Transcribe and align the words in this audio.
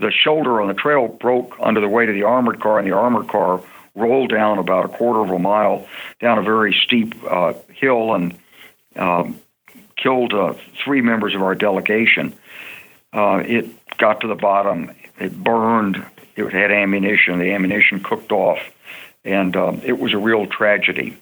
the 0.00 0.10
shoulder 0.10 0.60
on 0.60 0.68
the 0.68 0.74
trail 0.74 1.08
broke 1.08 1.56
under 1.60 1.80
the 1.80 1.88
weight 1.88 2.08
of 2.08 2.14
the 2.14 2.22
armored 2.22 2.60
car, 2.60 2.78
and 2.78 2.88
the 2.88 2.96
armored 2.96 3.28
car 3.28 3.62
rolled 3.94 4.30
down 4.30 4.58
about 4.58 4.86
a 4.86 4.88
quarter 4.88 5.20
of 5.20 5.30
a 5.30 5.38
mile 5.38 5.86
down 6.20 6.38
a 6.38 6.42
very 6.42 6.72
steep 6.72 7.14
uh, 7.28 7.52
hill 7.68 8.14
and 8.14 8.38
um, 8.96 9.40
killed 9.96 10.32
uh, 10.32 10.54
three 10.82 11.00
members 11.00 11.34
of 11.34 11.42
our 11.42 11.54
delegation. 11.54 12.34
Uh, 13.12 13.42
it 13.44 13.66
got 13.98 14.20
to 14.20 14.28
the 14.28 14.34
bottom. 14.34 14.90
It 15.18 15.36
burned. 15.36 16.04
It 16.34 16.52
had 16.52 16.70
ammunition. 16.70 17.38
The 17.38 17.52
ammunition 17.52 18.02
cooked 18.02 18.32
off, 18.32 18.58
and 19.24 19.54
um, 19.56 19.82
it 19.84 19.98
was 19.98 20.14
a 20.14 20.18
real 20.18 20.46
tragedy. 20.46 21.16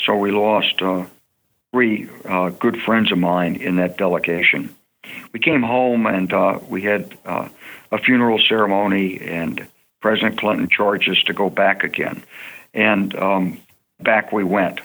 So 0.00 0.16
we 0.16 0.32
lost 0.32 0.82
uh, 0.82 1.06
three 1.72 2.08
uh, 2.24 2.50
good 2.50 2.80
friends 2.82 3.12
of 3.12 3.18
mine 3.18 3.56
in 3.56 3.76
that 3.76 3.96
delegation. 3.96 4.74
We 5.32 5.40
came 5.40 5.62
home 5.62 6.06
and 6.06 6.32
uh, 6.32 6.58
we 6.68 6.82
had 6.82 7.16
a 7.90 7.98
funeral 7.98 8.38
ceremony, 8.38 9.20
and 9.20 9.66
President 10.00 10.38
Clinton 10.38 10.68
charged 10.68 11.08
us 11.08 11.22
to 11.24 11.32
go 11.32 11.50
back 11.50 11.84
again. 11.84 12.22
And 12.74 13.14
um, 13.16 13.60
back 14.00 14.32
we 14.32 14.44
went. 14.44 14.80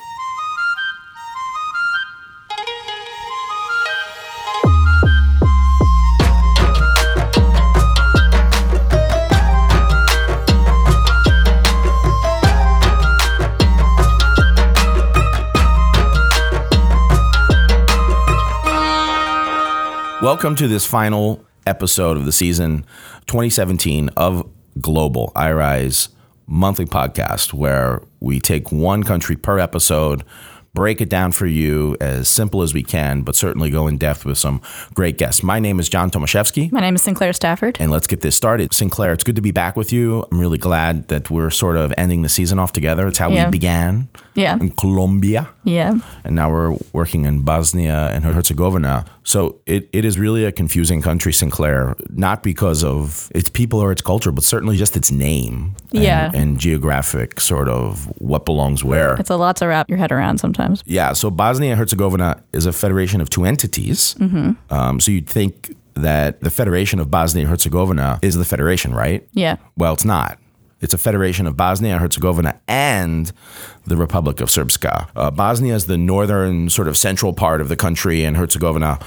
Welcome 20.43 20.57
to 20.57 20.67
this 20.67 20.85
final 20.85 21.45
episode 21.65 22.17
of 22.17 22.25
the 22.25 22.33
season 22.33 22.79
2017 23.27 24.09
of 24.17 24.45
Global 24.81 25.31
IRI's 25.37 26.09
monthly 26.47 26.83
podcast, 26.83 27.53
where 27.53 28.01
we 28.19 28.41
take 28.41 28.69
one 28.69 29.03
country 29.03 29.37
per 29.37 29.57
episode 29.57 30.25
break 30.73 31.01
it 31.01 31.09
down 31.09 31.31
for 31.31 31.45
you 31.45 31.95
as 32.01 32.27
simple 32.27 32.63
as 32.63 32.73
we 32.73 32.81
can, 32.81 33.21
but 33.21 33.35
certainly 33.35 33.69
go 33.69 33.87
in 33.87 33.97
depth 33.97 34.25
with 34.25 34.39
some 34.39 34.59
great 34.95 35.19
guests. 35.19 35.43
My 35.43 35.59
name 35.59 35.79
is 35.79 35.87
John 35.87 36.09
Tomaszewski. 36.09 36.71
My 36.71 36.79
name 36.79 36.95
is 36.95 37.03
Sinclair 37.03 37.31
Stafford. 37.31 37.77
And 37.79 37.91
let's 37.91 38.07
get 38.07 38.21
this 38.21 38.35
started. 38.35 38.73
Sinclair, 38.73 39.13
it's 39.13 39.23
good 39.23 39.35
to 39.35 39.41
be 39.41 39.51
back 39.51 39.75
with 39.75 39.93
you. 39.93 40.25
I'm 40.31 40.39
really 40.39 40.57
glad 40.57 41.09
that 41.09 41.29
we're 41.29 41.51
sort 41.51 41.77
of 41.77 41.93
ending 41.95 42.23
the 42.23 42.29
season 42.29 42.57
off 42.57 42.73
together. 42.73 43.07
It's 43.07 43.19
how 43.19 43.29
yeah. 43.29 43.45
we 43.45 43.51
began. 43.51 44.09
Yeah. 44.33 44.55
In 44.55 44.71
Colombia. 44.71 45.49
Yeah. 45.63 45.99
And 46.23 46.35
now 46.35 46.51
we're 46.51 46.75
working 46.91 47.25
in 47.25 47.41
Bosnia 47.41 48.09
and 48.11 48.25
Herzegovina. 48.25 49.05
So 49.23 49.61
it, 49.67 49.87
it 49.93 50.05
is 50.05 50.17
really 50.17 50.43
a 50.43 50.51
confusing 50.51 51.03
country, 51.03 51.31
Sinclair, 51.33 51.95
not 52.09 52.41
because 52.41 52.83
of 52.83 53.31
its 53.35 53.47
people 53.47 53.79
or 53.79 53.91
its 53.91 54.01
culture, 54.01 54.31
but 54.31 54.43
certainly 54.43 54.75
just 54.75 54.97
its 54.97 55.11
name. 55.11 55.75
And, 55.93 56.03
yeah. 56.03 56.31
And 56.33 56.59
geographic 56.59 57.39
sort 57.39 57.69
of 57.69 58.11
what 58.19 58.43
belongs 58.43 58.83
where. 58.83 59.13
It's 59.17 59.29
a 59.29 59.37
lot 59.37 59.55
to 59.57 59.67
wrap 59.67 59.87
your 59.87 59.99
head 59.99 60.11
around 60.11 60.39
sometimes 60.39 60.62
Yeah. 60.85 61.13
So 61.13 61.29
Bosnia 61.29 61.71
and 61.71 61.79
Herzegovina 61.79 62.43
is 62.51 62.65
a 62.65 62.73
federation 62.73 63.21
of 63.21 63.29
two 63.29 63.45
entities. 63.45 64.15
Mm-hmm. 64.15 64.73
Um, 64.73 64.99
so 64.99 65.11
you'd 65.11 65.27
think 65.27 65.75
that 65.95 66.41
the 66.41 66.49
Federation 66.49 66.99
of 66.99 67.11
Bosnia 67.11 67.43
and 67.43 67.49
Herzegovina 67.49 68.19
is 68.21 68.35
the 68.35 68.45
federation, 68.45 68.93
right? 68.93 69.27
Yeah. 69.33 69.57
Well, 69.77 69.93
it's 69.93 70.05
not. 70.05 70.39
It's 70.81 70.93
a 70.93 70.97
federation 70.97 71.47
of 71.47 71.55
Bosnia 71.55 71.93
and 71.93 72.01
Herzegovina 72.01 72.59
and 72.67 73.31
the 73.85 73.95
Republic 73.95 74.41
of 74.41 74.49
Srpska. 74.49 75.09
Uh, 75.15 75.31
Bosnia 75.31 75.75
is 75.75 75.85
the 75.85 75.97
northern, 75.97 76.69
sort 76.69 76.89
of 76.89 76.97
central 76.97 77.33
part 77.33 77.61
of 77.61 77.69
the 77.69 77.77
country, 77.77 78.23
and 78.23 78.37
Herzegovina. 78.37 78.99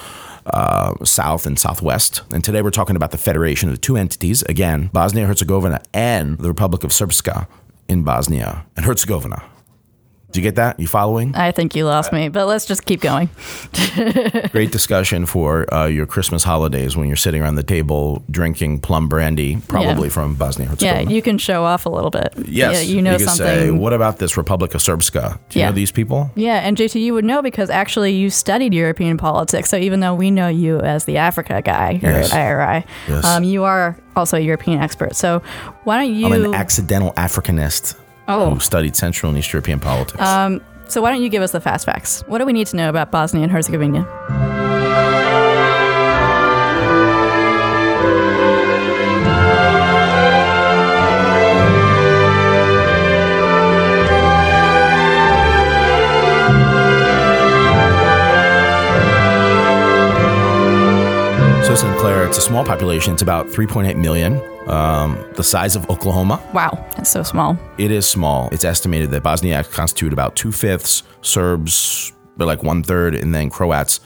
Uh, 0.47 0.95
south 1.05 1.45
and 1.45 1.59
southwest. 1.59 2.23
And 2.33 2.45
today 2.45 2.63
we're 2.63 2.71
talking 2.71 2.95
about 2.95 3.11
the 3.11 3.19
federation 3.19 3.69
of 3.69 3.75
the 3.75 3.81
two 3.81 3.97
entities 3.97 4.43
again, 4.43 4.91
Bosnia 4.93 5.25
and 5.25 5.29
Herzegovina 5.29 5.83
and 5.93 6.39
the 6.39 6.47
Republic 6.47 6.85
of 6.85 6.93
Srpska 6.93 7.49
in 7.89 8.05
Bosnia 8.05 8.65
and 8.77 8.87
Herzegovina. 8.87 9.43
Do 10.33 10.41
you 10.41 10.43
get 10.43 10.57
that? 10.57 10.79
You 10.79 10.87
following? 10.87 11.35
I 11.35 11.53
think 11.53 11.75
you 11.75 11.87
lost 11.87 12.13
me, 12.13 12.29
but 12.29 12.47
let's 12.47 12.67
just 12.67 12.85
keep 12.85 13.01
going. 13.01 13.31
Great 14.51 14.73
discussion 14.73 15.25
for 15.25 15.73
uh, 15.73 15.87
your 15.87 16.05
Christmas 16.05 16.45
holidays 16.45 16.97
when 16.97 17.09
you're 17.09 17.17
sitting 17.17 17.41
around 17.41 17.55
the 17.55 17.63
table 17.63 18.23
drinking 18.31 18.81
plum 18.81 19.09
brandy, 19.09 19.59
probably 19.69 20.09
yeah. 20.09 20.13
from 20.15 20.35
Bosnia 20.35 20.69
Herzegovina. 20.69 21.09
Yeah, 21.09 21.15
you 21.15 21.23
can 21.23 21.39
show 21.39 21.65
off 21.65 21.87
a 21.87 21.89
little 21.89 22.11
bit. 22.11 22.35
Yes, 22.45 22.87
yeah, 22.87 22.95
you 22.95 23.03
know 23.03 23.13
you 23.13 23.21
something. 23.21 23.47
Say, 23.47 23.71
what 23.71 23.93
about 23.93 24.19
this 24.19 24.37
Republic 24.37 24.75
of 24.75 24.81
Srpska? 24.81 25.39
Do 25.49 25.59
you 25.59 25.63
yeah. 25.63 25.71
know 25.71 25.75
these 25.75 25.93
people? 25.93 26.31
Yeah, 26.35 26.57
and 26.57 26.77
JT, 26.77 27.01
you 27.01 27.15
would 27.15 27.25
know 27.25 27.41
because 27.41 27.71
actually 27.71 28.13
you 28.13 28.29
studied 28.29 28.75
European 28.75 29.17
politics. 29.17 29.71
So 29.71 29.77
even 29.77 30.01
though 30.01 30.15
we 30.15 30.31
know 30.31 30.49
you 30.49 30.81
as 30.81 31.05
the 31.05 31.19
Africa 31.19 31.63
guy 31.63 31.95
here 31.95 32.11
yes. 32.11 32.33
at 32.33 32.39
IRI, 32.39 32.85
yes. 33.09 33.25
um, 33.25 33.45
you 33.45 33.65
are 33.65 33.97
also 34.17 34.37
a 34.37 34.41
European 34.41 34.81
expert. 34.81 35.15
So 35.15 35.41
why 35.85 36.03
don't 36.03 36.15
you? 36.15 36.27
I'm 36.27 36.45
an 36.45 36.55
accidental 36.55 37.13
Africanist 37.13 37.97
oh. 38.29 38.55
who 38.55 38.61
studied 38.61 38.97
Central 38.97 39.31
and 39.31 39.39
East 39.39 39.53
European 39.53 39.81
politics. 39.81 40.21
Um, 40.21 40.61
so 40.89 41.03
why 41.03 41.11
don't 41.11 41.23
you 41.23 41.29
give 41.29 41.43
us 41.43 41.53
the 41.53 41.61
fast 41.61 41.87
facts? 41.87 42.23
What 42.27 42.39
do 42.39 42.47
we 42.47 42.53
need 42.53 42.69
to 42.69 42.77
know 42.77 42.89
about 42.89 43.11
Bosnia 43.11 43.43
and 43.43 43.53
Herzegovina? 43.53 44.07
So 61.67 61.75
Sinclair, 61.75 62.25
it's 62.25 62.39
a 62.39 62.43
small 62.43 62.65
population. 62.65 63.13
It's 63.15 63.23
about 63.23 63.49
3.8 63.49 63.97
million 63.97 64.41
um, 64.69 65.19
the 65.35 65.43
size 65.43 65.75
of 65.75 65.91
Oklahoma. 65.91 66.41
Wow, 66.55 66.71
that's 66.95 67.11
so 67.11 67.25
small. 67.25 67.59
It 67.77 67.91
is 67.91 68.09
small. 68.09 68.49
It's 68.53 68.65
estimated 68.65 69.11
that 69.11 69.25
Bosniaks 69.25 69.73
constitute 69.73 70.13
about 70.13 70.37
two 70.37 70.53
fifths, 70.53 71.03
Serbs, 71.23 72.13
they're 72.37 72.47
like 72.47 72.63
one 72.63 72.85
third, 72.85 73.17
and 73.17 73.35
then 73.35 73.51
Croats 73.51 73.99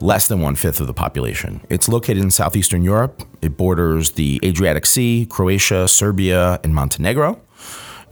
less 0.00 0.26
than 0.26 0.40
one 0.40 0.54
fifth 0.54 0.80
of 0.80 0.86
the 0.86 0.94
population. 0.94 1.60
It's 1.68 1.86
located 1.86 2.22
in 2.22 2.30
southeastern 2.30 2.82
Europe. 2.82 3.22
It 3.42 3.58
borders 3.58 4.12
the 4.12 4.40
Adriatic 4.42 4.86
Sea, 4.86 5.26
Croatia, 5.28 5.88
Serbia, 5.88 6.60
and 6.64 6.74
Montenegro. 6.74 7.38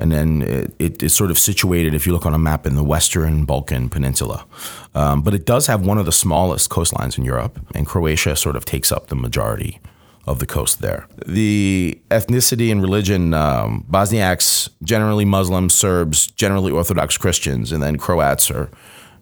And 0.00 0.10
then 0.10 0.42
it, 0.42 0.74
it 0.78 1.02
is 1.02 1.14
sort 1.14 1.30
of 1.30 1.38
situated, 1.38 1.94
if 1.94 2.06
you 2.06 2.12
look 2.12 2.26
on 2.26 2.34
a 2.34 2.38
map, 2.38 2.66
in 2.66 2.74
the 2.74 2.82
Western 2.82 3.44
Balkan 3.44 3.90
Peninsula. 3.90 4.46
Um, 4.94 5.22
but 5.22 5.34
it 5.34 5.44
does 5.44 5.66
have 5.66 5.84
one 5.86 5.98
of 5.98 6.06
the 6.06 6.12
smallest 6.12 6.70
coastlines 6.70 7.18
in 7.18 7.24
Europe, 7.24 7.60
and 7.74 7.86
Croatia 7.86 8.34
sort 8.34 8.56
of 8.56 8.64
takes 8.64 8.90
up 8.90 9.08
the 9.08 9.14
majority 9.16 9.78
of 10.26 10.38
the 10.38 10.46
coast 10.46 10.80
there. 10.80 11.06
The 11.26 12.00
ethnicity 12.10 12.72
and 12.72 12.80
religion 12.80 13.34
um, 13.34 13.84
Bosniaks, 13.90 14.70
generally 14.82 15.24
Muslims, 15.24 15.74
Serbs, 15.74 16.28
generally 16.28 16.72
Orthodox 16.72 17.18
Christians, 17.18 17.70
and 17.72 17.82
then 17.82 17.96
Croats 17.96 18.50
are 18.50 18.70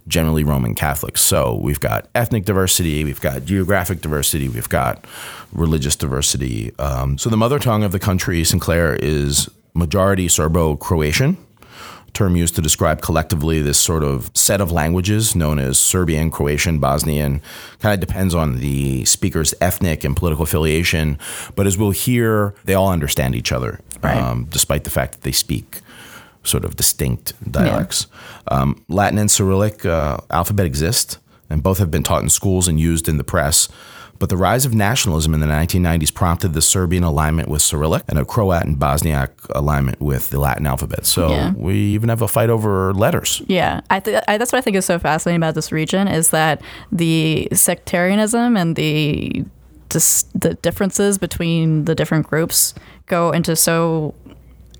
generally 0.06 0.44
Roman 0.44 0.74
Catholics. 0.74 1.20
So 1.20 1.54
we've 1.54 1.80
got 1.80 2.08
ethnic 2.14 2.44
diversity, 2.44 3.04
we've 3.04 3.20
got 3.20 3.44
geographic 3.44 4.00
diversity, 4.00 4.48
we've 4.48 4.68
got 4.68 5.04
religious 5.52 5.96
diversity. 5.96 6.72
Um, 6.78 7.18
so 7.18 7.30
the 7.30 7.36
mother 7.36 7.58
tongue 7.58 7.84
of 7.84 7.92
the 7.92 7.98
country, 7.98 8.42
Sinclair, 8.44 8.96
is 8.96 9.50
majority 9.78 10.28
Serbo 10.28 10.76
Croatian 10.76 11.38
term 12.12 12.34
used 12.34 12.56
to 12.56 12.60
describe 12.60 13.00
collectively 13.00 13.62
this 13.62 13.78
sort 13.78 14.02
of 14.02 14.30
set 14.34 14.60
of 14.60 14.72
languages 14.72 15.36
known 15.36 15.58
as 15.58 15.78
Serbian, 15.78 16.30
Croatian, 16.30 16.80
Bosnian. 16.80 17.40
Kind 17.78 17.94
of 17.94 18.00
depends 18.06 18.34
on 18.34 18.58
the 18.58 19.04
speaker's 19.04 19.54
ethnic 19.60 20.04
and 20.04 20.16
political 20.16 20.42
affiliation. 20.42 21.18
But 21.54 21.66
as 21.66 21.78
we'll 21.78 21.92
hear, 21.92 22.54
they 22.64 22.74
all 22.74 22.90
understand 22.90 23.34
each 23.34 23.52
other, 23.52 23.80
right. 24.02 24.16
um, 24.16 24.46
despite 24.50 24.84
the 24.84 24.90
fact 24.90 25.12
that 25.12 25.22
they 25.22 25.32
speak 25.32 25.80
sort 26.42 26.64
of 26.64 26.76
distinct 26.76 27.34
dialects. 27.50 28.06
Yeah. 28.50 28.58
Um, 28.58 28.84
Latin 28.88 29.18
and 29.18 29.30
Cyrillic 29.30 29.84
uh, 29.84 30.18
alphabet 30.30 30.66
exist, 30.66 31.18
and 31.50 31.62
both 31.62 31.78
have 31.78 31.90
been 31.90 32.02
taught 32.02 32.22
in 32.22 32.30
schools 32.30 32.66
and 32.66 32.80
used 32.80 33.08
in 33.08 33.18
the 33.18 33.24
press. 33.24 33.68
But 34.18 34.30
the 34.30 34.36
rise 34.36 34.64
of 34.64 34.74
nationalism 34.74 35.34
in 35.34 35.40
the 35.40 35.46
1990s 35.46 36.12
prompted 36.12 36.52
the 36.52 36.62
Serbian 36.62 37.04
alignment 37.04 37.48
with 37.48 37.62
Cyrillic 37.62 38.02
and 38.08 38.18
a 38.18 38.24
Croat 38.24 38.64
and 38.64 38.76
Bosniak 38.76 39.30
alignment 39.50 40.00
with 40.00 40.30
the 40.30 40.40
Latin 40.40 40.66
alphabet. 40.66 41.06
So 41.06 41.30
yeah. 41.30 41.52
we 41.54 41.76
even 41.76 42.08
have 42.08 42.22
a 42.22 42.28
fight 42.28 42.50
over 42.50 42.92
letters. 42.94 43.42
Yeah, 43.46 43.80
I 43.90 44.00
th- 44.00 44.22
I, 44.26 44.38
that's 44.38 44.52
what 44.52 44.58
I 44.58 44.62
think 44.62 44.76
is 44.76 44.86
so 44.86 44.98
fascinating 44.98 45.38
about 45.38 45.54
this 45.54 45.70
region 45.70 46.08
is 46.08 46.30
that 46.30 46.60
the 46.90 47.48
sectarianism 47.52 48.56
and 48.56 48.76
the 48.76 49.44
the 49.88 50.58
differences 50.60 51.16
between 51.16 51.86
the 51.86 51.94
different 51.94 52.26
groups 52.26 52.74
go 53.06 53.30
into 53.30 53.56
so 53.56 54.14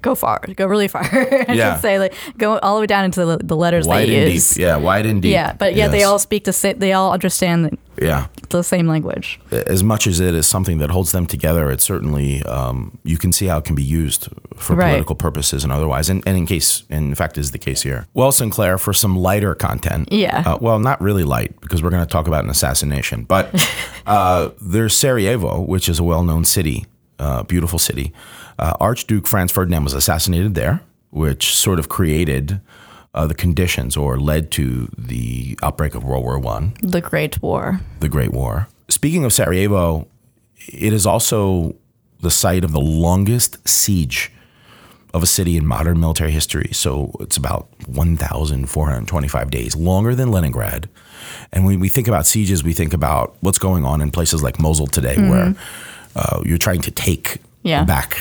go 0.02 0.14
far, 0.14 0.40
go 0.56 0.66
really 0.66 0.88
far. 0.88 1.02
I 1.12 1.46
yeah. 1.52 1.74
should 1.74 1.82
say 1.82 1.98
like 1.98 2.14
go 2.36 2.58
all 2.58 2.76
the 2.76 2.80
way 2.82 2.86
down 2.86 3.04
into 3.04 3.24
the, 3.24 3.38
the 3.38 3.56
letters 3.56 3.86
wide 3.86 4.08
they 4.08 4.24
and 4.24 4.32
use. 4.32 4.54
Deep. 4.54 4.62
Yeah, 4.62 4.76
wide 4.76 5.06
and 5.06 5.22
deep. 5.22 5.32
Yeah, 5.32 5.52
but 5.54 5.74
yeah, 5.74 5.84
yes. 5.84 5.92
they 5.92 6.02
all 6.04 6.18
speak 6.18 6.44
the 6.44 6.52
same. 6.52 6.78
They 6.78 6.92
all 6.92 7.12
understand. 7.12 7.78
Yeah. 8.00 8.28
The 8.50 8.62
same 8.62 8.86
language. 8.86 9.40
As 9.50 9.82
much 9.82 10.06
as 10.06 10.20
it 10.20 10.34
is 10.34 10.46
something 10.46 10.78
that 10.78 10.90
holds 10.90 11.10
them 11.10 11.26
together, 11.26 11.68
it 11.70 11.80
certainly 11.80 12.42
um, 12.44 12.96
you 13.02 13.18
can 13.18 13.32
see 13.32 13.46
how 13.46 13.58
it 13.58 13.64
can 13.64 13.74
be 13.74 13.82
used 13.82 14.28
for 14.56 14.76
right. 14.76 14.90
political 14.90 15.16
purposes 15.16 15.64
and 15.64 15.72
otherwise. 15.72 16.08
And, 16.08 16.22
and, 16.24 16.36
in 16.36 16.46
case, 16.46 16.84
in 16.88 17.14
fact, 17.16 17.36
is 17.36 17.50
the 17.50 17.58
case 17.58 17.82
here. 17.82 18.06
Well, 18.14 18.30
Sinclair, 18.30 18.78
for 18.78 18.92
some 18.92 19.18
lighter 19.18 19.54
content. 19.56 20.12
Yeah. 20.12 20.44
Uh, 20.46 20.58
well, 20.60 20.78
not 20.78 21.00
really 21.00 21.24
light 21.24 21.60
because 21.60 21.82
we're 21.82 21.90
going 21.90 22.06
to 22.06 22.10
talk 22.10 22.28
about 22.28 22.44
an 22.44 22.50
assassination, 22.50 23.24
but 23.24 23.52
uh, 24.06 24.50
there's 24.62 24.96
Sarajevo, 24.96 25.60
which 25.60 25.88
is 25.88 25.98
a 25.98 26.04
well-known 26.04 26.44
city 26.44 26.86
uh, 27.18 27.42
beautiful 27.42 27.78
city. 27.78 28.12
Uh, 28.58 28.75
Archduke 28.81 29.26
Franz 29.26 29.52
Ferdinand 29.52 29.84
was 29.84 29.94
assassinated 29.94 30.55
there, 30.55 30.81
which 31.10 31.55
sort 31.55 31.78
of 31.78 31.88
created 31.88 32.60
uh, 33.14 33.26
the 33.26 33.34
conditions 33.34 33.96
or 33.96 34.19
led 34.19 34.50
to 34.52 34.88
the 34.96 35.58
outbreak 35.62 35.94
of 35.94 36.05
World 36.05 36.25
War 36.25 36.38
One, 36.38 36.75
The 36.82 37.00
Great 37.00 37.40
War. 37.43 37.81
the 38.00 38.08
Great 38.08 38.32
War. 38.32 38.69
Speaking 38.88 39.25
of 39.25 39.32
Sarajevo, 39.32 40.08
it 40.66 40.93
is 40.93 41.06
also 41.06 41.75
the 42.20 42.31
site 42.31 42.64
of 42.64 42.72
the 42.72 42.81
longest 42.81 43.66
siege 43.69 44.32
of 45.14 45.22
a 45.22 45.26
city 45.26 45.56
in 45.56 45.66
modern 45.66 45.99
military 45.99 46.31
history. 46.32 46.70
So 46.72 47.12
it's 47.20 47.37
about 47.37 47.69
1,425 47.87 49.50
days, 49.50 49.75
longer 49.76 50.14
than 50.14 50.31
Leningrad. 50.31 50.88
And 51.52 51.64
when 51.64 51.81
we 51.81 51.88
think 51.88 52.08
about 52.08 52.26
sieges, 52.26 52.62
we 52.62 52.72
think 52.72 52.93
about 52.93 53.37
what's 53.40 53.58
going 53.58 53.84
on 53.84 54.00
in 54.00 54.11
places 54.11 54.43
like 54.43 54.58
Mosul 54.58 54.87
today, 54.87 55.16
where 55.16 55.54
uh, 56.14 56.43
you're 56.44 56.58
trying 56.58 56.82
to 56.82 56.90
take 56.90 57.38
Yeah. 57.68 57.84
back 57.84 58.16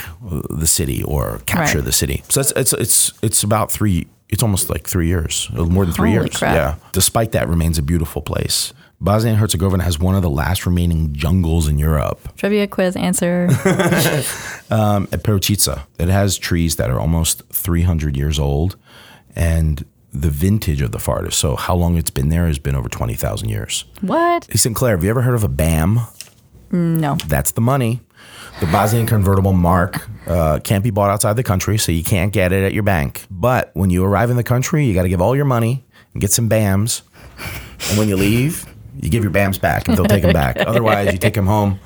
the 0.62 0.68
city 0.68 1.04
or 1.04 1.40
capture 1.46 1.78
Right. 1.80 1.86
the 1.86 1.92
city. 1.92 2.22
So 2.30 2.42
it's, 2.42 2.52
it's 2.56 2.74
it's 2.74 3.14
it's 3.22 3.44
about 3.44 3.72
three. 3.72 4.06
It's 4.30 4.44
almost 4.44 4.70
like 4.70 4.88
three 4.90 5.08
years, 5.08 5.50
uh, 5.58 5.64
more 5.66 5.86
than 5.86 5.94
three 5.94 6.12
Holy 6.14 6.26
years. 6.26 6.38
crap. 6.38 6.56
Yeah. 6.56 6.76
Despite 6.92 7.32
that, 7.32 7.48
remains 7.50 7.78
a 7.78 7.82
beautiful 7.82 8.22
place. 8.22 8.74
Bosnia 9.00 9.32
and 9.34 9.40
Herzegovina 9.40 9.84
has 9.84 10.00
one 10.00 10.16
of 10.16 10.22
the 10.24 10.30
last 10.30 10.66
remaining 10.66 11.14
jungles 11.14 11.68
in 11.68 11.78
Europe 11.80 12.20
Trivia 12.36 12.68
quiz 12.68 12.96
answer. 12.96 13.48
um, 14.70 15.08
at 15.12 15.24
Peručica. 15.24 15.84
It 16.00 16.10
has 16.10 16.38
trees 16.38 16.76
that 16.76 16.90
are 16.90 17.00
almost 17.00 17.44
300 17.54 18.18
years 18.18 18.40
old, 18.40 18.76
and 19.36 19.86
the 20.14 20.30
vintage 20.30 20.82
of 20.82 20.92
the 20.92 21.00
forest, 21.00 21.38
so 21.40 21.56
how 21.56 21.76
long 21.76 21.96
it's 21.98 22.10
been 22.12 22.30
there, 22.30 22.48
has 22.48 22.60
been 22.60 22.76
over 22.76 22.90
20,000 22.90 23.50
years. 23.50 23.86
what? 24.02 24.48
Hey, 24.50 24.58
Sinclair, 24.58 24.96
have 24.96 25.04
you 25.04 25.10
ever 25.10 25.22
heard 25.22 25.36
of 25.36 25.44
a 25.44 25.48
BAM? 25.50 26.00
No. 26.72 27.16
That's 27.28 27.52
the 27.52 27.62
money. 27.62 28.02
The 28.60 28.66
Bosnian 28.68 29.06
convertible 29.06 29.54
mark 29.54 30.08
uh, 30.28 30.60
can't 30.64 30.84
be 30.84 30.90
bought 30.90 31.10
outside 31.10 31.34
the 31.34 31.44
country, 31.44 31.78
so 31.78 31.92
you 31.92 32.04
can't 32.04 32.34
get 32.34 32.52
it 32.52 32.64
at 32.64 32.74
your 32.74 32.84
bank. 32.84 33.26
But 33.30 33.70
when 33.74 33.90
you 33.90 34.04
arrive 34.04 34.30
in 34.30 34.38
the 34.38 34.44
country, 34.44 34.86
you 34.86 34.94
got 34.94 35.04
to 35.04 35.10
give 35.10 35.22
all 35.22 35.36
your 35.36 35.46
money 35.46 35.86
and 36.14 36.22
get 36.22 36.32
some 36.32 36.50
BAMs. 36.50 37.04
And 37.90 38.00
when 38.00 38.10
you 38.10 38.16
leave, 38.16 38.66
you 39.00 39.10
give 39.10 39.24
your 39.24 39.32
BAMs 39.32 39.62
back, 39.62 39.88
and 39.88 39.96
they'll 39.98 40.06
take 40.06 40.24
them 40.24 40.34
back. 40.34 40.58
Otherwise, 40.68 41.14
you 41.14 41.20
take 41.20 41.36
them 41.36 41.46
home 41.46 41.80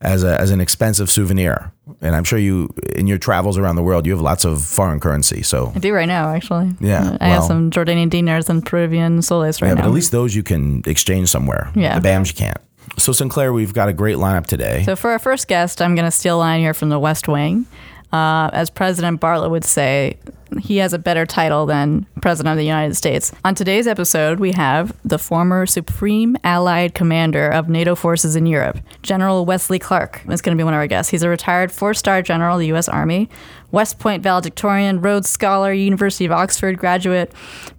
as, 0.00 0.24
a, 0.24 0.40
as 0.40 0.50
an 0.50 0.60
expensive 0.60 1.10
souvenir. 1.10 1.72
And 2.00 2.16
I'm 2.16 2.24
sure 2.24 2.38
you, 2.38 2.74
in 2.94 3.06
your 3.06 3.18
travels 3.18 3.58
around 3.58 3.76
the 3.76 3.82
world, 3.82 4.06
you 4.06 4.12
have 4.12 4.20
lots 4.20 4.44
of 4.44 4.64
foreign 4.64 5.00
currency. 5.00 5.42
So, 5.42 5.72
I 5.74 5.78
do 5.78 5.92
right 5.92 6.06
now, 6.06 6.30
actually. 6.30 6.72
Yeah, 6.80 7.16
I 7.20 7.28
have 7.28 7.44
some 7.44 7.70
Jordanian 7.70 8.10
dinars 8.10 8.48
and 8.48 8.64
Peruvian 8.64 9.22
soles 9.22 9.60
right 9.60 9.68
yeah, 9.68 9.74
now. 9.74 9.82
but 9.82 9.88
at 9.88 9.94
least 9.94 10.12
those 10.12 10.34
you 10.34 10.42
can 10.42 10.82
exchange 10.86 11.28
somewhere. 11.28 11.70
Yeah. 11.74 11.98
The 11.98 12.08
BAMs 12.08 12.28
you 12.28 12.34
can't. 12.34 12.58
So, 12.98 13.12
Sinclair, 13.12 13.52
we've 13.52 13.74
got 13.74 13.88
a 13.88 13.92
great 13.92 14.16
lineup 14.16 14.46
today. 14.46 14.82
So 14.84 14.96
for 14.96 15.10
our 15.10 15.18
first 15.18 15.48
guest, 15.48 15.82
I'm 15.82 15.94
going 15.94 16.06
to 16.06 16.10
steal 16.10 16.36
a 16.36 16.40
line 16.40 16.60
here 16.60 16.74
from 16.74 16.88
the 16.88 16.98
West 16.98 17.28
Wing. 17.28 17.66
Uh, 18.12 18.48
as 18.52 18.70
President 18.70 19.20
Bartlet 19.20 19.50
would 19.50 19.64
say, 19.64 20.16
he 20.60 20.76
has 20.78 20.92
a 20.92 20.98
better 20.98 21.26
title 21.26 21.66
than 21.66 22.06
President 22.22 22.52
of 22.52 22.56
the 22.56 22.64
United 22.64 22.94
States. 22.94 23.32
On 23.44 23.54
today's 23.54 23.86
episode, 23.86 24.38
we 24.38 24.52
have 24.52 24.94
the 25.04 25.18
former 25.18 25.66
Supreme 25.66 26.36
Allied 26.44 26.94
Commander 26.94 27.48
of 27.48 27.68
NATO 27.68 27.94
forces 27.94 28.36
in 28.36 28.46
Europe, 28.46 28.78
General 29.02 29.44
Wesley 29.44 29.78
Clark, 29.78 30.22
is 30.30 30.40
going 30.40 30.56
to 30.56 30.60
be 30.60 30.64
one 30.64 30.72
of 30.72 30.78
our 30.78 30.86
guests. 30.86 31.10
He's 31.10 31.24
a 31.24 31.28
retired 31.28 31.72
four-star 31.72 32.22
general 32.22 32.54
of 32.54 32.60
the 32.60 32.68
U.S. 32.68 32.88
Army, 32.88 33.28
West 33.72 33.98
Point 33.98 34.22
valedictorian, 34.22 35.00
Rhodes 35.00 35.28
Scholar, 35.28 35.72
University 35.72 36.24
of 36.24 36.32
Oxford 36.32 36.78
graduate, 36.78 37.32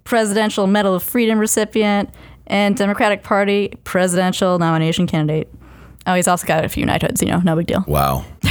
Presidential 0.04 0.66
Medal 0.66 0.94
of 0.94 1.02
Freedom 1.02 1.38
recipient, 1.38 2.10
and 2.48 2.76
Democratic 2.76 3.22
Party 3.22 3.72
presidential 3.84 4.58
nomination 4.58 5.06
candidate. 5.06 5.48
Oh, 6.06 6.14
he's 6.14 6.26
also 6.26 6.46
got 6.46 6.64
a 6.64 6.68
few 6.68 6.86
knighthoods, 6.86 7.22
you 7.22 7.28
know, 7.28 7.38
no 7.40 7.54
big 7.54 7.66
deal. 7.66 7.84
wow. 7.86 8.24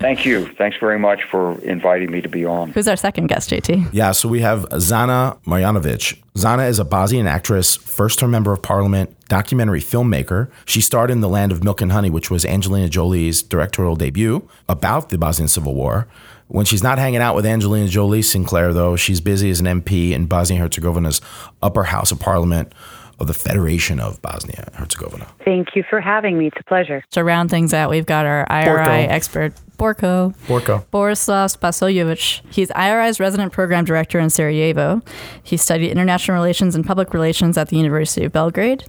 Thank 0.00 0.26
you. 0.26 0.46
Thanks 0.54 0.76
very 0.78 0.98
much 0.98 1.22
for 1.30 1.58
inviting 1.62 2.10
me 2.10 2.20
to 2.20 2.28
be 2.28 2.44
on. 2.44 2.72
Who's 2.72 2.88
our 2.88 2.96
second 2.96 3.28
guest, 3.28 3.50
JT? 3.50 3.90
Yeah, 3.92 4.12
so 4.12 4.28
we 4.28 4.40
have 4.40 4.68
Zana 4.70 5.40
Marjanovic. 5.44 6.20
Zana 6.36 6.68
is 6.68 6.78
a 6.78 6.84
Bosnian 6.84 7.26
actress, 7.26 7.76
first 7.76 8.18
term 8.18 8.32
member 8.32 8.52
of 8.52 8.60
parliament, 8.60 9.14
documentary 9.28 9.80
filmmaker. 9.80 10.50
She 10.66 10.80
starred 10.80 11.10
in 11.10 11.20
The 11.20 11.28
Land 11.28 11.52
of 11.52 11.64
Milk 11.64 11.80
and 11.80 11.92
Honey, 11.92 12.10
which 12.10 12.30
was 12.30 12.44
Angelina 12.44 12.88
Jolie's 12.88 13.42
directorial 13.42 13.96
debut 13.96 14.46
about 14.68 15.08
the 15.10 15.16
Bosnian 15.18 15.48
Civil 15.48 15.74
War. 15.74 16.06
When 16.48 16.64
she's 16.64 16.82
not 16.82 16.98
hanging 16.98 17.20
out 17.20 17.34
with 17.36 17.44
Angelina 17.44 17.88
Jolie 17.88 18.22
Sinclair, 18.22 18.72
though, 18.72 18.96
she's 18.96 19.20
busy 19.20 19.50
as 19.50 19.60
an 19.60 19.66
MP 19.66 20.12
in 20.12 20.26
Bosnia 20.26 20.58
Herzegovina's 20.60 21.20
upper 21.62 21.84
house 21.84 22.10
of 22.10 22.20
parliament 22.20 22.72
of 23.18 23.26
the 23.26 23.34
Federation 23.34 23.98
of 24.00 24.20
Bosnia 24.22 24.64
and 24.66 24.76
Herzegovina. 24.76 25.26
Thank 25.44 25.74
you 25.74 25.84
for 25.88 26.00
having 26.00 26.38
me. 26.38 26.46
It's 26.48 26.56
a 26.60 26.64
pleasure. 26.64 27.02
To 27.12 27.24
round 27.24 27.50
things 27.50 27.74
out, 27.74 27.90
we've 27.90 28.06
got 28.06 28.26
our 28.26 28.46
IRI 28.50 28.66
Borko. 28.66 29.08
expert, 29.08 29.52
Borko. 29.76 30.34
Borko. 30.46 30.84
Borislav 30.92 31.56
Spasojevic. 31.56 32.42
He's 32.52 32.70
IRI's 32.72 33.20
resident 33.20 33.52
program 33.52 33.84
director 33.84 34.18
in 34.18 34.30
Sarajevo. 34.30 35.02
He 35.42 35.56
studied 35.56 35.90
international 35.90 36.36
relations 36.36 36.74
and 36.74 36.84
public 36.84 37.12
relations 37.12 37.56
at 37.58 37.68
the 37.68 37.76
University 37.76 38.24
of 38.24 38.32
Belgrade, 38.32 38.84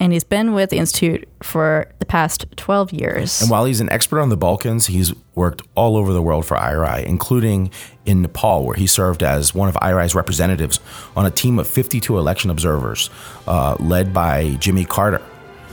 and 0.00 0.12
he's 0.12 0.24
been 0.24 0.54
with 0.54 0.70
the 0.70 0.78
Institute 0.78 1.28
for 1.42 1.90
the 1.98 2.06
past 2.06 2.46
12 2.56 2.92
years. 2.92 3.40
And 3.40 3.50
while 3.50 3.64
he's 3.64 3.80
an 3.80 3.90
expert 3.90 4.20
on 4.20 4.28
the 4.28 4.36
Balkans, 4.36 4.86
he's 4.86 5.12
worked 5.34 5.62
all 5.76 5.96
over 5.96 6.12
the 6.12 6.22
world 6.22 6.46
for 6.46 6.56
IRI, 6.56 7.06
including 7.06 7.70
in 8.08 8.22
Nepal, 8.22 8.64
where 8.64 8.74
he 8.74 8.86
served 8.86 9.22
as 9.22 9.54
one 9.54 9.68
of 9.68 9.76
IRI's 9.82 10.14
representatives 10.14 10.80
on 11.14 11.26
a 11.26 11.30
team 11.30 11.58
of 11.58 11.68
52 11.68 12.16
election 12.18 12.50
observers 12.50 13.10
uh, 13.46 13.76
led 13.78 14.14
by 14.14 14.56
Jimmy 14.58 14.86
Carter 14.86 15.22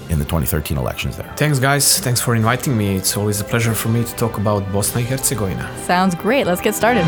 in 0.09 0.19
the 0.19 0.25
2013 0.25 0.77
elections 0.77 1.15
there. 1.17 1.33
Thanks, 1.37 1.59
guys. 1.59 1.99
Thanks 1.99 2.19
for 2.19 2.35
inviting 2.35 2.77
me. 2.77 2.97
It's 2.97 3.15
always 3.15 3.39
a 3.39 3.45
pleasure 3.45 3.73
for 3.73 3.87
me 3.87 4.03
to 4.03 4.15
talk 4.15 4.37
about 4.37 4.69
Bosnia 4.71 5.05
and 5.05 5.19
Herzegovina. 5.19 5.65
Sounds 5.85 6.13
great. 6.13 6.45
Let's 6.45 6.61
get 6.61 6.75
started. 6.75 7.05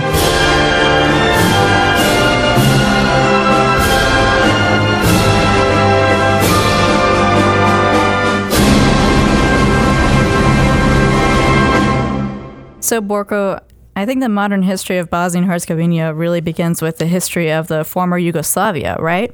So, 12.80 13.02
Borko, 13.02 13.60
I 13.98 14.06
think 14.06 14.22
the 14.22 14.30
modern 14.30 14.62
history 14.62 15.00
of 15.00 15.10
Bosnia 15.10 15.42
and 15.42 15.52
Herzegovina 15.52 16.14
really 16.14 16.40
begins 16.40 16.84
with 16.84 17.00
the 17.00 17.08
history 17.08 17.52
of 17.52 17.66
the 17.66 17.84
former 17.84 18.20
Yugoslavia, 18.20 18.96
right? 19.00 19.34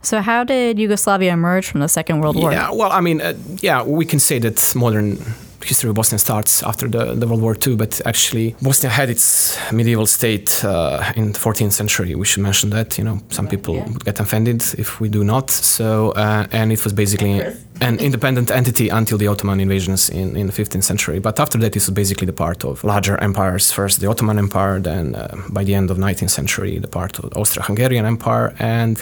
So, 0.00 0.22
how 0.22 0.44
did 0.44 0.78
Yugoslavia 0.78 1.34
emerge 1.34 1.68
from 1.68 1.80
the 1.80 1.88
Second 1.88 2.20
World 2.20 2.36
War? 2.36 2.50
Yeah, 2.50 2.70
well, 2.72 2.90
I 2.90 3.02
mean, 3.02 3.20
uh, 3.20 3.34
yeah, 3.60 3.82
we 3.82 4.06
can 4.06 4.18
say 4.18 4.38
that 4.38 4.72
modern 4.74 5.18
history 5.62 5.90
of 5.90 5.96
Bosnia 5.96 6.18
starts 6.18 6.62
after 6.62 6.88
the, 6.88 7.14
the 7.14 7.26
World 7.26 7.42
War 7.42 7.56
II, 7.66 7.76
but 7.76 8.00
actually 8.06 8.54
Bosnia 8.62 8.90
had 8.90 9.10
its 9.10 9.58
medieval 9.72 10.06
state 10.06 10.64
uh, 10.64 11.12
in 11.16 11.32
the 11.32 11.38
14th 11.38 11.72
century. 11.72 12.14
We 12.14 12.24
should 12.24 12.42
mention 12.42 12.70
that. 12.70 12.98
You 12.98 13.04
know, 13.04 13.20
some 13.30 13.48
people 13.48 13.74
would 13.74 14.04
get 14.04 14.20
offended 14.20 14.62
if 14.78 15.00
we 15.00 15.08
do 15.08 15.24
not. 15.24 15.50
So, 15.50 16.12
uh, 16.12 16.46
and 16.52 16.72
it 16.72 16.84
was 16.84 16.92
basically 16.92 17.42
an 17.80 17.98
independent 17.98 18.50
entity 18.50 18.88
until 18.88 19.18
the 19.18 19.28
Ottoman 19.28 19.60
invasions 19.60 20.08
in, 20.10 20.36
in 20.36 20.46
the 20.46 20.52
15th 20.52 20.84
century. 20.84 21.18
But 21.18 21.38
after 21.38 21.58
that, 21.58 21.76
it 21.76 21.86
was 21.86 21.90
basically 21.90 22.26
the 22.26 22.32
part 22.32 22.64
of 22.64 22.82
larger 22.84 23.16
empires. 23.18 23.70
First, 23.70 24.00
the 24.00 24.08
Ottoman 24.08 24.38
Empire, 24.38 24.80
then 24.80 25.14
uh, 25.14 25.36
by 25.48 25.64
the 25.64 25.74
end 25.74 25.90
of 25.90 25.98
19th 25.98 26.30
century, 26.30 26.78
the 26.78 26.88
part 26.88 27.18
of 27.18 27.30
the 27.30 27.36
Austro-Hungarian 27.36 28.04
Empire, 28.04 28.54
and 28.58 29.00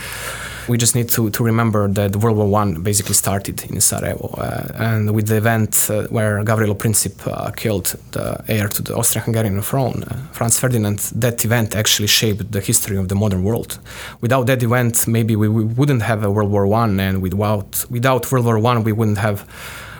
we 0.68 0.76
just 0.76 0.94
need 0.94 1.08
to, 1.10 1.30
to 1.30 1.44
remember 1.44 1.88
that 1.88 2.16
World 2.16 2.36
War 2.36 2.48
One 2.48 2.82
basically 2.82 3.14
started 3.14 3.62
in 3.70 3.80
Sarajevo, 3.80 4.28
uh, 4.38 4.68
and 4.74 5.14
with 5.14 5.28
the 5.28 5.36
event 5.36 5.88
uh, 5.90 6.06
where 6.08 6.42
Gavrilo 6.44 6.74
Princip 6.74 7.26
uh, 7.26 7.50
killed 7.52 7.96
the 8.12 8.42
heir 8.48 8.68
to 8.68 8.82
the 8.82 8.94
Austro-Hungarian 8.94 9.62
throne, 9.62 10.02
Franz 10.32 10.58
Ferdinand, 10.58 10.98
that 11.14 11.44
event 11.44 11.74
actually 11.76 12.08
shaped 12.08 12.50
the 12.52 12.60
history 12.60 12.96
of 12.96 13.08
the 13.08 13.14
modern 13.14 13.44
world. 13.44 13.78
Without 14.20 14.46
that 14.46 14.62
event, 14.62 15.06
maybe 15.06 15.36
we, 15.36 15.48
we 15.48 15.64
wouldn't 15.64 16.02
have 16.02 16.24
a 16.24 16.30
World 16.30 16.50
War 16.50 16.66
One, 16.66 17.00
and 17.00 17.22
without 17.22 17.84
without 17.90 18.30
World 18.30 18.44
War 18.46 18.58
One, 18.58 18.82
we 18.82 18.92
wouldn't 18.92 19.18
have 19.18 19.44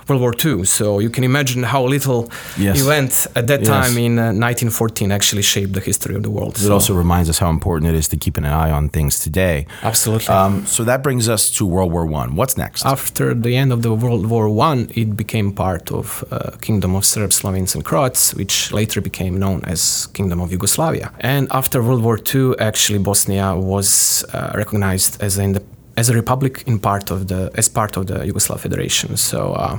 World 0.09 0.23
War 0.23 0.35
II. 0.45 0.65
So 0.65 0.99
you 1.01 1.11
can 1.11 1.25
imagine 1.25 1.63
how 1.65 1.83
little 1.85 2.31
Yes. 2.59 2.81
event 2.81 3.27
at 3.35 3.47
that 3.49 3.61
Yes. 3.61 3.69
time 3.69 3.99
in 3.99 4.19
uh, 4.19 4.33
1914 4.33 5.11
actually 5.13 5.43
shaped 5.43 5.73
the 5.73 5.81
history 5.81 6.15
of 6.15 6.23
the 6.23 6.31
world. 6.31 6.57
It 6.57 6.61
So- 6.67 6.73
also 6.73 6.95
reminds 6.95 7.29
us 7.29 7.39
how 7.39 7.51
important 7.51 7.91
it 7.93 7.97
is 7.99 8.09
to 8.09 8.17
keep 8.17 8.37
an 8.39 8.45
eye 8.45 8.71
on 8.71 8.89
things 8.89 9.19
today. 9.19 9.67
absolutely. 9.83 10.29
Um, 10.35 10.65
so 10.67 10.85
that 10.85 11.03
brings 11.03 11.29
us 11.29 11.51
to 11.57 11.67
World 11.67 11.93
War 11.93 12.07
One. 12.07 12.37
What's 12.37 12.57
next? 12.57 12.85
After 12.87 13.35
the 13.35 13.57
end 13.57 13.73
of 13.73 13.81
the 13.83 13.93
World 13.93 14.27
War 14.27 14.49
One, 14.49 14.89
it 14.95 15.17
became 15.17 15.51
part 15.53 15.91
of 15.91 16.25
uh, 16.31 16.51
Kingdom 16.61 16.95
of 16.95 17.05
Serbs, 17.05 17.37
Slovenes, 17.37 17.75
and 17.75 17.85
Croats, 17.85 18.35
which 18.35 18.73
later 18.73 19.01
became 19.01 19.39
known 19.39 19.61
as 19.65 20.07
Kingdom 20.13 20.41
of 20.41 20.51
Yugoslavia. 20.53 21.11
And 21.21 21.49
after 21.51 21.83
World 21.83 22.03
War 22.03 22.19
II, 22.35 22.55
actually 22.59 22.99
Bosnia 22.99 23.55
was 23.57 24.25
uh, 24.33 24.53
recognized 24.55 25.13
as 25.21 25.39
an 25.39 25.59
as 25.97 26.09
a 26.09 26.15
republic 26.15 26.63
in 26.67 26.79
part 26.79 27.11
of 27.11 27.29
the 27.29 27.51
as 27.55 27.69
part 27.69 27.97
of 27.97 28.07
the 28.07 28.19
Yugoslav 28.19 28.61
Federation. 28.61 29.17
So. 29.17 29.53
Uh, 29.53 29.79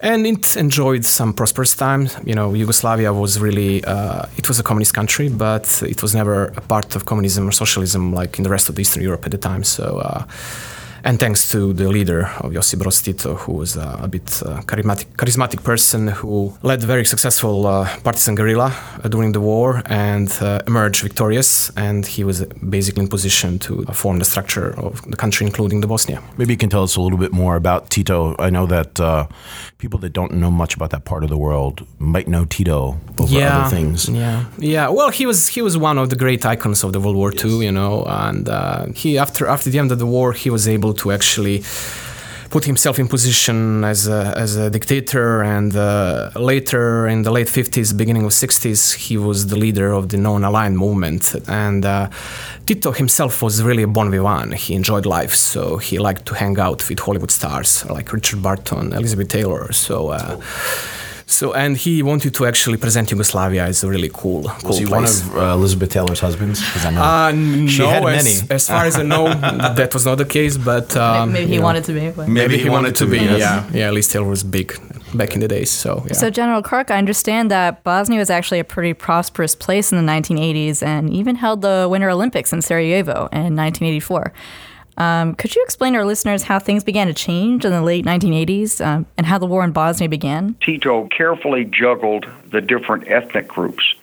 and 0.00 0.26
it 0.26 0.56
enjoyed 0.56 1.04
some 1.04 1.32
prosperous 1.32 1.74
times. 1.74 2.16
You 2.24 2.34
know, 2.34 2.54
Yugoslavia 2.54 3.12
was 3.12 3.40
really, 3.40 3.84
uh, 3.84 4.26
it 4.36 4.46
was 4.46 4.60
a 4.60 4.62
communist 4.62 4.94
country, 4.94 5.28
but 5.28 5.82
it 5.82 6.02
was 6.02 6.14
never 6.14 6.52
a 6.56 6.60
part 6.60 6.94
of 6.94 7.04
communism 7.04 7.48
or 7.48 7.52
socialism 7.52 8.12
like 8.12 8.38
in 8.38 8.44
the 8.44 8.50
rest 8.50 8.68
of 8.68 8.76
the 8.76 8.82
Eastern 8.82 9.02
Europe 9.02 9.24
at 9.24 9.32
the 9.32 9.38
time. 9.38 9.64
So, 9.64 9.98
uh, 9.98 10.24
and 11.08 11.18
thanks 11.18 11.48
to 11.48 11.72
the 11.72 11.88
leader 11.88 12.26
of 12.40 12.52
Josip 12.52 12.80
Broz 12.80 13.02
Tito, 13.02 13.34
who 13.34 13.52
was 13.52 13.78
uh, 13.78 13.96
a 14.02 14.08
bit 14.08 14.42
uh, 14.44 14.60
charismatic, 14.66 15.06
charismatic 15.16 15.64
person 15.64 16.08
who 16.08 16.54
led 16.62 16.82
very 16.82 17.06
successful 17.06 17.66
uh, 17.66 17.88
partisan 18.04 18.34
guerrilla 18.34 18.70
uh, 19.02 19.08
during 19.08 19.32
the 19.32 19.40
war 19.40 19.82
and 19.86 20.30
uh, 20.42 20.60
emerged 20.66 21.00
victorious. 21.02 21.70
And 21.76 22.06
he 22.06 22.24
was 22.24 22.44
basically 22.44 23.04
in 23.04 23.08
position 23.08 23.58
to 23.60 23.86
form 23.86 24.18
the 24.18 24.26
structure 24.26 24.78
of 24.78 25.00
the 25.10 25.16
country, 25.16 25.46
including 25.46 25.80
the 25.80 25.86
Bosnia. 25.86 26.22
Maybe 26.36 26.52
you 26.52 26.58
can 26.58 26.68
tell 26.68 26.82
us 26.82 26.96
a 26.96 27.00
little 27.00 27.18
bit 27.18 27.32
more 27.32 27.56
about 27.56 27.88
Tito. 27.88 28.36
I 28.38 28.50
know 28.50 28.66
that 28.66 29.00
uh, 29.00 29.28
people 29.78 29.98
that 30.00 30.12
don't 30.12 30.34
know 30.34 30.50
much 30.50 30.76
about 30.76 30.90
that 30.90 31.06
part 31.06 31.24
of 31.24 31.30
the 31.30 31.38
world 31.38 31.86
might 31.98 32.28
know 32.28 32.44
Tito 32.44 33.00
over 33.18 33.32
yeah, 33.32 33.60
other 33.60 33.76
things. 33.76 34.10
Yeah, 34.10 34.44
yeah. 34.58 34.90
Well, 34.90 35.08
he 35.08 35.24
was 35.24 35.48
he 35.48 35.62
was 35.62 35.78
one 35.78 35.96
of 35.96 36.10
the 36.10 36.16
great 36.16 36.44
icons 36.44 36.84
of 36.84 36.92
the 36.92 37.00
World 37.00 37.16
War 37.16 37.32
II, 37.32 37.64
you 37.64 37.72
know, 37.72 38.04
and 38.04 38.46
uh, 38.46 38.86
he 38.94 39.16
after 39.16 39.46
after 39.46 39.70
the 39.70 39.78
end 39.78 39.90
of 39.90 39.98
the 39.98 40.06
war, 40.06 40.34
he 40.34 40.50
was 40.50 40.68
able 40.68 40.97
to 40.98 41.12
actually 41.12 41.62
put 42.50 42.64
himself 42.64 42.98
in 42.98 43.08
position 43.08 43.84
as 43.84 44.08
a, 44.08 44.32
as 44.36 44.56
a 44.56 44.70
dictator 44.70 45.42
and 45.42 45.76
uh, 45.76 46.30
later 46.34 47.06
in 47.06 47.22
the 47.22 47.30
late 47.30 47.46
50s 47.46 47.96
beginning 47.96 48.24
of 48.24 48.32
60s 48.32 48.94
he 48.94 49.16
was 49.16 49.48
the 49.48 49.56
leader 49.56 49.92
of 49.92 50.08
the 50.08 50.16
non-aligned 50.16 50.78
movement. 50.78 51.34
And 51.46 51.84
uh, 51.84 52.08
tito 52.66 52.92
himself 52.92 53.42
was 53.42 53.62
really 53.62 53.82
a 53.82 53.86
bon 53.86 54.10
vivant. 54.10 54.54
He 54.54 54.74
enjoyed 54.74 55.04
life 55.04 55.34
so 55.34 55.76
he 55.76 55.98
liked 55.98 56.24
to 56.26 56.34
hang 56.34 56.58
out 56.58 56.88
with 56.88 56.98
hollywood 57.00 57.30
stars 57.30 57.84
like 57.90 58.12
richard 58.12 58.42
burton 58.42 58.92
elizabeth 58.92 59.28
taylor. 59.28 59.70
So 59.72 60.08
uh, 60.08 60.40
so, 61.30 61.52
and 61.52 61.76
he 61.76 62.02
wanted 62.02 62.34
to 62.36 62.46
actually 62.46 62.78
present 62.78 63.10
Yugoslavia 63.10 63.64
as 63.66 63.84
a 63.84 63.88
really 63.88 64.08
cool, 64.20 64.44
cool 64.44 64.68
Was 64.68 64.78
he 64.78 64.86
place. 64.86 65.22
one 65.24 65.36
of 65.36 65.42
uh, 65.42 65.52
Elizabeth 65.58 65.90
Taylor's 65.90 66.20
husbands? 66.20 66.58
Because 66.64 66.84
I 66.86 66.90
know 66.90 67.02
Uh, 67.02 67.30
She 67.68 67.82
no, 67.82 67.88
had 67.90 68.02
as, 68.04 68.24
many. 68.24 68.36
as 68.56 68.66
far 68.66 68.84
as 68.86 68.96
I 68.96 69.02
know, 69.02 69.24
that 69.78 69.90
was 69.92 70.04
not 70.06 70.16
the 70.16 70.24
case. 70.24 70.56
But 70.56 70.96
um, 70.96 71.32
Maybe 71.32 71.46
he 71.46 71.52
you 71.54 71.58
know, 71.60 71.64
wanted 71.66 71.84
to 71.84 71.92
be. 71.92 72.10
But. 72.10 72.28
Maybe 72.28 72.56
he 72.56 72.70
wanted 72.70 72.94
to 72.96 73.06
be, 73.06 73.18
yes. 73.18 73.38
Yeah, 73.38 73.68
yeah. 73.80 73.90
Liz 73.90 74.08
Taylor 74.08 74.26
was 74.28 74.42
big 74.42 74.68
back 75.14 75.34
in 75.34 75.40
the 75.40 75.48
days. 75.48 75.70
So 75.70 76.02
yeah. 76.06 76.14
So, 76.14 76.30
General 76.30 76.62
Clark, 76.62 76.90
I 76.90 76.96
understand 76.98 77.50
that 77.50 77.84
Bosnia 77.84 78.18
was 78.18 78.30
actually 78.30 78.60
a 78.60 78.64
pretty 78.64 78.94
prosperous 78.94 79.54
place 79.54 79.92
in 79.92 79.96
the 80.04 80.12
1980s 80.12 80.82
and 80.82 81.10
even 81.10 81.36
held 81.36 81.60
the 81.60 81.86
Winter 81.90 82.08
Olympics 82.10 82.52
in 82.54 82.62
Sarajevo 82.62 83.28
in 83.32 83.54
1984. 83.54 84.32
Um, 84.98 85.34
could 85.36 85.54
you 85.54 85.62
explain 85.62 85.92
to 85.92 86.00
our 86.00 86.04
listeners 86.04 86.42
how 86.42 86.58
things 86.58 86.84
began 86.84 87.06
to 87.06 87.14
change 87.14 87.64
in 87.64 87.70
the 87.70 87.82
late 87.82 88.04
1980s 88.04 88.84
um, 88.84 89.06
and 89.16 89.26
how 89.26 89.38
the 89.38 89.46
war 89.46 89.64
in 89.64 89.70
Bosnia 89.70 90.08
began? 90.08 90.54
Tito 90.60 91.06
carefully 91.08 91.64
juggled 91.64 92.26
the 92.50 92.60
different 92.60 93.08
ethnic 93.08 93.46
groups 93.46 93.94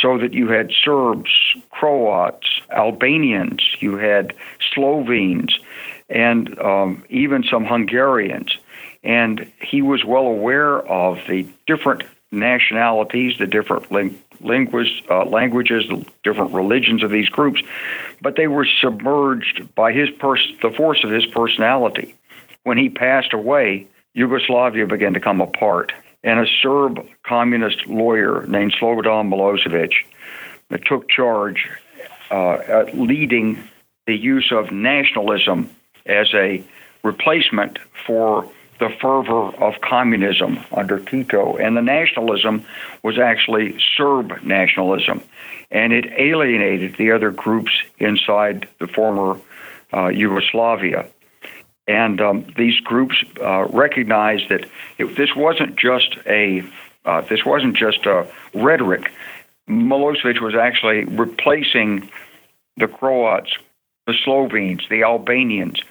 so 0.00 0.18
that 0.18 0.34
you 0.34 0.48
had 0.48 0.70
Serbs, 0.70 1.30
Croats, 1.70 2.60
Albanians, 2.70 3.62
you 3.80 3.96
had 3.96 4.34
Slovenes, 4.74 5.58
and 6.10 6.58
um, 6.60 7.02
even 7.08 7.42
some 7.42 7.64
Hungarians. 7.64 8.56
And 9.02 9.50
he 9.60 9.82
was 9.82 10.04
well 10.04 10.26
aware 10.26 10.80
of 10.80 11.18
the 11.26 11.46
different 11.66 12.04
nationalities, 12.32 13.38
the 13.38 13.46
different 13.46 13.90
ling- 13.90 14.20
linguis- 14.42 15.02
uh, 15.10 15.24
languages, 15.24 15.84
different 16.22 16.52
religions 16.52 17.02
of 17.02 17.10
these 17.10 17.28
groups, 17.28 17.62
but 18.20 18.36
they 18.36 18.46
were 18.46 18.66
submerged 18.80 19.74
by 19.74 19.92
his 19.92 20.10
pers- 20.10 20.52
the 20.62 20.70
force 20.70 21.04
of 21.04 21.10
his 21.10 21.26
personality. 21.26 22.14
When 22.64 22.78
he 22.78 22.88
passed 22.88 23.32
away, 23.32 23.86
Yugoslavia 24.14 24.86
began 24.86 25.14
to 25.14 25.20
come 25.20 25.40
apart, 25.40 25.92
and 26.22 26.40
a 26.40 26.46
Serb 26.62 27.06
communist 27.24 27.86
lawyer 27.86 28.46
named 28.46 28.74
Slobodan 28.80 29.28
Milosevic 29.28 29.92
took 30.86 31.08
charge, 31.08 31.68
uh, 32.30 32.84
leading 32.94 33.62
the 34.06 34.16
use 34.16 34.50
of 34.50 34.72
nationalism 34.72 35.70
as 36.06 36.32
a 36.34 36.62
replacement 37.02 37.78
for 38.06 38.48
the 38.78 38.90
fervor 39.00 39.54
of 39.62 39.80
communism 39.80 40.58
under 40.72 40.98
Tito. 40.98 41.56
And 41.56 41.76
the 41.76 41.82
nationalism 41.82 42.64
was 43.02 43.18
actually 43.18 43.78
Serb 43.96 44.42
nationalism. 44.42 45.22
And 45.70 45.92
it 45.92 46.06
alienated 46.18 46.96
the 46.96 47.12
other 47.12 47.30
groups 47.30 47.72
inside 47.98 48.68
the 48.80 48.86
former 48.86 49.40
uh, 49.92 50.08
Yugoslavia. 50.08 51.08
And 51.86 52.20
um, 52.20 52.46
these 52.56 52.80
groups 52.80 53.16
uh, 53.40 53.66
recognized 53.66 54.48
that 54.48 54.66
it, 54.98 55.16
this 55.16 55.34
wasn't 55.36 55.76
just 55.76 56.16
a 56.26 56.62
uh, 57.04 57.20
this 57.20 57.44
wasn't 57.44 57.76
just 57.76 58.06
a 58.06 58.26
rhetoric. 58.54 59.12
Milosevic 59.68 60.40
was 60.40 60.54
actually 60.54 61.04
replacing 61.04 62.08
the 62.78 62.88
Croats, 62.88 63.52
the 64.06 64.14
Slovenes, 64.24 64.82
the 64.88 65.02
Albanians, 65.02 65.82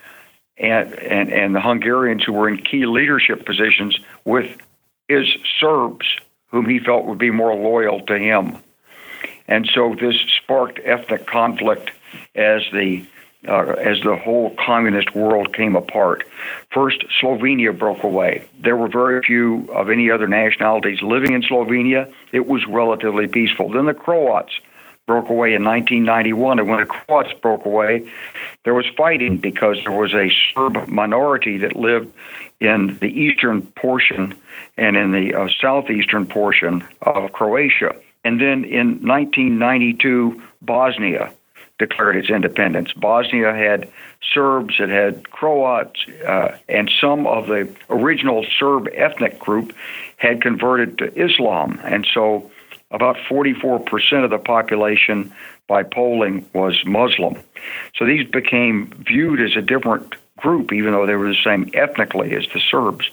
and, 0.58 0.94
and, 0.94 1.32
and 1.32 1.56
the 1.56 1.62
Hungarians 1.62 2.24
who 2.24 2.34
were 2.34 2.50
in 2.50 2.58
key 2.58 2.86
leadership 2.86 3.46
positions 3.46 3.98
with 4.26 4.56
his 5.08 5.28
Serbs, 5.60 6.06
whom 6.48 6.70
he 6.70 6.80
felt 6.80 7.06
would 7.06 7.18
be 7.18 7.32
more 7.32 7.56
loyal 7.56 8.02
to 8.06 8.18
him. 8.18 8.58
And 9.48 9.70
so 9.74 9.96
this 10.00 10.16
sparked 10.44 10.80
ethnic 10.84 11.28
conflict 11.28 11.92
as 12.36 12.62
the 12.72 13.06
uh, 13.46 13.74
as 13.74 14.00
the 14.04 14.16
whole 14.16 14.56
communist 14.66 15.14
world 15.14 15.54
came 15.54 15.76
apart. 15.76 16.24
First, 16.72 17.04
Slovenia 17.22 17.78
broke 17.78 18.04
away. 18.04 18.48
There 18.62 18.78
were 18.78 18.88
very 18.88 19.22
few 19.22 19.70
of 19.74 19.90
any 19.90 20.10
other 20.10 20.28
nationalities 20.28 21.02
living 21.02 21.34
in 21.34 21.42
Slovenia. 21.42 22.10
It 22.32 22.48
was 22.48 22.66
relatively 22.70 23.28
peaceful. 23.28 23.70
Then 23.70 23.86
the 23.86 23.94
Croats 23.94 24.54
broke 25.06 25.30
away 25.30 25.54
in 25.54 25.64
1991, 25.64 26.60
and 26.60 26.70
when 26.70 26.80
the 26.80 26.86
Croats 26.86 27.34
broke 27.42 27.66
away, 27.66 28.10
there 28.64 28.74
was 28.74 28.86
fighting 28.96 29.38
because 29.38 29.78
there 29.84 29.92
was 29.92 30.14
a 30.14 30.32
Serb 30.54 30.88
minority 30.88 31.58
that 31.58 31.76
lived 31.76 32.14
in 32.60 32.98
the 33.02 33.08
eastern 33.08 33.62
portion 33.62 34.36
and 34.78 34.96
in 34.96 35.12
the 35.12 35.34
uh, 35.34 35.48
southeastern 35.62 36.26
portion 36.26 36.86
of 37.02 37.32
Croatia. 37.34 37.96
And 38.24 38.40
then 38.40 38.64
in 38.64 39.06
1992, 39.06 40.42
Bosnia 40.62 41.34
declared 41.80 42.16
its 42.16 42.30
independence. 42.30 42.94
Bosnia 42.94 43.54
had 43.54 43.90
Serbs, 44.34 44.76
it 44.80 44.90
had 44.90 45.30
Croats, 45.32 46.06
uh, 46.26 46.58
and 46.70 46.90
some 47.02 47.28
of 47.28 47.48
the 47.48 47.74
original 47.90 48.46
Serb 48.58 48.88
ethnic 48.94 49.40
group 49.40 49.74
had 50.18 50.42
converted 50.42 50.98
to 51.00 51.06
Islam. 51.22 51.80
And 51.84 52.08
so 52.14 52.50
about 52.94 53.18
44% 53.30 54.24
of 54.24 54.30
the 54.30 54.38
population 54.38 55.34
by 55.68 55.84
polling 55.84 56.46
was 56.54 56.82
Muslim. 56.86 57.36
So 57.96 58.06
these 58.06 58.26
became 58.28 58.94
viewed 59.06 59.42
as 59.42 59.58
a 59.58 59.62
different 59.62 60.16
group, 60.38 60.72
even 60.72 60.94
though 60.94 61.06
they 61.06 61.16
were 61.16 61.30
the 61.30 61.44
same 61.44 61.70
ethnically 61.74 62.34
as 62.36 62.46
the 62.54 62.60
Serbs. 62.60 63.10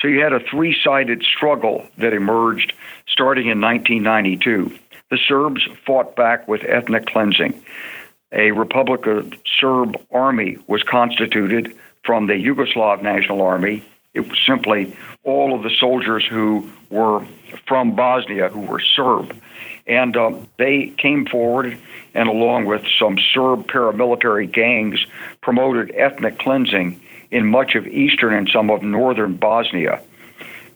So 0.00 0.08
you 0.08 0.20
had 0.20 0.32
a 0.32 0.40
three 0.40 0.76
sided 0.82 1.22
struggle 1.22 1.86
that 1.98 2.12
emerged 2.12 2.72
starting 3.06 3.48
in 3.48 3.60
1992. 3.60 4.76
The 5.10 5.18
Serbs 5.28 5.66
fought 5.86 6.16
back 6.16 6.48
with 6.48 6.62
ethnic 6.64 7.06
cleansing. 7.06 7.62
A 8.32 8.50
Republic 8.52 9.06
of 9.06 9.32
Serb 9.58 9.96
army 10.10 10.58
was 10.66 10.82
constituted 10.82 11.74
from 12.04 12.26
the 12.26 12.34
Yugoslav 12.34 13.02
National 13.02 13.42
Army. 13.42 13.84
It 14.18 14.28
was 14.28 14.38
simply 14.44 14.96
all 15.22 15.54
of 15.54 15.62
the 15.62 15.70
soldiers 15.78 16.26
who 16.28 16.68
were 16.90 17.24
from 17.68 17.94
Bosnia 17.94 18.48
who 18.48 18.62
were 18.62 18.80
Serb. 18.80 19.32
And 19.86 20.16
um, 20.16 20.48
they 20.58 20.92
came 20.98 21.24
forward 21.24 21.78
and, 22.14 22.28
along 22.28 22.66
with 22.66 22.82
some 22.98 23.16
Serb 23.32 23.68
paramilitary 23.68 24.50
gangs, 24.50 24.98
promoted 25.40 25.92
ethnic 25.94 26.40
cleansing 26.40 27.00
in 27.30 27.46
much 27.46 27.76
of 27.76 27.86
eastern 27.86 28.34
and 28.34 28.50
some 28.52 28.70
of 28.70 28.82
northern 28.82 29.36
Bosnia. 29.36 30.02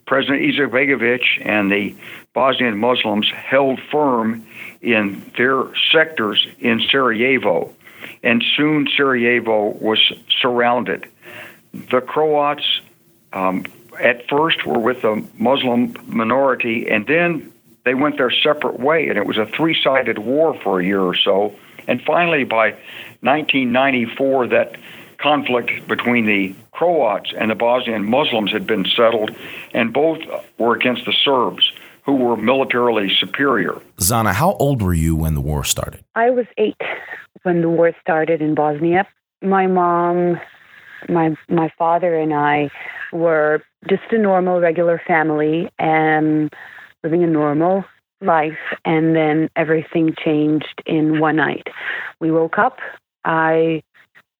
President 0.07 0.41
Izetbegovic 0.41 1.23
and 1.41 1.69
the 1.69 1.97
Bosnian 2.33 2.77
Muslims 2.77 3.29
held 3.29 3.77
firm 3.91 4.47
in 4.81 5.21
their 5.35 5.63
sectors 5.91 6.47
in 6.59 6.81
Sarajevo, 6.89 7.73
and 8.23 8.41
soon 8.55 8.87
Sarajevo 8.95 9.69
was 9.81 9.99
surrounded. 10.39 11.09
The 11.73 11.99
Croats 11.99 12.81
um, 13.33 13.65
at 13.99 14.27
first 14.29 14.65
were 14.65 14.79
with 14.79 15.01
the 15.01 15.23
Muslim 15.37 15.95
minority, 16.07 16.87
and 16.89 17.05
then 17.07 17.51
they 17.85 17.93
went 17.93 18.17
their 18.17 18.31
separate 18.31 18.79
way, 18.79 19.07
and 19.09 19.17
it 19.17 19.25
was 19.25 19.37
a 19.37 19.45
three 19.45 19.77
sided 19.81 20.19
war 20.19 20.57
for 20.63 20.79
a 20.79 20.85
year 20.85 21.01
or 21.01 21.15
so. 21.15 21.53
And 21.87 22.01
finally, 22.01 22.45
by 22.45 22.71
1994, 23.21 24.47
that 24.47 24.77
conflict 25.17 25.87
between 25.87 26.25
the 26.25 26.55
Croats 26.71 27.33
and 27.37 27.51
the 27.51 27.55
Bosnian 27.55 28.09
Muslims 28.09 28.51
had 28.51 28.65
been 28.65 28.85
settled, 28.85 29.31
and 29.73 29.93
both 29.93 30.19
were 30.57 30.75
against 30.75 31.05
the 31.05 31.13
Serbs, 31.23 31.71
who 32.05 32.15
were 32.15 32.35
militarily 32.35 33.09
superior. 33.19 33.81
Zana, 33.97 34.33
how 34.33 34.53
old 34.53 34.81
were 34.81 34.93
you 34.93 35.15
when 35.15 35.35
the 35.35 35.41
war 35.41 35.63
started? 35.63 36.03
I 36.15 36.29
was 36.29 36.45
eight 36.57 36.81
when 37.43 37.61
the 37.61 37.69
war 37.69 37.91
started 38.01 38.41
in 38.41 38.55
Bosnia. 38.55 39.07
My 39.41 39.67
mom, 39.67 40.39
my 41.09 41.35
my 41.49 41.69
father, 41.77 42.15
and 42.15 42.33
I 42.33 42.69
were 43.11 43.61
just 43.89 44.03
a 44.11 44.17
normal, 44.17 44.59
regular 44.59 45.01
family, 45.05 45.69
and 45.79 46.51
living 47.03 47.23
a 47.23 47.27
normal 47.27 47.85
life. 48.21 48.57
And 48.85 49.15
then 49.15 49.49
everything 49.55 50.15
changed 50.23 50.81
in 50.85 51.19
one 51.19 51.35
night. 51.35 51.67
We 52.19 52.31
woke 52.31 52.57
up. 52.57 52.79
I 53.25 53.83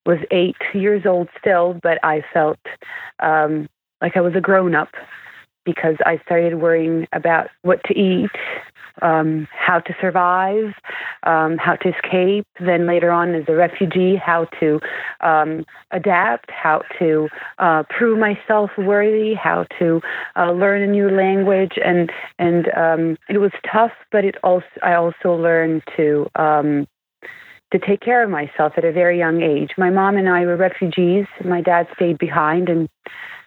was 0.05 0.19
eight 0.31 0.57
years 0.73 1.05
old 1.05 1.29
still, 1.39 1.79
but 1.81 1.97
I 2.03 2.23
felt 2.33 2.59
um, 3.19 3.69
like 4.01 4.17
I 4.17 4.21
was 4.21 4.35
a 4.35 4.41
grown 4.41 4.75
up 4.75 4.89
because 5.65 5.95
I 6.05 6.19
started 6.25 6.55
worrying 6.55 7.07
about 7.13 7.47
what 7.61 7.81
to 7.85 7.97
eat, 7.97 8.29
um, 9.01 9.47
how 9.51 9.79
to 9.79 9.93
survive, 9.99 10.73
um, 11.23 11.57
how 11.57 11.75
to 11.77 11.89
escape. 11.89 12.45
Then 12.59 12.87
later 12.87 13.11
on, 13.11 13.33
as 13.35 13.43
a 13.47 13.53
refugee, 13.53 14.15
how 14.15 14.45
to 14.59 14.79
um, 15.21 15.65
adapt, 15.91 16.51
how 16.51 16.83
to 16.99 17.27
uh, 17.59 17.83
prove 17.89 18.19
myself 18.19 18.69
worthy, 18.77 19.33
how 19.33 19.65
to 19.79 20.01
uh, 20.35 20.51
learn 20.51 20.81
a 20.81 20.87
new 20.87 21.09
language, 21.09 21.73
and 21.83 22.11
and 22.39 22.67
um, 22.75 23.17
it 23.29 23.39
was 23.39 23.51
tough. 23.71 23.91
But 24.11 24.25
it 24.25 24.35
also 24.43 24.65
I 24.81 24.93
also 24.93 25.33
learned 25.33 25.83
to 25.97 26.27
um, 26.35 26.87
to 27.73 27.79
take 27.79 28.01
care 28.01 28.23
of 28.23 28.29
myself 28.29 28.73
at 28.77 28.85
a 28.85 28.91
very 28.91 29.17
young 29.17 29.41
age. 29.41 29.71
My 29.77 29.89
mom 29.89 30.15
and 30.15 30.29
I 30.29 30.45
were 30.45 30.55
refugees. 30.55 31.25
My 31.43 31.59
dad 31.59 31.87
stayed 31.95 32.19
behind 32.19 32.69
and 32.69 32.87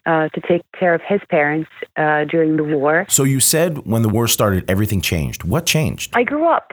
uh, 0.07 0.29
to 0.29 0.41
take 0.41 0.63
care 0.79 0.95
of 0.95 1.01
his 1.07 1.21
parents 1.29 1.69
uh, 1.97 2.23
during 2.25 2.57
the 2.57 2.63
war. 2.63 3.05
So 3.09 3.23
you 3.23 3.39
said 3.39 3.85
when 3.85 4.01
the 4.01 4.09
war 4.09 4.27
started, 4.27 4.63
everything 4.69 5.01
changed. 5.01 5.43
What 5.43 5.65
changed? 5.65 6.13
I 6.15 6.23
grew 6.23 6.47
up. 6.47 6.71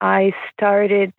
I 0.00 0.32
started 0.54 1.12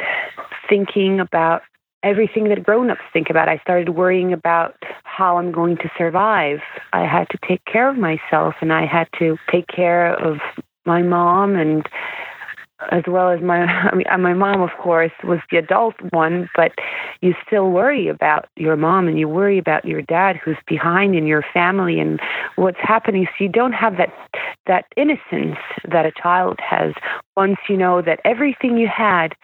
thinking 0.67 1.19
about 1.19 1.61
everything 2.03 2.49
that 2.49 2.63
grown-ups 2.63 3.01
think 3.13 3.29
about. 3.29 3.47
I 3.47 3.57
started 3.57 3.89
worrying 3.89 4.33
about 4.33 4.75
how 5.03 5.37
I'm 5.37 5.51
going 5.51 5.77
to 5.77 5.91
survive. 5.97 6.59
I 6.93 7.05
had 7.05 7.29
to 7.29 7.37
take 7.47 7.63
care 7.65 7.89
of 7.89 7.97
myself, 7.97 8.55
and 8.61 8.73
I 8.73 8.85
had 8.85 9.07
to 9.19 9.37
take 9.51 9.67
care 9.67 10.15
of 10.15 10.37
my 10.85 11.03
mom 11.03 11.55
and 11.55 11.87
as 12.89 13.03
well 13.07 13.29
as 13.29 13.41
my 13.41 13.63
I 13.91 13.95
mean 13.95 14.05
my 14.21 14.33
mom 14.33 14.61
of 14.61 14.71
course 14.79 15.11
was 15.23 15.39
the 15.49 15.57
adult 15.57 15.95
one 16.11 16.49
but 16.55 16.71
you 17.21 17.33
still 17.45 17.69
worry 17.69 18.07
about 18.07 18.47
your 18.55 18.75
mom 18.75 19.07
and 19.07 19.19
you 19.19 19.27
worry 19.27 19.57
about 19.57 19.85
your 19.85 20.01
dad 20.01 20.37
who's 20.37 20.57
behind 20.67 21.15
in 21.15 21.25
your 21.25 21.43
family 21.53 21.99
and 21.99 22.19
what's 22.55 22.79
happening 22.81 23.25
so 23.25 23.43
you 23.43 23.49
don't 23.49 23.73
have 23.73 23.97
that 23.97 24.13
that 24.67 24.85
innocence 24.97 25.57
that 25.89 26.05
a 26.05 26.11
child 26.11 26.59
has 26.59 26.93
once 27.37 27.57
you 27.69 27.77
know 27.77 28.01
that 28.01 28.19
everything 28.25 28.77
you 28.77 28.87
had 28.87 29.35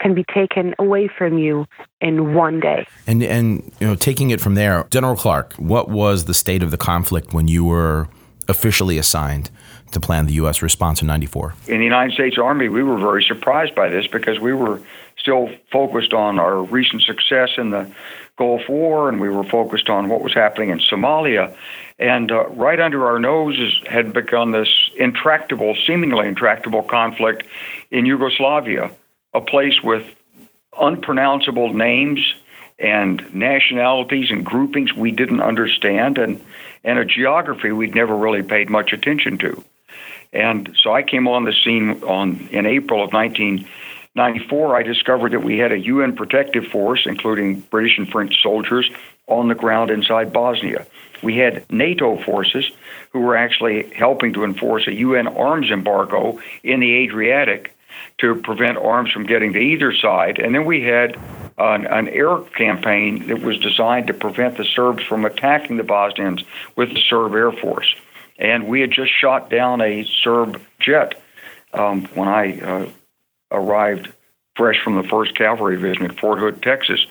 can 0.00 0.14
be 0.14 0.24
taken 0.34 0.74
away 0.78 1.08
from 1.08 1.38
you 1.38 1.66
in 2.00 2.34
one 2.34 2.58
day. 2.58 2.86
And 3.06 3.22
and 3.22 3.70
you 3.80 3.86
know 3.86 3.94
taking 3.94 4.30
it 4.30 4.40
from 4.40 4.54
there 4.54 4.86
General 4.90 5.16
Clark 5.16 5.54
what 5.54 5.88
was 5.88 6.24
the 6.24 6.34
state 6.34 6.62
of 6.62 6.70
the 6.70 6.78
conflict 6.78 7.32
when 7.32 7.48
you 7.48 7.64
were 7.64 8.08
officially 8.48 8.98
assigned 8.98 9.50
to 9.92 10.00
plan 10.00 10.26
the 10.26 10.34
U.S. 10.34 10.62
response 10.62 11.00
in 11.00 11.06
94? 11.06 11.54
In 11.68 11.78
the 11.78 11.84
United 11.84 12.14
States 12.14 12.38
Army, 12.38 12.68
we 12.68 12.82
were 12.82 12.98
very 12.98 13.22
surprised 13.22 13.74
by 13.74 13.88
this 13.88 14.06
because 14.06 14.38
we 14.38 14.52
were 14.52 14.80
still 15.18 15.50
focused 15.70 16.12
on 16.12 16.38
our 16.38 16.62
recent 16.62 17.02
success 17.02 17.50
in 17.58 17.70
the 17.70 17.90
Gulf 18.36 18.62
War 18.68 19.08
and 19.10 19.20
we 19.20 19.28
were 19.28 19.44
focused 19.44 19.90
on 19.90 20.08
what 20.08 20.22
was 20.22 20.32
happening 20.32 20.70
in 20.70 20.78
Somalia. 20.78 21.54
And 21.98 22.32
uh, 22.32 22.48
right 22.48 22.80
under 22.80 23.06
our 23.06 23.18
noses 23.18 23.78
had 23.86 24.14
begun 24.14 24.52
this 24.52 24.68
intractable, 24.96 25.76
seemingly 25.86 26.26
intractable 26.26 26.82
conflict 26.82 27.46
in 27.90 28.06
Yugoslavia, 28.06 28.90
a 29.34 29.42
place 29.42 29.82
with 29.84 30.06
unpronounceable 30.80 31.74
names 31.74 32.34
and 32.78 33.22
nationalities 33.34 34.30
and 34.30 34.44
groupings 34.44 34.94
we 34.94 35.10
didn't 35.10 35.42
understand 35.42 36.16
and, 36.16 36.42
and 36.82 36.98
a 36.98 37.04
geography 37.04 37.70
we'd 37.72 37.94
never 37.94 38.16
really 38.16 38.42
paid 38.42 38.70
much 38.70 38.94
attention 38.94 39.36
to. 39.36 39.62
And 40.32 40.74
so 40.82 40.92
I 40.92 41.02
came 41.02 41.26
on 41.26 41.44
the 41.44 41.52
scene 41.52 42.02
on 42.04 42.48
in 42.52 42.66
April 42.66 43.02
of 43.02 43.12
1994. 43.12 44.76
I 44.76 44.82
discovered 44.82 45.32
that 45.32 45.42
we 45.42 45.58
had 45.58 45.72
a 45.72 45.78
UN 45.78 46.14
protective 46.14 46.66
force, 46.66 47.02
including 47.06 47.60
British 47.60 47.98
and 47.98 48.08
French 48.08 48.40
soldiers, 48.42 48.88
on 49.26 49.48
the 49.48 49.54
ground 49.54 49.90
inside 49.90 50.32
Bosnia. 50.32 50.86
We 51.22 51.36
had 51.36 51.70
NATO 51.70 52.22
forces 52.22 52.70
who 53.12 53.20
were 53.20 53.36
actually 53.36 53.90
helping 53.94 54.32
to 54.34 54.44
enforce 54.44 54.86
a 54.86 54.92
UN 54.92 55.28
arms 55.28 55.70
embargo 55.70 56.40
in 56.62 56.80
the 56.80 56.92
Adriatic 56.94 57.74
to 58.18 58.36
prevent 58.36 58.78
arms 58.78 59.10
from 59.10 59.26
getting 59.26 59.52
to 59.52 59.58
either 59.58 59.92
side. 59.92 60.38
And 60.38 60.54
then 60.54 60.64
we 60.64 60.82
had 60.82 61.16
an, 61.58 61.86
an, 61.86 62.08
air 62.08 62.38
campaign 62.56 63.26
that 63.26 63.42
was 63.42 63.58
designed 63.58 64.06
to 64.06 64.14
prevent 64.14 64.56
the 64.56 64.64
Serbs 64.64 65.02
from 65.04 65.24
attacking 65.24 65.76
the 65.76 65.82
Bosnians 65.82 66.42
with 66.76 66.90
the 66.90 67.00
Serb 67.00 67.34
Air 67.34 67.52
Force 67.52 67.94
and 68.40 68.66
we 68.66 68.80
had 68.80 68.90
just 68.90 69.12
shot 69.12 69.50
down 69.50 69.80
a 69.80 70.04
Serb 70.22 70.60
jet 70.80 71.20
um, 71.72 72.06
when 72.14 72.28
I 72.28 72.60
uh, 72.60 72.88
arrived 73.52 74.12
fresh 74.56 74.82
from 74.82 74.96
the 74.96 75.02
First 75.02 75.36
Cavalry 75.36 75.76
Division 75.76 76.06
at 76.06 76.18
Fort 76.18 76.38
Hood, 76.38 76.62
Texas, 76.62 77.06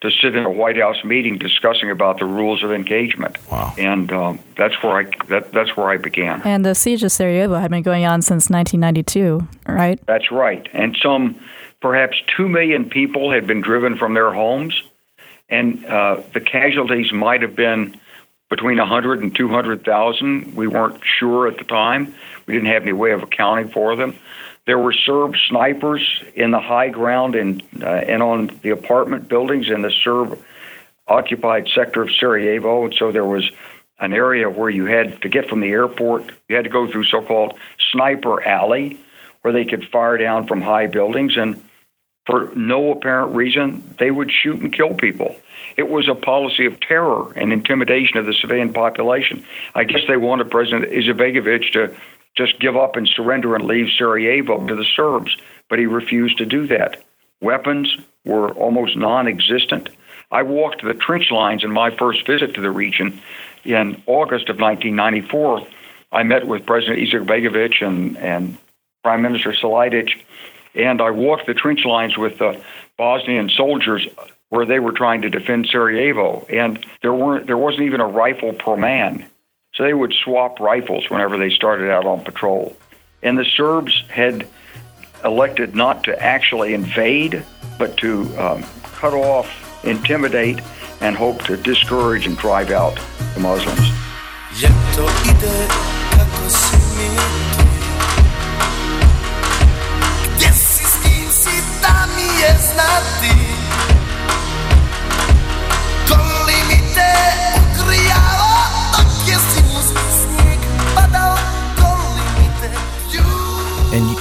to 0.00 0.10
sit 0.10 0.34
in 0.34 0.44
a 0.44 0.50
White 0.50 0.78
House 0.78 1.04
meeting 1.04 1.36
discussing 1.36 1.90
about 1.90 2.18
the 2.18 2.24
rules 2.24 2.62
of 2.62 2.72
engagement. 2.72 3.36
Wow! 3.50 3.74
And 3.76 4.10
um, 4.10 4.38
that's 4.56 4.82
where 4.82 4.92
I 4.92 5.10
that, 5.28 5.52
that's 5.52 5.76
where 5.76 5.90
I 5.90 5.98
began. 5.98 6.42
And 6.42 6.64
the 6.64 6.74
siege 6.74 7.04
of 7.04 7.12
Sarajevo 7.12 7.56
had 7.56 7.70
been 7.70 7.82
going 7.82 8.06
on 8.06 8.22
since 8.22 8.48
1992, 8.48 9.46
right? 9.70 10.00
That's 10.06 10.32
right. 10.32 10.66
And 10.72 10.96
some, 11.02 11.38
perhaps 11.82 12.16
two 12.34 12.48
million 12.48 12.88
people 12.88 13.30
had 13.30 13.46
been 13.46 13.60
driven 13.60 13.98
from 13.98 14.14
their 14.14 14.32
homes, 14.32 14.82
and 15.50 15.84
uh, 15.84 16.22
the 16.32 16.40
casualties 16.40 17.12
might 17.12 17.42
have 17.42 17.54
been 17.54 18.00
between 18.50 18.78
100 18.78 19.22
and 19.22 19.34
200,000. 19.34 20.54
We 20.54 20.66
weren't 20.66 21.00
sure 21.04 21.46
at 21.48 21.56
the 21.56 21.64
time. 21.64 22.14
We 22.46 22.54
didn't 22.54 22.68
have 22.68 22.82
any 22.82 22.92
way 22.92 23.12
of 23.12 23.22
accounting 23.22 23.70
for 23.70 23.96
them. 23.96 24.18
There 24.66 24.78
were 24.78 24.92
Serb 24.92 25.34
snipers 25.48 26.22
in 26.34 26.50
the 26.50 26.60
high 26.60 26.90
ground 26.90 27.34
and 27.34 27.62
uh, 27.80 27.86
and 27.86 28.22
on 28.22 28.60
the 28.62 28.70
apartment 28.70 29.28
buildings 29.28 29.70
in 29.70 29.82
the 29.82 29.90
Serb 29.90 30.38
occupied 31.08 31.68
sector 31.74 32.02
of 32.02 32.10
Sarajevo. 32.12 32.84
And 32.84 32.94
so 32.94 33.10
there 33.10 33.24
was 33.24 33.50
an 33.98 34.12
area 34.12 34.48
where 34.50 34.70
you 34.70 34.86
had 34.86 35.22
to 35.22 35.28
get 35.28 35.48
from 35.48 35.60
the 35.60 35.68
airport. 35.68 36.30
You 36.48 36.56
had 36.56 36.64
to 36.64 36.70
go 36.70 36.90
through 36.90 37.04
so-called 37.04 37.58
sniper 37.90 38.42
alley, 38.46 38.98
where 39.42 39.52
they 39.52 39.64
could 39.64 39.88
fire 39.88 40.18
down 40.18 40.46
from 40.46 40.60
high 40.60 40.86
buildings 40.86 41.36
and 41.36 41.62
for 42.30 42.52
no 42.54 42.92
apparent 42.92 43.34
reason, 43.34 43.94
they 43.98 44.10
would 44.10 44.30
shoot 44.30 44.60
and 44.60 44.72
kill 44.72 44.94
people. 44.94 45.34
It 45.76 45.88
was 45.88 46.08
a 46.08 46.14
policy 46.14 46.64
of 46.66 46.78
terror 46.80 47.32
and 47.32 47.52
intimidation 47.52 48.18
of 48.18 48.26
the 48.26 48.34
civilian 48.34 48.72
population. 48.72 49.44
I 49.74 49.84
guess 49.84 50.02
they 50.06 50.16
wanted 50.16 50.50
President 50.50 50.90
Izetbegovic 50.92 51.72
to 51.72 51.96
just 52.36 52.60
give 52.60 52.76
up 52.76 52.96
and 52.96 53.08
surrender 53.08 53.56
and 53.56 53.64
leave 53.64 53.88
Sarajevo 53.96 54.66
to 54.66 54.76
the 54.76 54.84
Serbs, 54.96 55.36
but 55.68 55.78
he 55.78 55.86
refused 55.86 56.38
to 56.38 56.46
do 56.46 56.68
that. 56.68 57.02
Weapons 57.40 57.96
were 58.24 58.52
almost 58.52 58.96
non 58.96 59.26
existent. 59.26 59.88
I 60.30 60.42
walked 60.42 60.84
the 60.84 60.94
trench 60.94 61.32
lines 61.32 61.64
in 61.64 61.72
my 61.72 61.90
first 61.96 62.24
visit 62.26 62.54
to 62.54 62.60
the 62.60 62.70
region 62.70 63.20
in 63.64 64.02
August 64.06 64.48
of 64.48 64.60
1994. 64.60 65.66
I 66.12 66.22
met 66.22 66.46
with 66.46 66.66
President 66.66 67.00
Izetbegovic 67.00 67.84
and, 67.84 68.16
and 68.18 68.58
Prime 69.02 69.22
Minister 69.22 69.52
Silajdzic 69.52 70.10
and 70.74 71.00
I 71.00 71.10
walked 71.10 71.46
the 71.46 71.54
trench 71.54 71.84
lines 71.84 72.16
with 72.16 72.38
the 72.38 72.60
Bosnian 72.96 73.48
soldiers 73.48 74.06
where 74.50 74.66
they 74.66 74.78
were 74.78 74.92
trying 74.92 75.22
to 75.22 75.30
defend 75.30 75.68
Sarajevo, 75.70 76.44
and 76.48 76.84
there 77.02 77.14
weren't 77.14 77.46
there 77.46 77.56
wasn't 77.56 77.84
even 77.84 78.00
a 78.00 78.06
rifle 78.06 78.52
per 78.52 78.76
man, 78.76 79.26
so 79.74 79.84
they 79.84 79.94
would 79.94 80.12
swap 80.12 80.60
rifles 80.60 81.08
whenever 81.08 81.38
they 81.38 81.50
started 81.50 81.90
out 81.90 82.04
on 82.04 82.22
patrol. 82.24 82.76
And 83.22 83.38
the 83.38 83.44
Serbs 83.44 84.02
had 84.08 84.46
elected 85.24 85.74
not 85.74 86.04
to 86.04 86.22
actually 86.22 86.74
invade, 86.74 87.44
but 87.78 87.96
to 87.98 88.22
um, 88.38 88.64
cut 88.82 89.14
off, 89.14 89.84
intimidate, 89.84 90.60
and 91.00 91.16
hope 91.16 91.42
to 91.44 91.56
discourage 91.56 92.26
and 92.26 92.36
drive 92.36 92.70
out 92.70 92.98
the 93.34 93.40
Muslims. 93.40 93.90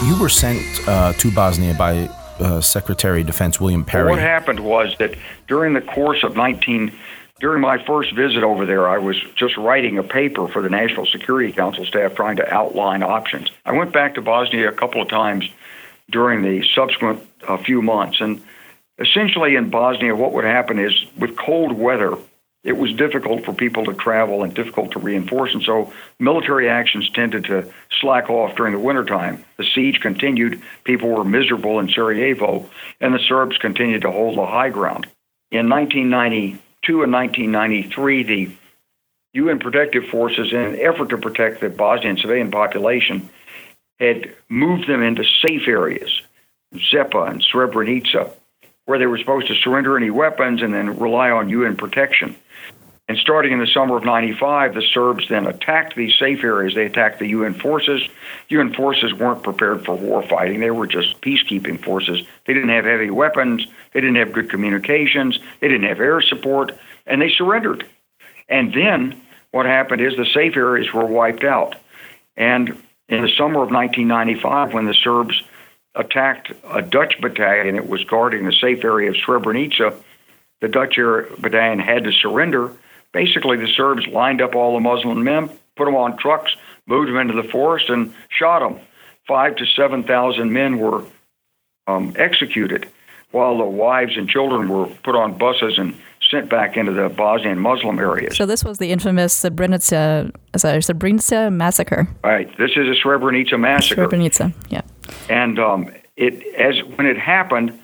You 0.03 0.17
were 0.17 0.29
sent 0.29 0.61
uh, 0.87 1.13
to 1.13 1.31
Bosnia 1.31 1.73
by 1.73 2.09
uh, 2.39 2.61
Secretary 2.61 3.21
of 3.21 3.27
Defense 3.27 3.59
William 3.59 3.83
Perry. 3.83 4.05
Well, 4.05 4.13
what 4.13 4.19
happened 4.19 4.61
was 4.61 4.95
that 4.99 5.15
during 5.47 5.73
the 5.73 5.81
course 5.81 6.23
of 6.23 6.35
19, 6.37 6.91
during 7.41 7.61
my 7.61 7.83
first 7.85 8.15
visit 8.15 8.43
over 8.43 8.65
there, 8.65 8.87
I 8.87 8.97
was 8.97 9.21
just 9.35 9.57
writing 9.57 9.97
a 9.97 10.03
paper 10.03 10.47
for 10.47 10.61
the 10.61 10.69
National 10.69 11.05
Security 11.05 11.51
Council 11.51 11.85
staff 11.85 12.15
trying 12.15 12.37
to 12.37 12.53
outline 12.53 13.03
options. 13.03 13.49
I 13.65 13.73
went 13.73 13.91
back 13.91 14.15
to 14.15 14.21
Bosnia 14.21 14.69
a 14.69 14.73
couple 14.73 15.01
of 15.01 15.09
times 15.09 15.49
during 16.09 16.43
the 16.43 16.65
subsequent 16.73 17.21
uh, 17.47 17.57
few 17.57 17.81
months, 17.81 18.21
and 18.21 18.41
essentially 18.99 19.55
in 19.55 19.69
Bosnia, 19.69 20.15
what 20.15 20.31
would 20.33 20.45
happen 20.45 20.79
is 20.79 20.93
with 21.17 21.37
cold 21.37 21.73
weather, 21.73 22.17
it 22.63 22.73
was 22.73 22.93
difficult 22.93 23.45
for 23.45 23.53
people 23.53 23.85
to 23.85 23.93
travel 23.93 24.43
and 24.43 24.53
difficult 24.53 24.91
to 24.91 24.99
reinforce. 24.99 25.53
And 25.53 25.63
so 25.63 25.93
military 26.19 26.69
actions 26.69 27.09
tended 27.09 27.45
to 27.45 27.71
slack 28.01 28.29
off 28.29 28.55
during 28.55 28.73
the 28.73 28.79
wintertime. 28.79 29.45
The 29.57 29.63
siege 29.63 30.01
continued. 30.01 30.61
People 30.83 31.09
were 31.09 31.23
miserable 31.23 31.79
in 31.79 31.89
Sarajevo, 31.89 32.69
and 32.99 33.13
the 33.13 33.19
Serbs 33.19 33.57
continued 33.57 34.01
to 34.01 34.11
hold 34.11 34.37
the 34.37 34.45
high 34.45 34.69
ground. 34.69 35.07
in 35.51 35.69
1992 35.69 37.03
and 37.03 37.11
1993, 37.11 38.23
the 38.23 38.51
UN 39.33 39.59
protective 39.59 40.05
forces, 40.05 40.51
in 40.51 40.59
an 40.59 40.79
effort 40.79 41.09
to 41.09 41.17
protect 41.17 41.61
the 41.61 41.69
Bosnian 41.69 42.17
civilian 42.17 42.51
population, 42.51 43.29
had 43.99 44.35
moved 44.47 44.87
them 44.87 45.03
into 45.03 45.23
safe 45.23 45.67
areas, 45.67 46.21
Zepa 46.73 47.29
and 47.29 47.41
Srebrenica, 47.41 48.31
where 48.89 48.97
they 48.97 49.05
were 49.05 49.19
supposed 49.19 49.47
to 49.47 49.53
surrender 49.53 49.95
any 49.95 50.09
weapons 50.09 50.63
and 50.63 50.73
then 50.73 50.97
rely 50.97 51.29
on 51.29 51.47
UN 51.47 51.77
protection. 51.77 52.35
And 53.07 53.19
starting 53.19 53.51
in 53.51 53.59
the 53.59 53.67
summer 53.67 53.95
of 53.97 54.03
95, 54.03 54.73
the 54.73 54.81
Serbs 54.81 55.27
then 55.29 55.45
attacked 55.45 55.95
these 55.95 56.15
safe 56.17 56.43
areas. 56.43 56.73
They 56.73 56.87
attacked 56.87 57.19
the 57.19 57.27
UN 57.27 57.53
forces. 57.53 58.01
UN 58.47 58.73
forces 58.73 59.13
weren't 59.13 59.43
prepared 59.43 59.85
for 59.85 59.95
war 59.95 60.23
fighting. 60.23 60.59
They 60.59 60.71
were 60.71 60.87
just 60.87 61.21
peacekeeping 61.21 61.85
forces. 61.85 62.23
They 62.47 62.53
didn't 62.55 62.69
have 62.69 62.85
heavy 62.85 63.11
weapons. 63.11 63.63
They 63.93 64.01
didn't 64.01 64.15
have 64.15 64.33
good 64.33 64.49
communications. 64.49 65.37
They 65.59 65.67
didn't 65.67 65.87
have 65.87 65.99
air 65.99 66.19
support. 66.21 66.71
And 67.05 67.21
they 67.21 67.29
surrendered. 67.29 67.85
And 68.47 68.73
then 68.73 69.21
what 69.51 69.67
happened 69.67 70.01
is 70.01 70.17
the 70.17 70.25
safe 70.25 70.57
areas 70.57 70.91
were 70.91 71.05
wiped 71.05 71.43
out. 71.43 71.75
And 72.35 72.69
in 73.07 73.21
the 73.21 73.29
summer 73.37 73.61
of 73.61 73.69
1995, 73.69 74.73
when 74.73 74.87
the 74.87 74.95
Serbs 74.95 75.43
attacked 75.99 76.51
a 76.71 76.81
Dutch 76.81 77.19
battalion 77.21 77.75
that 77.75 77.87
was 77.87 78.03
guarding 78.05 78.45
the 78.45 78.53
safe 78.53 78.83
area 78.83 79.09
of 79.09 79.15
Srebrenica, 79.15 79.95
the 80.61 80.67
Dutch 80.67 80.95
battalion 81.39 81.79
had 81.79 82.05
to 82.05 82.11
surrender. 82.11 82.71
Basically, 83.11 83.57
the 83.57 83.67
Serbs 83.67 84.07
lined 84.07 84.41
up 84.41 84.55
all 84.55 84.73
the 84.73 84.79
Muslim 84.79 85.23
men, 85.23 85.49
put 85.75 85.85
them 85.85 85.95
on 85.95 86.17
trucks, 86.17 86.55
moved 86.85 87.09
them 87.09 87.17
into 87.17 87.39
the 87.39 87.47
forest, 87.47 87.89
and 87.89 88.13
shot 88.29 88.59
them. 88.59 88.79
Five 89.27 89.57
to 89.57 89.65
7,000 89.65 90.51
men 90.51 90.79
were 90.79 91.03
um, 91.87 92.13
executed, 92.17 92.89
while 93.31 93.57
the 93.57 93.65
wives 93.65 94.17
and 94.17 94.27
children 94.27 94.69
were 94.69 94.87
put 95.03 95.15
on 95.15 95.37
buses 95.37 95.77
and 95.77 95.95
sent 96.29 96.49
back 96.49 96.77
into 96.77 96.91
the 96.91 97.09
Bosnian 97.09 97.59
Muslim 97.59 97.99
areas. 97.99 98.37
So 98.37 98.45
this 98.45 98.63
was 98.63 98.77
the 98.77 98.91
infamous 98.91 99.41
Srebrenica, 99.41 100.31
sorry, 100.55 100.79
Srebrenica 100.79 101.51
massacre. 101.51 102.07
Right. 102.23 102.47
This 102.57 102.71
is 102.71 102.87
a 102.87 103.01
Srebrenica 103.01 103.59
massacre. 103.59 104.07
Srebrenica, 104.07 104.53
yeah. 104.69 104.81
And 105.29 105.59
um, 105.59 105.91
it 106.15 106.43
as 106.55 106.79
when 106.95 107.07
it 107.07 107.17
happened, 107.17 107.79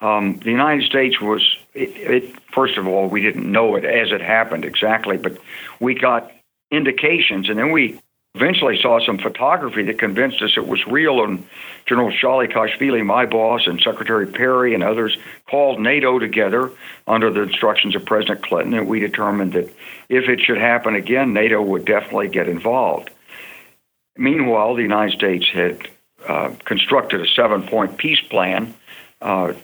um, 0.00 0.38
the 0.38 0.50
United 0.50 0.84
States 0.84 1.20
was 1.20 1.56
it, 1.74 1.90
it, 1.96 2.40
First 2.52 2.78
of 2.78 2.86
all, 2.86 3.08
we 3.08 3.20
didn't 3.20 3.50
know 3.50 3.76
it 3.76 3.84
as 3.84 4.10
it 4.10 4.20
happened 4.20 4.64
exactly, 4.64 5.16
but 5.16 5.38
we 5.78 5.94
got 5.94 6.32
indications, 6.70 7.48
and 7.48 7.58
then 7.58 7.70
we 7.70 8.00
eventually 8.34 8.80
saw 8.80 9.04
some 9.04 9.18
photography 9.18 9.82
that 9.84 9.98
convinced 9.98 10.40
us 10.42 10.52
it 10.56 10.66
was 10.66 10.84
real. 10.86 11.24
And 11.24 11.46
General 11.86 12.10
Shalikashvili, 12.10 13.04
my 13.04 13.26
boss, 13.26 13.66
and 13.66 13.80
Secretary 13.80 14.26
Perry 14.26 14.74
and 14.74 14.82
others 14.82 15.16
called 15.48 15.80
NATO 15.80 16.18
together 16.18 16.70
under 17.06 17.30
the 17.30 17.42
instructions 17.42 17.96
of 17.96 18.04
President 18.04 18.42
Clinton, 18.42 18.74
and 18.74 18.88
we 18.88 19.00
determined 19.00 19.52
that 19.52 19.68
if 20.08 20.28
it 20.28 20.40
should 20.40 20.58
happen 20.58 20.94
again, 20.94 21.32
NATO 21.32 21.62
would 21.62 21.84
definitely 21.84 22.28
get 22.28 22.48
involved. 22.48 23.10
Meanwhile, 24.16 24.74
the 24.74 24.82
United 24.82 25.16
States 25.16 25.48
had 25.52 25.88
uh, 26.26 26.54
constructed 26.64 27.20
a 27.20 27.26
seven-point 27.26 27.98
peace 27.98 28.20
plan. 28.28 28.74
Uh, 29.20 29.54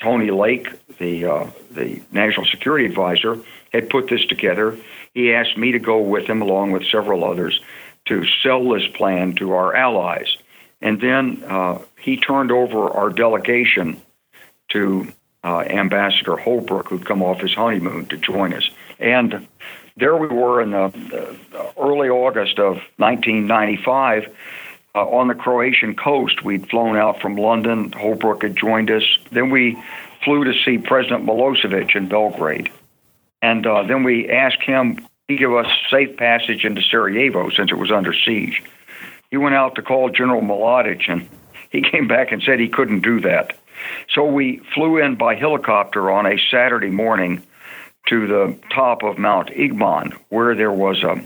Tony 0.00 0.30
Lake, 0.30 0.68
the 0.98 1.24
uh, 1.24 1.50
the 1.72 2.00
national 2.12 2.46
security 2.46 2.86
advisor, 2.86 3.38
had 3.72 3.90
put 3.90 4.08
this 4.08 4.24
together. 4.26 4.78
He 5.12 5.32
asked 5.34 5.56
me 5.56 5.72
to 5.72 5.78
go 5.78 5.98
with 6.00 6.26
him, 6.26 6.40
along 6.40 6.72
with 6.72 6.84
several 6.86 7.24
others, 7.24 7.60
to 8.06 8.24
sell 8.42 8.68
this 8.70 8.86
plan 8.94 9.34
to 9.36 9.52
our 9.52 9.74
allies. 9.74 10.36
And 10.80 11.00
then 11.00 11.42
uh, 11.46 11.80
he 12.00 12.16
turned 12.16 12.52
over 12.52 12.88
our 12.90 13.10
delegation 13.10 14.00
to 14.70 15.08
uh, 15.42 15.60
Ambassador 15.60 16.36
Holbrooke, 16.36 16.88
who'd 16.88 17.06
come 17.06 17.22
off 17.22 17.40
his 17.40 17.54
honeymoon 17.54 18.06
to 18.06 18.16
join 18.16 18.52
us. 18.52 18.70
And 18.98 19.48
there 19.96 20.16
we 20.16 20.28
were 20.28 20.62
in 20.62 20.70
the, 20.70 21.36
early 21.78 22.08
August 22.08 22.58
of 22.58 22.76
1995 22.96 24.34
uh, 24.94 25.06
on 25.06 25.28
the 25.28 25.34
Croatian 25.34 25.94
coast. 25.94 26.44
We'd 26.44 26.68
flown 26.68 26.96
out 26.96 27.20
from 27.20 27.36
London. 27.36 27.90
Holbrooke 27.90 28.42
had 28.42 28.56
joined 28.56 28.90
us. 28.90 29.04
Then 29.30 29.50
we 29.50 29.82
flew 30.24 30.44
to 30.44 30.52
see 30.64 30.78
President 30.78 31.24
Milosevic 31.24 31.94
in 31.94 32.08
Belgrade. 32.08 32.70
And 33.40 33.66
uh, 33.66 33.84
then 33.84 34.02
we 34.02 34.28
asked 34.30 34.62
him 34.62 34.98
he 35.28 35.36
give 35.36 35.52
us 35.52 35.66
safe 35.90 36.16
passage 36.16 36.64
into 36.64 36.80
Sarajevo 36.82 37.50
since 37.50 37.70
it 37.70 37.76
was 37.76 37.92
under 37.92 38.14
siege. 38.14 38.62
He 39.30 39.36
went 39.36 39.54
out 39.54 39.74
to 39.74 39.82
call 39.82 40.08
General 40.08 40.40
Mladic, 40.40 41.10
and 41.10 41.28
he 41.70 41.82
came 41.90 42.08
back 42.08 42.32
and 42.32 42.42
said 42.42 42.58
he 42.58 42.68
couldn't 42.68 43.00
do 43.00 43.20
that. 43.20 43.58
So 44.14 44.24
we 44.24 44.62
flew 44.74 44.96
in 44.96 45.16
by 45.16 45.34
helicopter 45.34 46.10
on 46.10 46.26
a 46.26 46.38
Saturday 46.50 46.88
morning 46.88 47.46
to 48.08 48.26
the 48.26 48.58
top 48.74 49.02
of 49.02 49.18
Mount 49.18 49.50
Igman, 49.50 50.14
where 50.30 50.54
there 50.54 50.72
was 50.72 51.02
a, 51.02 51.22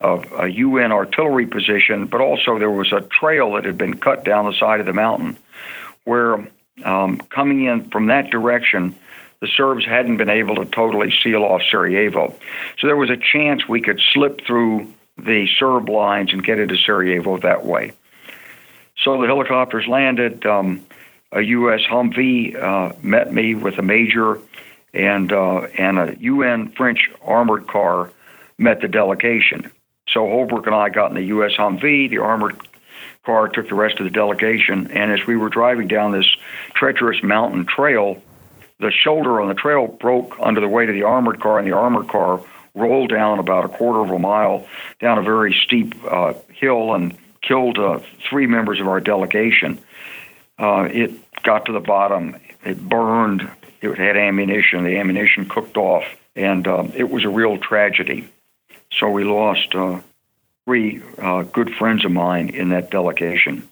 a, 0.00 0.20
a 0.42 0.48
UN 0.48 0.92
artillery 0.92 1.46
position, 1.46 2.06
but 2.06 2.20
also 2.20 2.58
there 2.58 2.70
was 2.70 2.92
a 2.92 3.00
trail 3.00 3.54
that 3.54 3.64
had 3.64 3.78
been 3.78 3.98
cut 3.98 4.24
down 4.24 4.46
the 4.46 4.52
side 4.52 4.80
of 4.80 4.86
the 4.86 4.92
mountain, 4.92 5.36
where 6.04 6.48
um, 6.84 7.18
coming 7.30 7.64
in 7.64 7.90
from 7.90 8.06
that 8.06 8.30
direction, 8.30 8.94
the 9.40 9.48
Serbs 9.48 9.84
hadn't 9.84 10.16
been 10.16 10.30
able 10.30 10.56
to 10.56 10.64
totally 10.66 11.12
seal 11.22 11.42
off 11.42 11.62
Sarajevo. 11.70 12.34
So 12.78 12.86
there 12.86 12.96
was 12.96 13.10
a 13.10 13.16
chance 13.16 13.68
we 13.68 13.80
could 13.80 14.00
slip 14.12 14.40
through 14.46 14.92
the 15.18 15.46
Serb 15.58 15.88
lines 15.88 16.32
and 16.32 16.44
get 16.44 16.58
into 16.58 16.76
Sarajevo 16.76 17.38
that 17.38 17.64
way. 17.64 17.92
So 19.02 19.20
the 19.20 19.26
helicopters 19.26 19.86
landed. 19.86 20.44
Um, 20.46 20.84
a 21.32 21.42
U.S. 21.42 21.80
Humvee 21.90 22.56
uh, 22.56 22.94
met 23.02 23.32
me 23.32 23.54
with 23.54 23.78
a 23.78 23.82
major, 23.82 24.38
and 24.94 25.32
uh, 25.32 25.62
and 25.76 25.98
a 25.98 26.16
UN 26.20 26.70
French 26.70 27.10
armored 27.22 27.66
car 27.66 28.10
met 28.58 28.80
the 28.80 28.88
delegation. 28.88 29.70
So 30.08 30.20
Holbrooke 30.20 30.66
and 30.66 30.74
I 30.74 30.88
got 30.88 31.10
in 31.10 31.16
the 31.16 31.24
U.S. 31.24 31.52
Humvee. 31.58 32.08
The 32.08 32.18
armored 32.18 32.56
car 33.24 33.48
took 33.48 33.68
the 33.68 33.74
rest 33.74 33.98
of 33.98 34.04
the 34.04 34.10
delegation, 34.10 34.90
and 34.92 35.12
as 35.12 35.26
we 35.26 35.36
were 35.36 35.48
driving 35.48 35.88
down 35.88 36.12
this 36.12 36.28
treacherous 36.74 37.22
mountain 37.22 37.66
trail, 37.66 38.22
the 38.78 38.92
shoulder 38.92 39.40
on 39.40 39.48
the 39.48 39.54
trail 39.54 39.86
broke 39.88 40.36
under 40.40 40.60
the 40.60 40.68
weight 40.68 40.88
of 40.88 40.94
the 40.94 41.02
armored 41.02 41.40
car, 41.40 41.58
and 41.58 41.66
the 41.66 41.76
armored 41.76 42.08
car 42.08 42.40
rolled 42.74 43.10
down 43.10 43.38
about 43.38 43.64
a 43.64 43.68
quarter 43.68 44.00
of 44.00 44.10
a 44.10 44.18
mile 44.18 44.66
down 45.00 45.18
a 45.18 45.22
very 45.22 45.54
steep 45.64 45.94
uh, 46.04 46.34
hill 46.50 46.94
and 46.94 47.16
killed 47.42 47.78
uh, 47.78 47.98
three 48.28 48.46
members 48.46 48.80
of 48.80 48.86
our 48.86 49.00
delegation. 49.00 49.78
Uh, 50.58 50.88
it 50.90 51.10
got 51.42 51.66
to 51.66 51.72
the 51.72 51.80
bottom. 51.80 52.36
It 52.64 52.80
burned. 52.80 53.50
It 53.80 53.98
had 53.98 54.16
ammunition. 54.16 54.84
The 54.84 54.98
ammunition 54.98 55.48
cooked 55.48 55.76
off, 55.76 56.04
and 56.34 56.66
um, 56.66 56.92
it 56.94 57.10
was 57.10 57.24
a 57.24 57.28
real 57.28 57.58
tragedy. 57.58 58.28
So 58.98 59.10
we 59.10 59.24
lost 59.24 59.74
uh, 59.74 60.00
three 60.64 61.02
uh, 61.18 61.42
good 61.42 61.74
friends 61.74 62.04
of 62.04 62.12
mine 62.12 62.48
in 62.48 62.70
that 62.70 62.90
delegation. 62.90 63.68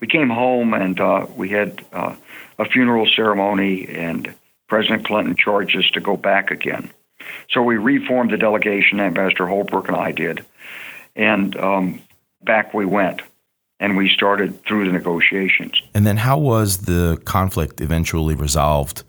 We 0.00 0.06
came 0.06 0.30
home 0.30 0.74
and 0.74 0.98
uh, 1.00 1.26
we 1.34 1.50
had 1.50 1.84
uh, 1.92 2.14
a 2.58 2.64
funeral 2.64 3.06
ceremony, 3.06 3.88
and 3.88 4.34
President 4.68 5.04
Clinton 5.04 5.36
charged 5.36 5.76
us 5.76 5.88
to 5.90 6.00
go 6.00 6.16
back 6.16 6.50
again. 6.50 6.90
So 7.50 7.62
we 7.62 7.76
reformed 7.76 8.30
the 8.30 8.36
delegation, 8.36 9.00
Ambassador 9.00 9.44
Holbrooke 9.44 9.88
and 9.88 9.96
I 9.96 10.12
did, 10.12 10.44
and 11.14 11.56
um, 11.56 12.02
back 12.42 12.72
we 12.74 12.86
went. 12.86 13.22
And 13.82 13.96
we 13.96 14.10
started 14.10 14.62
through 14.66 14.84
the 14.84 14.92
negotiations. 14.92 15.80
And 15.94 16.06
then, 16.06 16.18
how 16.18 16.36
was 16.36 16.82
the 16.82 17.18
conflict 17.24 17.80
eventually 17.80 18.34
resolved? 18.34 19.04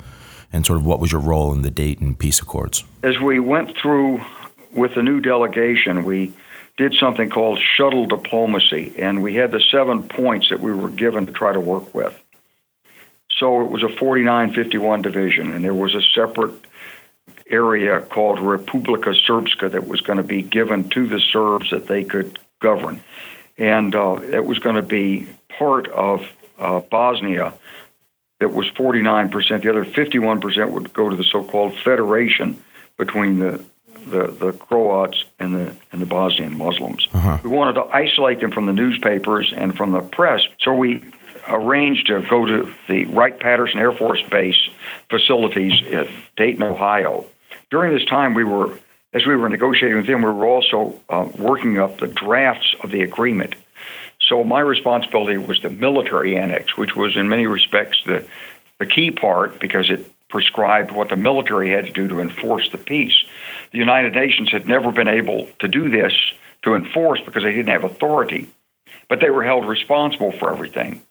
And 0.54 0.66
sort 0.66 0.80
of 0.80 0.86
what 0.86 1.02
was 1.02 1.12
your 1.12 1.20
role 1.20 1.52
in 1.52 1.62
the 1.62 1.70
Dayton 1.70 2.16
Peace 2.16 2.40
Accords? 2.40 2.86
As 3.04 3.20
we 3.20 3.42
went 3.42 3.76
through 3.78 4.22
with 4.74 4.96
the 4.96 5.04
new 5.04 5.20
delegation, 5.20 6.04
we 6.04 6.34
did 6.78 6.94
something 6.96 7.30
called 7.30 7.60
shuttle 7.60 8.06
diplomacy, 8.06 8.94
and 8.98 9.22
we 9.22 9.36
had 9.36 9.52
the 9.52 9.62
seven 9.72 10.04
points 10.04 10.50
that 10.50 10.60
we 10.60 10.74
were 10.74 10.90
given 10.90 11.26
to 11.26 11.32
try 11.32 11.54
to 11.54 11.60
work 11.60 11.94
with. 11.94 12.18
So 13.38 13.62
it 13.62 13.72
was 13.72 13.84
a 13.84 13.90
4951 13.90 15.02
division, 15.02 15.52
and 15.52 15.64
there 15.64 15.74
was 15.74 15.96
a 15.96 16.02
separate 16.02 16.54
area 17.50 18.02
called 18.02 18.40
Republika 18.40 19.14
Srpska 19.14 19.72
that 19.72 19.88
was 19.88 20.02
going 20.02 20.18
to 20.18 20.24
be 20.24 20.42
given 20.42 20.90
to 20.90 21.08
the 21.08 21.20
Serbs 21.20 21.72
that 21.72 21.88
they 21.88 22.04
could 22.04 22.40
govern. 22.60 23.02
And 23.58 23.94
uh, 23.94 24.20
it 24.22 24.46
was 24.46 24.60
going 24.60 24.76
to 24.76 24.82
be 24.82 25.28
part 25.50 25.88
of 25.90 26.22
uh, 26.58 26.80
Bosnia 26.80 27.54
that 28.40 28.54
was 28.54 28.68
49%. 28.72 29.62
The 29.62 29.70
other 29.70 29.86
51% 29.86 30.72
would 30.72 30.94
go 30.94 31.10
to 31.10 31.16
the 31.16 31.24
so 31.24 31.44
called 31.44 31.78
federation 31.84 32.64
between 32.98 33.40
the 33.40 33.64
the, 34.06 34.28
the 34.28 34.52
Croats 34.54 35.24
and 35.40 35.56
the 35.56 35.76
and 35.92 36.02
the 36.02 36.06
Bosnian 36.06 36.58
Muslims. 36.58 37.08
Uh-huh. 37.14 37.40
We 37.44 37.50
wanted 37.50 37.74
to 37.74 37.84
isolate 37.86 38.40
them 38.40 38.52
from 38.52 38.66
the 38.66 38.74
newspapers 38.74 39.54
and 39.56 39.76
from 39.76 39.92
the 39.92 40.02
press, 40.02 40.42
so 40.60 40.74
we 40.74 41.04
arranged 41.48 42.08
to 42.08 42.22
go 42.30 42.46
to 42.46 42.72
the 42.88 43.06
Wright 43.06 43.38
Patterson 43.40 43.80
Air 43.80 43.92
Force 43.92 44.22
Base 44.30 44.70
facilities 45.10 45.74
at 45.92 46.08
Dayton, 46.38 46.64
Ohio. 46.64 47.26
During 47.70 47.94
this 47.94 48.06
time, 48.06 48.34
we 48.34 48.44
were, 48.44 48.78
as 49.14 49.26
we 49.26 49.36
were 49.36 49.50
negotiating 49.50 49.98
with 49.98 50.08
them, 50.08 50.22
we 50.22 50.32
were 50.32 50.46
also 50.46 51.00
uh, 51.10 51.28
working 51.38 51.80
up 51.80 52.00
the 52.00 52.08
drafts 52.08 52.76
of 52.84 52.92
the 52.92 53.02
agreement. 53.02 53.56
So 54.20 54.44
my 54.44 54.60
responsibility 54.60 55.38
was 55.38 55.62
the 55.62 55.70
military 55.70 56.38
annex, 56.38 56.78
which 56.78 56.96
was 56.96 57.18
in 57.18 57.28
many 57.28 57.48
respects 57.48 58.02
the 58.06 58.26
the 58.80 58.86
key 58.88 59.12
part 59.12 59.60
because 59.60 59.92
it 59.92 60.12
prescribed 60.28 60.92
what 60.92 61.10
the 61.10 61.16
military 61.16 61.70
had 61.70 61.86
to 61.86 61.92
do 61.92 62.08
to 62.08 62.20
enforce 62.20 62.68
the 62.72 62.80
peace. 62.80 63.24
The 63.72 63.78
United 63.78 64.14
Nations 64.14 64.52
had 64.52 64.68
never 64.68 64.92
been 64.92 65.08
able 65.08 65.48
to 65.60 65.68
do 65.68 65.90
this 65.90 66.14
to 66.64 66.76
enforce 66.76 67.22
because 67.26 67.44
they 67.44 67.54
didn't 67.54 67.70
have 67.70 67.84
authority, 67.84 68.50
but 69.08 69.20
they 69.20 69.30
were 69.30 69.44
held 69.44 69.68
responsible 69.68 70.32
for 70.32 70.52
everything. 70.52 71.02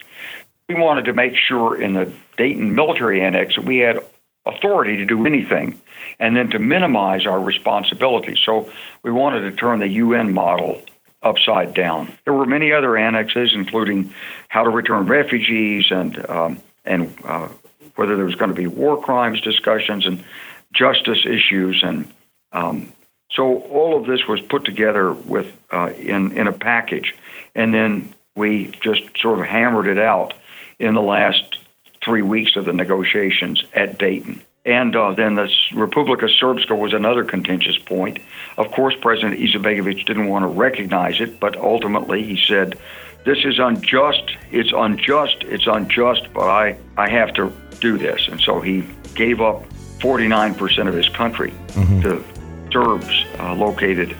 We 0.69 0.75
wanted 0.77 1.07
to 1.07 1.13
make 1.13 1.35
sure 1.37 1.81
in 1.81 1.95
the 1.95 2.13
Dayton 2.37 2.75
military 2.75 3.21
annex 3.23 3.57
that 3.57 3.65
we 3.65 3.79
had 3.79 3.99
authority 4.47 4.97
to 4.99 5.05
do 5.05 5.27
anything 5.27 5.81
and 6.19 6.37
then 6.37 6.51
to 6.51 6.59
minimize 6.59 7.27
our 7.27 7.41
responsibility. 7.41 8.37
So 8.45 8.71
we 9.03 9.11
wanted 9.11 9.41
to 9.43 9.53
turn 9.53 9.81
the 9.81 9.89
UN 9.89 10.33
model 10.33 10.83
upside 11.23 11.75
down. 11.75 12.13
There 12.25 12.33
were 12.33 12.47
many 12.47 12.73
other 12.73 12.97
annexes, 12.97 13.53
including 13.55 14.15
how 14.49 14.65
to 14.65 14.71
return 14.71 15.07
refugees 15.07 15.91
and 15.91 16.31
um, 16.31 16.61
and 16.85 17.15
uh, 17.25 17.49
whether 17.97 18.17
there 18.17 18.25
was 18.25 18.37
going 18.37 18.51
to 18.51 18.55
be 18.57 18.67
war 18.67 19.01
crimes 19.01 19.41
discussions 19.41 20.07
and 20.07 20.25
justice 20.73 21.27
issues, 21.27 21.83
and 21.83 22.11
um, 22.53 22.93
so 23.33 23.61
all 23.61 23.97
of 23.97 24.07
this 24.07 24.27
was 24.27 24.41
put 24.41 24.65
together 24.65 25.13
with 25.13 25.53
uh, 25.73 25.93
in 25.97 26.33
in 26.33 26.47
a 26.47 26.53
package, 26.53 27.15
and 27.55 27.73
then 27.73 28.13
we 28.35 28.73
just 28.83 29.03
sort 29.19 29.39
of 29.39 29.47
hammered 29.47 29.87
it 29.87 29.99
out 29.99 30.35
in 30.79 30.95
the 30.95 31.03
last 31.03 31.59
three 32.03 32.23
weeks 32.23 32.57
of 32.57 32.65
the 32.65 32.73
negotiations 32.73 33.63
at 33.75 33.99
Dayton. 33.99 34.43
And 34.65 34.95
uh, 34.95 35.13
then 35.13 35.37
the 35.37 35.51
Republika 35.73 36.29
Srpska 36.29 36.77
was 36.79 36.93
another 36.93 37.25
contentious 37.25 37.79
point. 37.79 38.19
Of 38.59 38.71
course, 38.73 38.95
President 39.01 39.39
Izetbegovic 39.39 40.07
didn't 40.07 40.29
want 40.29 40.43
to 40.43 40.49
recognize 40.49 41.21
it, 41.21 41.41
but 41.41 41.57
ultimately 41.57 42.23
he 42.23 42.37
said, 42.37 42.79
"This 43.25 43.39
is 43.45 43.59
unjust. 43.59 44.37
It's 44.51 44.73
unjust. 44.75 45.37
It's 45.43 45.67
unjust. 45.67 46.33
But 46.35 46.49
I, 46.49 46.77
I 46.97 47.09
have 47.09 47.33
to 47.35 47.53
do 47.81 47.97
this." 47.97 48.29
And 48.29 48.41
so 48.41 48.61
he 48.61 48.85
gave 49.15 49.41
up 49.41 49.65
49% 50.01 50.89
of 50.89 50.95
his 50.95 51.09
country 51.09 51.53
mm-hmm. 51.69 52.01
to 52.03 52.25
Serbs 52.73 53.25
uh, 53.39 53.55
located 53.55 54.17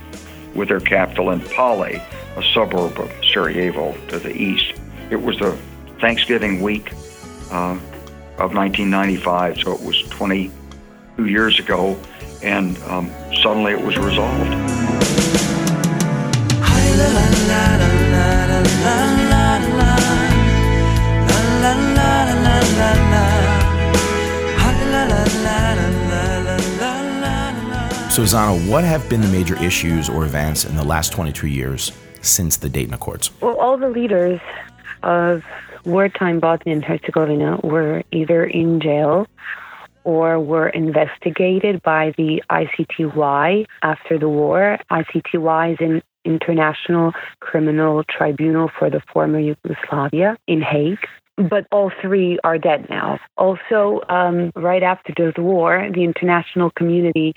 with 0.55 0.69
their 0.69 0.81
capital 0.81 1.31
in 1.31 1.41
Pale, 1.41 1.83
a 1.83 2.43
suburb 2.53 2.99
of 2.99 3.13
Sarajevo 3.33 3.97
to 4.09 4.19
the 4.19 4.35
east. 4.37 4.75
It 5.11 5.23
was 5.23 5.39
the 5.39 5.57
Thanksgiving 6.01 6.61
week. 6.61 6.93
Uh, 7.51 7.79
of 8.41 8.55
1995. 8.55 9.59
So 9.59 9.75
it 9.75 9.83
was 9.83 10.03
22 10.09 11.27
years 11.27 11.59
ago, 11.59 12.01
and 12.43 12.77
um, 12.85 13.11
suddenly 13.43 13.73
it 13.73 13.85
was 13.85 13.99
resolved. 13.99 14.81
So, 28.21 28.37
Zana, 28.37 28.71
what 28.71 28.85
have 28.85 29.09
been 29.09 29.23
the 29.23 29.29
major 29.29 29.57
issues 29.65 30.11
or 30.11 30.25
events 30.25 30.67
in 30.67 30.77
the 30.77 30.85
last 30.85 31.11
22 31.11 31.47
years 31.47 31.91
since 32.21 32.59
the 32.59 32.69
Dayton 32.69 32.93
Accords? 32.93 33.31
Well, 33.41 33.57
all 33.57 33.79
the 33.79 33.89
leaders 33.89 34.39
of 35.03 35.43
wartime 35.87 36.39
Bosnia 36.39 36.75
and 36.75 36.85
Herzegovina 36.85 37.61
were 37.65 38.03
either 38.13 38.45
in 38.45 38.79
jail 38.79 39.27
or 40.05 40.39
were 40.39 40.69
investigated 40.69 41.83
by 41.83 42.13
the 42.19 42.43
ICTY 42.51 43.65
after 43.83 44.19
the 44.19 44.29
war. 44.29 44.79
ICTY 44.91 45.73
is 45.73 45.79
an 45.81 46.03
international 46.27 47.13
criminal 47.41 48.05
tribunal 48.05 48.71
for 48.79 48.91
the 48.91 49.01
former 49.11 49.39
Yugoslavia 49.39 50.37
in 50.47 50.61
Hague. 50.61 50.99
But 51.39 51.67
all 51.73 51.91
three 52.03 52.39
are 52.45 52.59
dead 52.59 52.87
now. 52.91 53.19
Also, 53.39 54.03
um, 54.11 54.53
right 54.55 54.83
after 54.83 55.15
the 55.17 55.41
war, 55.41 55.89
the 55.91 56.05
international 56.05 56.71
community 56.73 57.35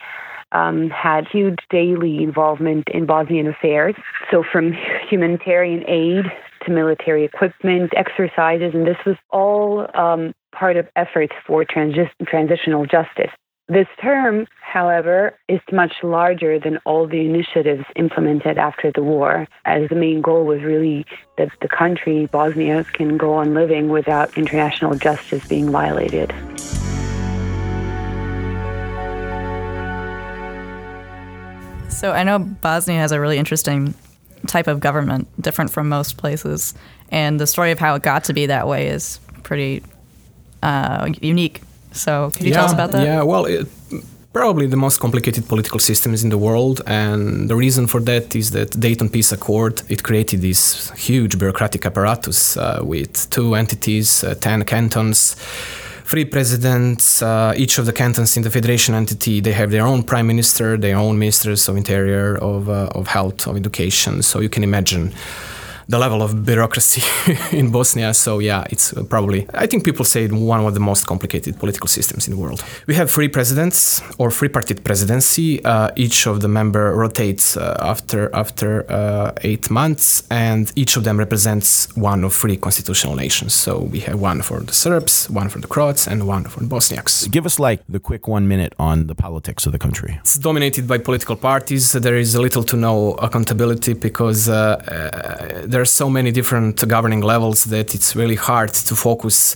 um, 0.54 0.89
had 0.89 1.28
huge 1.28 1.60
daily 1.70 2.24
involvement 2.24 2.88
in 2.94 3.06
Bosnian 3.06 3.48
affairs. 3.48 3.96
So, 4.32 4.44
from 4.50 4.74
humanitarian 5.10 5.84
aid 5.89 6.26
to 6.66 6.72
military 6.72 7.26
equipment, 7.26 7.92
exercises, 7.96 8.74
and 8.74 8.88
this 8.88 8.98
was 9.06 9.18
all 9.32 9.88
um, 9.96 10.34
part 10.54 10.78
of 10.78 10.88
efforts 10.96 11.34
for 11.46 11.66
transi- 11.66 12.10
transitional 12.26 12.86
justice. 12.86 13.32
This 13.70 13.88
term, 14.02 14.46
however, 14.62 15.38
is 15.48 15.62
much 15.72 15.94
larger 16.04 16.60
than 16.60 16.80
all 16.86 17.08
the 17.08 17.26
initiatives 17.26 17.86
implemented 17.96 18.58
after 18.58 18.92
the 18.94 19.02
war, 19.02 19.48
as 19.63 19.88
the 19.88 19.96
main 19.96 20.22
goal 20.22 20.46
was 20.46 20.62
really 20.62 21.06
that 21.38 21.50
the 21.62 21.70
country, 21.70 22.26
Bosnia, 22.26 22.84
can 22.84 23.18
go 23.18 23.34
on 23.34 23.54
living 23.54 23.88
without 23.88 24.38
international 24.38 24.96
justice 24.96 25.48
being 25.48 25.72
violated. 25.72 26.34
So 32.04 32.12
I 32.12 32.24
know 32.26 32.38
Bosnia 32.38 32.98
has 32.98 33.13
a 33.13 33.20
really 33.22 33.38
interesting 33.38 33.94
type 34.48 34.68
of 34.68 34.82
government, 34.82 35.26
different 35.42 35.72
from 35.72 35.88
most 35.88 36.18
places. 36.18 36.74
And 37.08 37.39
the 37.39 37.48
story 37.48 37.72
of 37.72 37.80
how 37.80 37.96
it 37.96 38.02
got 38.02 38.26
to 38.26 38.34
be 38.34 38.46
that 38.48 38.68
way 38.68 38.89
is 38.89 39.22
pretty 39.44 39.82
uh, 40.62 41.13
unique. 41.22 41.62
So, 41.94 42.30
could 42.32 42.42
you 42.42 42.50
yeah, 42.50 42.56
tell 42.56 42.66
us 42.66 42.74
about 42.74 42.92
that? 42.92 43.06
Yeah, 43.06 43.24
well, 43.24 43.46
it, 43.46 43.70
probably 44.34 44.68
the 44.68 44.76
most 44.76 45.00
complicated 45.00 45.48
political 45.48 45.80
systems 45.80 46.26
in 46.26 46.30
the 46.30 46.38
world, 46.38 46.82
and 46.88 47.50
the 47.50 47.56
reason 47.56 47.88
for 47.88 48.02
that 48.02 48.36
is 48.36 48.52
that 48.52 48.78
Dayton 48.78 49.08
Peace 49.08 49.32
Accord 49.32 49.84
it 49.88 50.04
created 50.04 50.42
this 50.42 50.89
huge 51.08 51.39
bureaucratic 51.39 51.86
apparatus 51.86 52.58
uh, 52.58 52.80
with 52.82 53.30
two 53.30 53.56
entities, 53.56 54.26
uh, 54.26 54.36
ten 54.36 54.66
cantons 54.66 55.38
three 56.06 56.26
presidents. 56.26 57.22
Uh, 57.22 57.54
each 57.56 57.78
of 57.78 57.86
the 57.86 57.94
cantons 57.94 58.38
in 58.38 58.44
the 58.44 58.50
federation 58.50 58.94
entity 58.96 59.39
they 59.39 59.54
have 59.54 59.72
their 59.72 59.86
own 59.86 60.04
prime 60.04 60.28
minister, 60.28 60.78
their 60.78 60.98
own 60.98 61.18
ministers 61.18 61.68
of 61.70 61.78
interior, 61.78 62.38
of 62.38 62.70
uh, 62.70 62.89
of 62.96 63.08
health, 63.08 63.48
of 63.48 63.56
education. 63.56 64.22
So 64.22 64.39
you 64.39 64.50
can 64.50 64.63
imagine 64.63 65.13
the 65.93 65.99
level 65.99 66.21
of 66.23 66.43
bureaucracy 66.43 67.03
in 67.60 67.69
Bosnia. 67.69 68.13
So 68.13 68.39
yeah, 68.39 68.73
it's 68.73 68.93
probably 69.13 69.39
I 69.63 69.67
think 69.67 69.84
people 69.89 70.06
say 70.06 70.27
one 70.27 70.65
of 70.65 70.73
the 70.73 70.79
most 70.91 71.06
complicated 71.06 71.53
political 71.60 71.88
systems 71.88 72.27
in 72.27 72.32
the 72.36 72.41
world. 72.43 72.60
We 72.88 72.95
have 72.95 73.08
three 73.12 73.29
presidents 73.38 74.01
or 74.17 74.32
three-party 74.32 74.73
presidency. 74.89 75.49
Uh, 75.63 76.06
each 76.06 76.27
of 76.32 76.36
the 76.43 76.47
member 76.47 76.86
rotates 77.03 77.45
uh, 77.58 77.91
after 77.91 78.19
after 78.43 78.69
uh, 78.89 79.49
eight 79.49 79.69
months, 79.69 80.06
and 80.32 80.63
each 80.75 80.97
of 80.97 81.03
them 81.03 81.17
represents 81.25 81.69
one 82.10 82.19
of 82.27 82.32
three 82.41 82.58
constitutional 82.58 83.15
nations. 83.15 83.51
So 83.65 83.71
we 83.93 83.99
have 84.08 84.19
one 84.32 84.41
for 84.41 84.60
the 84.69 84.73
Serbs, 84.73 85.29
one 85.41 85.49
for 85.49 85.60
the 85.60 85.67
Croats, 85.67 86.08
and 86.12 86.17
one 86.36 86.43
for 86.51 86.60
the 86.63 86.69
Bosniaks. 86.75 87.13
Give 87.36 87.45
us 87.45 87.60
like 87.60 87.79
the 87.95 87.99
quick 88.10 88.23
one 88.27 88.45
minute 88.47 88.73
on 88.79 89.08
the 89.12 89.15
politics 89.15 89.65
of 89.67 89.71
the 89.71 89.79
country. 89.86 90.12
It's 90.21 90.39
dominated 90.39 90.88
by 90.88 90.97
political 91.10 91.36
parties. 91.36 91.84
There 91.91 92.17
is 92.17 92.36
little 92.47 92.63
to 92.71 92.75
no 92.75 92.95
accountability 93.27 93.93
because 93.93 94.49
uh, 94.49 94.56
uh, 94.56 95.71
there 95.71 95.83
are 95.84 95.86
so 96.04 96.10
many 96.10 96.32
different 96.32 96.88
governing 96.88 97.22
levels 97.22 97.65
that 97.65 97.93
it's 97.96 98.15
really 98.15 98.36
hard 98.36 98.74
to 98.88 98.96
focus 98.96 99.56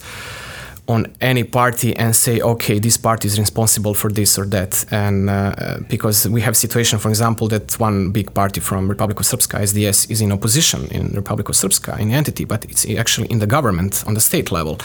on 0.87 1.05
any 1.19 1.43
party 1.43 1.95
and 1.95 2.15
say, 2.15 2.39
okay, 2.41 2.79
this 2.79 2.97
party 2.97 3.27
is 3.27 3.37
responsible 3.37 3.93
for 3.93 4.09
this 4.11 4.37
or 4.39 4.45
that. 4.45 4.85
And 4.91 5.29
uh, 5.29 5.79
because 5.89 6.27
we 6.29 6.41
have 6.41 6.55
situation, 6.55 6.99
for 6.99 7.09
example, 7.09 7.47
that 7.49 7.79
one 7.79 8.11
big 8.11 8.33
party 8.33 8.61
from 8.61 8.87
Republic 8.87 9.19
of 9.19 9.25
Srpska, 9.25 9.59
SDS, 9.59 10.09
is 10.09 10.21
in 10.21 10.31
opposition 10.31 10.87
in 10.91 11.03
Republic 11.13 11.49
of 11.49 11.55
Srpska, 11.55 11.99
in 11.99 12.11
entity, 12.11 12.45
but 12.45 12.63
it's 12.65 12.85
actually 13.03 13.27
in 13.27 13.39
the 13.39 13.47
government 13.47 14.03
on 14.07 14.13
the 14.13 14.21
state 14.21 14.49
level. 14.51 14.77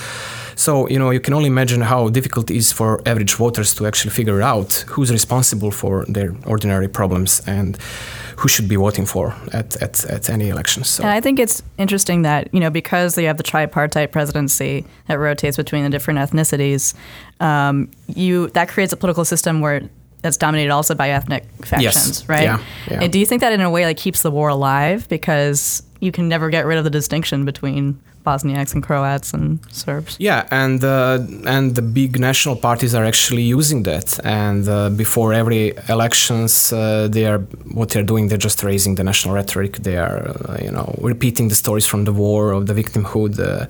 So, 0.56 0.88
you 0.88 0.98
know, 0.98 1.10
you 1.10 1.20
can 1.20 1.34
only 1.34 1.48
imagine 1.48 1.80
how 1.80 2.08
difficult 2.08 2.50
it 2.50 2.56
is 2.56 2.72
for 2.72 3.00
average 3.06 3.34
voters 3.34 3.74
to 3.74 3.86
actually 3.86 4.10
figure 4.10 4.42
out 4.42 4.84
who's 4.88 5.10
responsible 5.10 5.70
for 5.70 6.04
their 6.06 6.34
ordinary 6.46 6.88
problems 6.88 7.40
and 7.46 7.76
who 8.36 8.48
should 8.48 8.68
be 8.68 8.76
voting 8.76 9.06
for 9.06 9.34
at, 9.52 9.80
at, 9.80 10.04
at 10.06 10.28
any 10.28 10.48
elections. 10.48 10.88
So. 10.88 11.04
And 11.04 11.12
I 11.12 11.20
think 11.20 11.38
it's 11.38 11.62
interesting 11.78 12.22
that, 12.22 12.52
you 12.52 12.60
know, 12.60 12.70
because 12.70 13.16
you 13.16 13.26
have 13.26 13.36
the 13.36 13.42
tripartite 13.42 14.10
presidency 14.10 14.84
that 15.06 15.18
rotates 15.18 15.56
between 15.56 15.84
the 15.84 15.90
different 15.90 16.18
ethnicities, 16.18 16.94
um, 17.40 17.88
you 18.08 18.48
that 18.50 18.68
creates 18.68 18.92
a 18.92 18.96
political 18.96 19.24
system 19.24 19.60
where 19.60 19.82
that's 20.22 20.36
dominated 20.36 20.70
also 20.70 20.94
by 20.94 21.10
ethnic 21.10 21.44
factions, 21.64 22.20
yes. 22.20 22.28
right? 22.28 22.42
Yeah, 22.42 22.62
yeah. 22.90 23.06
do 23.08 23.18
you 23.18 23.26
think 23.26 23.40
that 23.40 23.52
in 23.52 23.60
a 23.60 23.70
way 23.70 23.84
like 23.84 23.96
keeps 23.96 24.22
the 24.22 24.30
war 24.30 24.48
alive 24.48 25.08
because 25.08 25.82
you 26.00 26.12
can 26.12 26.28
never 26.28 26.48
get 26.48 26.64
rid 26.64 26.78
of 26.78 26.84
the 26.84 26.90
distinction 26.90 27.44
between 27.44 28.00
Bosniaks 28.24 28.74
and 28.74 28.82
Croats 28.82 29.34
and 29.34 29.58
Serbs. 29.70 30.16
Yeah, 30.18 30.46
and 30.50 30.82
uh, 30.84 31.18
and 31.46 31.74
the 31.74 31.82
big 31.82 32.18
national 32.18 32.56
parties 32.56 32.94
are 32.94 33.04
actually 33.04 33.42
using 33.42 33.82
that. 33.84 34.18
And 34.24 34.68
uh, 34.68 34.90
before 34.90 35.32
every 35.32 35.72
elections, 35.88 36.72
uh, 36.72 37.08
they 37.08 37.26
are 37.26 37.38
what 37.72 37.90
they're 37.90 38.02
doing. 38.02 38.28
They're 38.28 38.38
just 38.38 38.62
raising 38.62 38.94
the 38.94 39.04
national 39.04 39.34
rhetoric. 39.34 39.78
They 39.78 39.96
are, 39.96 40.28
uh, 40.48 40.58
you 40.62 40.70
know, 40.70 40.94
repeating 41.00 41.48
the 41.48 41.54
stories 41.54 41.86
from 41.86 42.04
the 42.04 42.12
war 42.12 42.52
of 42.52 42.66
the 42.66 42.74
victimhood 42.74 43.38
uh, 43.38 43.66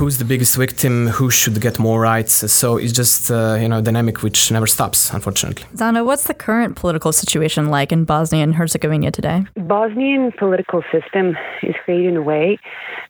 who's 0.00 0.16
the 0.16 0.24
biggest 0.24 0.56
victim, 0.56 1.08
who 1.08 1.28
should 1.28 1.60
get 1.60 1.78
more 1.78 2.00
rights. 2.00 2.32
So 2.50 2.78
it's 2.78 2.94
just 3.02 3.30
uh, 3.30 3.58
you 3.60 3.68
know 3.68 3.80
dynamic 3.82 4.22
which 4.22 4.50
never 4.50 4.66
stops, 4.66 5.12
unfortunately. 5.12 5.64
Zana, 5.74 6.00
what's 6.08 6.24
the 6.24 6.38
current 6.46 6.74
political 6.76 7.12
situation 7.12 7.62
like 7.68 7.92
in 7.92 8.04
Bosnia 8.04 8.42
and 8.42 8.54
Herzegovina 8.54 9.10
today? 9.10 9.44
Bosnian 9.56 10.32
political 10.32 10.82
system 10.90 11.36
is 11.62 11.74
created 11.84 12.06
in 12.12 12.16
a 12.16 12.22
way 12.22 12.58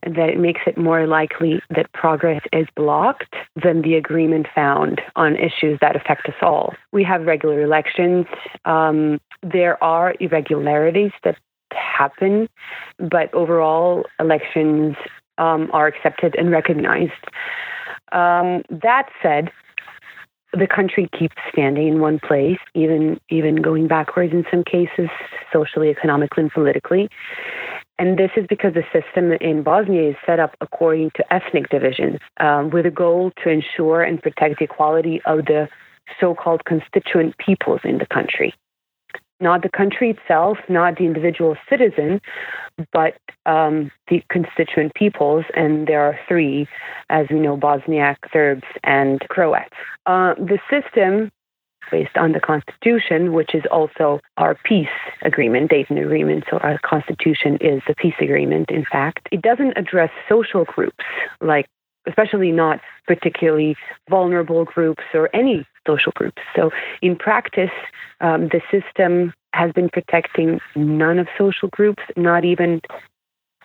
that 0.03 0.29
it 0.35 0.39
makes 0.39 0.63
it 0.67 0.77
more 0.77 1.07
likely 1.07 1.63
that 1.77 1.87
progress 1.93 2.43
is 2.53 2.67
blocked 2.75 3.35
than 3.63 3.83
the 3.83 3.95
agreement 3.95 4.47
found 4.53 5.01
on 5.15 5.37
issues 5.37 5.79
that 5.81 5.95
affect 5.95 6.27
us 6.27 6.41
all. 6.43 6.75
We 6.93 7.05
have 7.05 7.21
regular 7.23 7.63
elections. 7.63 8.27
Um, 8.65 9.21
there 9.45 9.83
are 9.83 10.15
irregularities 10.19 11.13
that 11.23 11.37
happen, 11.73 12.49
but 12.99 13.33
overall, 13.33 14.07
elections 14.19 14.97
um, 15.41 15.71
are 15.73 15.89
accepted 15.89 16.37
and 16.37 16.53
recognized. 16.53 17.25
Um, 18.13 18.63
that 18.71 19.09
said, 19.23 19.51
the 20.53 20.67
country 20.67 21.09
keeps 21.17 21.37
standing 21.53 21.89
in 21.89 22.01
one 22.01 22.19
place, 22.19 22.59
even 22.75 23.21
even 23.31 23.57
going 23.57 23.89
backwards 23.89 24.33
in 24.33 24.45
some 24.51 24.65
cases, 24.65 25.09
socially, 25.53 25.91
economically, 25.91 26.45
and 26.45 26.53
politically. 26.53 27.09
And 27.99 28.19
this 28.19 28.31
is 28.37 28.47
because 28.49 28.75
the 28.75 28.85
system 28.93 29.33
in 29.41 29.63
Bosnia 29.63 30.11
is 30.11 30.17
set 30.25 30.41
up 30.41 30.57
according 30.61 31.11
to 31.17 31.33
ethnic 31.33 31.69
divisions, 31.69 32.19
um, 32.39 32.71
with 32.71 32.87
a 32.87 32.91
goal 32.91 33.31
to 33.43 33.51
ensure 33.51 34.03
and 34.03 34.21
protect 34.21 34.59
the 34.59 34.65
equality 34.65 35.21
of 35.27 35.45
the 35.47 35.69
so-called 36.19 36.65
constituent 36.65 37.37
peoples 37.39 37.81
in 37.85 37.99
the 37.99 38.07
country 38.07 38.53
not 39.41 39.63
the 39.63 39.69
country 39.69 40.11
itself, 40.11 40.59
not 40.69 40.97
the 40.97 41.05
individual 41.05 41.57
citizen, 41.69 42.21
but 42.93 43.15
um, 43.47 43.91
the 44.09 44.23
constituent 44.31 44.95
peoples, 44.95 45.45
and 45.55 45.87
there 45.87 46.03
are 46.03 46.19
three, 46.29 46.67
as 47.09 47.27
we 47.31 47.39
know, 47.39 47.57
Bosniak, 47.57 48.17
Serbs, 48.33 48.65
and 48.85 49.21
Croats. 49.29 49.71
Uh, 50.07 50.35
the 50.35 50.59
system, 50.71 51.31
based 51.91 52.17
on 52.17 52.33
the 52.33 52.41
Constitution, 52.41 53.33
which 53.33 53.55
is 53.55 53.63
also 53.71 54.21
our 54.37 54.57
peace 54.65 54.89
agreement, 55.23 55.71
Dayton 55.71 55.99
Agreement, 55.99 56.45
so 56.51 56.59
our 56.59 56.79
Constitution 56.79 57.57
is 57.61 57.83
the 57.87 57.95
peace 57.97 58.15
agreement, 58.21 58.71
in 58.71 58.85
fact, 58.91 59.29
it 59.33 59.43
doesn't 59.43 59.77
address 59.77 60.11
social 60.29 60.65
groups 60.65 61.05
like 61.41 61.67
especially 62.07 62.51
not 62.51 62.81
particularly 63.07 63.77
vulnerable 64.09 64.65
groups 64.65 65.05
or 65.15 65.29
any 65.35 65.67
social 65.87 66.13
groups. 66.15 66.43
So, 66.55 66.71
in 67.03 67.17
practice, 67.17 67.71
um, 68.21 68.49
the 68.49 68.61
system 68.71 69.33
has 69.53 69.73
been 69.73 69.89
protecting 69.89 70.61
none 70.77 71.19
of 71.19 71.27
social 71.37 71.69
groups, 71.69 72.03
not 72.17 72.45
even 72.45 72.81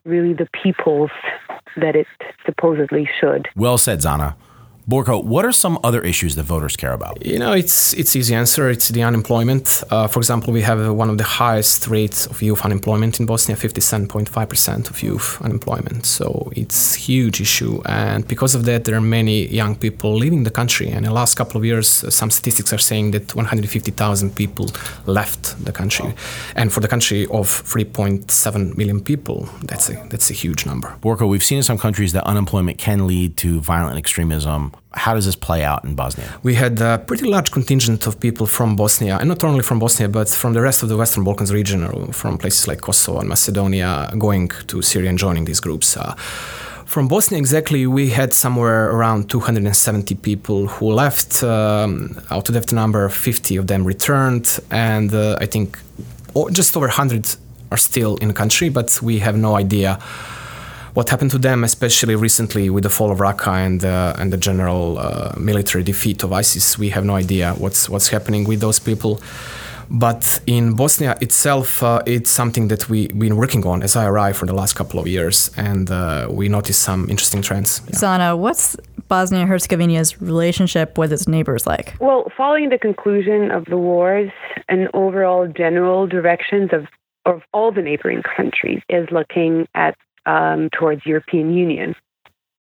really 0.04 0.34
the 0.34 0.48
peoples 0.64 1.12
that 1.78 1.96
it 1.96 2.08
supposedly 2.46 3.08
should. 3.20 3.48
Well 3.56 3.78
said, 3.78 4.00
Zana. 4.00 4.36
Borko, 4.88 5.24
what 5.24 5.44
are 5.46 5.52
some 5.52 5.80
other 5.84 6.00
issues 6.02 6.36
that 6.36 6.44
voters 6.44 6.76
care 6.78 6.94
about? 6.94 7.26
You 7.26 7.40
know, 7.40 7.54
it's 7.54 7.94
it's 7.94 8.16
easy 8.16 8.36
answer. 8.36 8.70
It's 8.70 8.90
the 8.90 9.02
unemployment. 9.02 9.84
Uh, 9.90 10.08
for 10.08 10.20
example, 10.20 10.54
we 10.54 10.62
have 10.62 10.80
one 10.94 11.10
of 11.10 11.18
the 11.18 11.24
highest 11.24 11.88
rates 11.88 12.28
of 12.28 12.40
youth 12.44 12.64
unemployment 12.64 13.20
in 13.20 13.26
Bosnia, 13.26 13.58
57.5% 13.58 14.90
of 14.92 15.02
youth 15.02 15.42
unemployment. 15.42 16.06
So 16.06 16.52
it's 16.56 16.94
huge 16.94 17.42
issue, 17.42 17.82
and 17.86 18.28
because 18.28 18.54
of 18.54 18.66
that, 18.66 18.84
there 18.86 18.96
are 18.96 19.02
many 19.02 19.48
young 19.48 19.76
people 19.76 20.14
leaving 20.14 20.44
the 20.44 20.52
country. 20.52 20.90
And 20.90 20.98
in 20.98 21.04
the 21.06 21.14
last 21.14 21.34
couple 21.34 21.58
of 21.58 21.66
years, 21.66 22.04
uh, 22.04 22.12
some 22.12 22.30
statistics 22.30 22.72
are 22.72 22.78
saying 22.78 23.10
that 23.12 23.34
150,000 23.34 24.36
people 24.36 24.68
left 25.08 25.56
the 25.66 25.72
country, 25.72 26.14
and 26.56 26.72
for 26.72 26.80
the 26.80 26.88
country 26.88 27.26
of 27.32 27.48
3.7 27.48 28.78
million 28.78 29.02
people, 29.02 29.50
that's 29.64 29.90
a 29.90 29.96
that's 30.12 30.30
a 30.30 30.36
huge 30.36 30.68
number. 30.68 30.96
Borko, 31.02 31.28
we've 31.28 31.44
seen 31.44 31.58
in 31.58 31.64
some 31.64 31.80
countries 31.80 32.14
that 32.14 32.24
unemployment 32.26 32.78
can 32.78 33.08
lead 33.08 33.36
to 33.38 33.60
violent 33.62 33.98
extremism 33.98 34.75
how 34.96 35.14
does 35.14 35.26
this 35.26 35.36
play 35.36 35.64
out 35.64 35.84
in 35.84 35.96
Bosnia? 35.96 36.40
We 36.44 36.56
had 36.56 36.80
a 36.82 36.98
pretty 36.98 37.26
large 37.26 37.52
contingent 37.52 38.08
of 38.08 38.20
people 38.20 38.48
from 38.48 38.76
Bosnia, 38.76 39.18
and 39.18 39.28
not 39.28 39.44
only 39.44 39.62
from 39.62 39.80
Bosnia, 39.80 40.08
but 40.08 40.30
from 40.30 40.54
the 40.54 40.62
rest 40.62 40.84
of 40.84 40.90
the 40.90 40.98
Western 40.98 41.24
Balkans 41.24 41.52
region, 41.54 42.12
from 42.14 42.38
places 42.38 42.68
like 42.68 42.82
Kosovo 42.82 43.20
and 43.20 43.30
Macedonia, 43.30 44.10
going 44.18 44.50
to 44.68 44.82
Syria 44.82 45.10
and 45.10 45.20
joining 45.20 45.46
these 45.46 45.60
groups. 45.60 45.98
Uh, 45.98 46.16
from 46.86 47.08
Bosnia, 47.08 47.40
exactly, 47.40 47.88
we 47.88 48.10
had 48.12 48.34
somewhere 48.34 48.90
around 48.92 49.30
270 49.30 50.16
people 50.16 50.68
who 50.68 50.94
left. 50.94 51.44
Um, 51.44 52.22
out 52.30 52.48
of 52.48 52.54
that 52.54 52.72
number, 52.72 53.10
50 53.10 53.58
of 53.58 53.68
them 53.68 53.84
returned, 53.84 54.60
and 54.72 55.14
uh, 55.14 55.38
I 55.42 55.46
think 55.46 55.78
just 56.52 56.78
over 56.78 56.88
100 56.88 57.36
are 57.72 57.78
still 57.78 58.16
in 58.18 58.28
the 58.30 58.34
country, 58.34 58.70
but 58.70 59.02
we 59.02 59.20
have 59.20 59.36
no 59.36 59.56
idea 59.56 60.00
what 60.96 61.10
happened 61.10 61.32
to 61.32 61.38
them, 61.38 61.64
especially 61.64 62.16
recently 62.16 62.70
with 62.70 62.84
the 62.84 62.90
fall 62.90 63.12
of 63.12 63.20
Raqqa 63.20 63.54
and 63.68 63.84
uh, 63.86 64.16
and 64.18 64.34
the 64.34 64.38
general 64.38 64.98
uh, 64.98 65.34
military 65.38 65.84
defeat 65.84 66.24
of 66.24 66.32
ISIS. 66.32 66.80
We 66.80 66.90
have 66.90 67.06
no 67.06 67.16
idea 67.16 67.54
what's 67.54 67.90
what's 67.90 68.08
happening 68.08 68.46
with 68.48 68.62
those 68.62 68.80
people. 68.80 69.22
But 69.88 70.42
in 70.48 70.74
Bosnia 70.74 71.16
itself, 71.22 71.84
uh, 71.84 72.02
it's 72.08 72.32
something 72.32 72.70
that 72.70 72.90
we've 72.90 73.18
been 73.20 73.36
working 73.36 73.68
on 73.68 73.84
as 73.84 73.96
I 73.96 74.06
arrived 74.08 74.38
for 74.38 74.48
the 74.48 74.54
last 74.54 74.74
couple 74.74 75.00
of 75.00 75.06
years, 75.06 75.52
and 75.58 75.92
uh, 75.92 76.28
we 76.32 76.50
noticed 76.50 76.82
some 76.82 77.08
interesting 77.08 77.44
trends. 77.44 77.82
Yeah. 77.86 77.96
Zana, 77.96 78.38
what's 78.38 78.76
Bosnia 79.08 79.46
Herzegovina's 79.46 80.20
relationship 80.20 80.98
with 80.98 81.14
its 81.14 81.28
neighbors 81.28 81.68
like? 81.68 81.94
Well, 82.00 82.32
following 82.36 82.70
the 82.70 82.80
conclusion 82.80 83.52
of 83.52 83.66
the 83.66 83.78
wars, 83.78 84.32
and 84.70 84.90
overall 84.94 85.48
general 85.48 86.08
directions 86.08 86.72
of 86.72 86.88
of 87.26 87.42
all 87.54 87.72
the 87.72 87.82
neighboring 87.82 88.22
countries 88.38 88.82
is 88.88 89.08
looking 89.12 89.68
at 89.74 89.96
um, 90.26 90.70
towards 90.72 91.06
European 91.06 91.54
Union. 91.54 91.96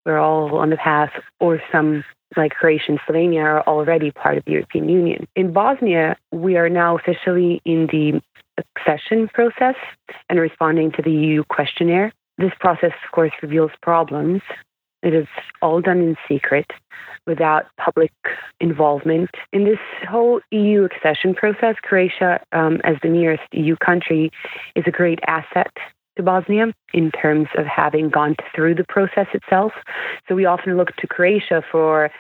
We're 0.05 0.19
all 0.19 0.57
on 0.57 0.71
the 0.71 0.77
path, 0.77 1.13
or 1.41 1.63
some 1.73 2.05
like 2.37 2.53
Croatia 2.53 2.93
and 2.93 3.01
Slovenia 3.01 3.45
are 3.45 3.63
already 3.63 4.11
part 4.11 4.37
of 4.37 4.45
the 4.45 4.53
European 4.53 4.89
Union. 4.89 5.27
In 5.37 5.53
Bosnia, 5.53 6.17
we 6.33 6.57
are 6.57 6.69
now 6.69 6.97
officially 6.97 7.61
in 7.65 7.87
the 7.87 8.21
accession 8.59 9.29
process 9.29 9.77
and 10.29 10.39
responding 10.39 10.93
to 10.93 11.03
the 11.03 11.11
EU 11.11 11.45
questionnaire. 11.45 12.13
This 12.39 12.53
process, 12.61 12.93
of 13.05 13.13
course, 13.13 13.33
reveals 13.43 13.71
problems. 13.83 14.43
It 15.03 15.15
is 15.15 15.27
all 15.63 15.81
done 15.81 15.99
in 15.99 16.17
secret 16.29 16.67
without 17.27 17.67
public 17.79 18.13
involvement. 18.61 19.31
In 19.53 19.65
this 19.65 19.79
whole 20.09 20.41
EU 20.51 20.85
accession 20.85 21.35
process, 21.35 21.77
Croatia, 21.83 22.41
um, 22.53 22.81
as 22.85 22.97
the 23.03 23.09
nearest 23.09 23.43
EU 23.53 23.77
country, 23.77 24.31
is 24.75 24.85
a 24.87 24.91
great 24.91 25.21
asset 25.27 25.73
to 26.17 26.23
Bosnia 26.23 26.73
in 26.93 27.11
terms 27.11 27.49
of 27.57 27.67
having 27.67 28.09
gone 28.09 28.37
through 28.55 28.75
the 28.75 28.85
process 28.89 29.27
itself. 29.35 29.73
So 30.29 30.35
we 30.35 30.45
often 30.45 30.77
look 30.77 30.95
to 30.97 31.07
Croatia 31.07 31.63
for 31.71 32.11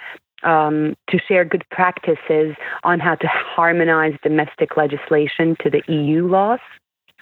um, 0.42 0.94
to 1.08 1.18
share 1.26 1.44
good 1.44 1.64
practices 1.70 2.54
on 2.84 3.00
how 3.00 3.14
to 3.16 3.26
harmonize 3.26 4.14
domestic 4.22 4.76
legislation 4.76 5.56
to 5.62 5.70
the 5.70 5.82
EU 5.88 6.26
laws 6.26 6.60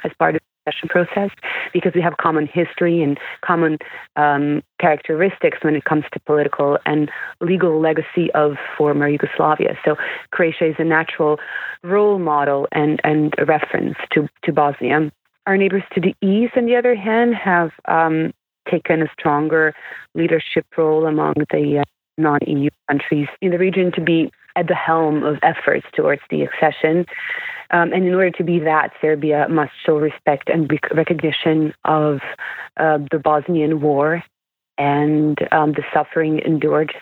as 0.04 0.10
part 0.18 0.34
of 0.34 0.40
the 0.40 0.70
accession 0.70 0.88
process, 0.88 1.30
because 1.72 1.92
we 1.94 2.00
have 2.00 2.16
common 2.16 2.46
history 2.46 3.02
and 3.02 3.18
common 3.44 3.78
um, 4.16 4.62
characteristics 4.80 5.58
when 5.62 5.76
it 5.76 5.84
comes 5.84 6.04
to 6.12 6.20
political 6.20 6.78
and 6.86 7.10
legal 7.40 7.80
legacy 7.80 8.30
of 8.34 8.54
former 8.76 9.08
Yugoslavia. 9.08 9.76
So 9.84 9.96
Croatia 10.32 10.70
is 10.70 10.76
a 10.78 10.84
natural 10.84 11.38
role 11.84 12.18
model 12.18 12.66
and, 12.72 13.00
and 13.04 13.34
a 13.38 13.44
reference 13.44 13.96
to, 14.12 14.28
to 14.44 14.52
Bosnia. 14.52 15.10
Our 15.46 15.56
neighbors 15.56 15.82
to 15.94 16.00
the 16.00 16.14
east, 16.20 16.52
on 16.56 16.66
the 16.66 16.76
other 16.76 16.94
hand, 16.94 17.34
have 17.34 17.70
um, 17.86 18.32
taken 18.70 19.02
a 19.02 19.06
stronger 19.18 19.74
leadership 20.14 20.66
role 20.76 21.06
among 21.06 21.34
the 21.50 21.80
uh, 21.80 21.84
non 22.16 22.40
EU 22.46 22.70
countries 22.88 23.28
in 23.40 23.50
the 23.50 23.58
region 23.58 23.92
to 23.92 24.00
be 24.00 24.30
at 24.54 24.68
the 24.68 24.74
helm 24.74 25.24
of 25.24 25.38
efforts 25.42 25.86
towards 25.94 26.22
the 26.30 26.42
accession. 26.42 27.06
Um, 27.70 27.92
and 27.92 28.06
in 28.06 28.14
order 28.14 28.30
to 28.32 28.44
be 28.44 28.58
that, 28.60 28.92
Serbia 29.00 29.46
must 29.48 29.72
show 29.84 29.96
respect 29.96 30.48
and 30.48 30.70
rec- 30.70 30.90
recognition 30.94 31.72
of 31.84 32.20
uh, 32.76 32.98
the 33.10 33.18
Bosnian 33.18 33.80
War 33.80 34.22
and 34.78 35.38
um, 35.52 35.72
the 35.72 35.82
suffering 35.92 36.40
endured 36.44 36.92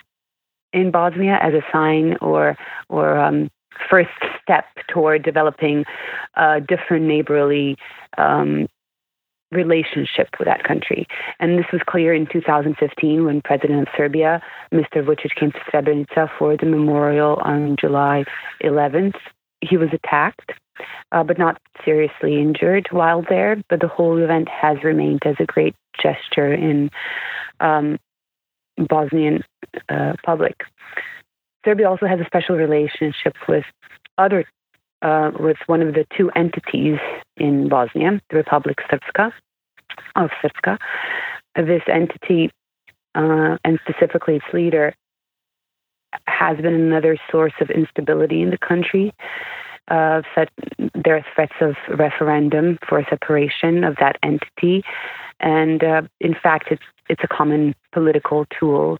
in 0.73 0.91
Bosnia 0.91 1.39
as 1.43 1.55
a 1.55 1.63
sign 1.73 2.17
or 2.21 2.57
or 2.89 3.19
um, 3.19 3.51
first 3.91 4.11
step 4.43 4.65
toward 4.89 5.23
developing 5.23 5.85
a 6.37 6.61
different 6.61 7.07
neighborly 7.07 7.77
um, 8.19 8.67
relationship 9.53 10.29
with 10.39 10.47
that 10.47 10.65
country. 10.65 11.07
And 11.41 11.59
this 11.59 11.67
was 11.73 11.83
clear 11.87 12.15
in 12.15 12.27
2015 12.27 13.25
when 13.25 13.41
President 13.43 13.83
of 13.83 13.89
Serbia, 13.97 14.41
Mr. 14.73 15.05
Vucic, 15.05 15.35
came 15.35 15.53
to 15.53 15.59
Srebrenica 15.71 16.31
for 16.39 16.57
the 16.57 16.67
memorial 16.67 17.41
on 17.43 17.77
July 17.81 18.25
11th. 18.63 19.17
He 19.61 19.77
was 19.77 19.89
attacked, 19.93 20.53
uh, 21.13 21.25
but 21.25 21.39
not 21.39 21.61
seriously 21.85 22.41
injured 22.41 22.89
while 22.91 23.25
there. 23.29 23.63
But 23.69 23.81
the 23.81 23.89
whole 23.89 24.23
event 24.23 24.49
has 24.49 24.83
remained 24.85 25.23
as 25.25 25.37
a 25.41 25.45
great 25.45 25.75
gesture 26.01 26.53
in 26.53 26.91
um, 27.59 27.99
Bosnian 28.79 29.43
uh, 29.89 30.15
public. 30.25 30.55
Serbia 31.65 31.89
also 31.89 32.07
has 32.07 32.21
a 32.21 32.25
special 32.25 32.57
relationship 32.57 33.35
with 33.49 33.65
other, 34.19 34.45
uh, 35.03 35.31
with 35.39 35.59
one 35.67 35.83
of 35.83 35.95
the 35.95 36.07
two 36.17 36.31
entities 36.35 36.99
in 37.37 37.69
Bosnia, 37.69 38.21
the 38.31 38.37
Republic 38.37 38.79
Srpska, 38.91 39.33
of 40.17 40.31
Srpska. 40.43 40.79
This 41.57 41.83
entity, 41.87 42.51
uh, 43.15 43.59
and 43.65 43.79
specifically 43.87 44.37
its 44.37 44.47
leader, 44.53 44.95
has 46.27 46.57
been 46.57 46.75
another 46.75 47.17
source 47.31 47.53
of 47.61 47.71
instability 47.71 48.43
in 48.43 48.51
the 48.51 48.59
country. 48.59 49.13
Uh, 49.89 50.23
there 51.05 51.17
are 51.17 51.27
threats 51.35 51.55
of 51.61 51.75
referendum 51.99 52.79
for 52.89 53.05
separation 53.11 53.83
of 53.85 53.97
that 53.97 54.17
entity, 54.23 54.85
and 55.41 55.83
uh, 55.83 56.03
in 56.21 56.35
fact, 56.41 56.69
it's 56.71 56.83
it's 57.09 57.25
a 57.25 57.29
common 57.29 57.75
political 57.93 58.47
tool 58.59 58.99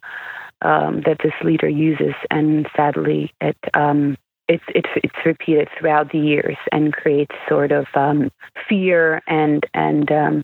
um, 0.63 1.03
that 1.07 1.19
this 1.23 1.33
leader 1.43 1.69
uses, 1.69 2.15
and 2.31 2.69
sadly, 2.77 3.33
it 3.41 3.57
um, 3.75 4.17
it's 4.49 4.65
it's 4.69 4.89
it's 4.97 5.25
repeated 5.25 5.69
throughout 5.79 6.11
the 6.13 6.19
years 6.19 6.57
and 6.73 6.93
creates 6.93 7.35
sort 7.49 7.73
of 7.73 7.87
um, 7.95 8.31
fear 8.69 9.23
and 9.27 9.65
and 9.75 10.11
um, 10.11 10.43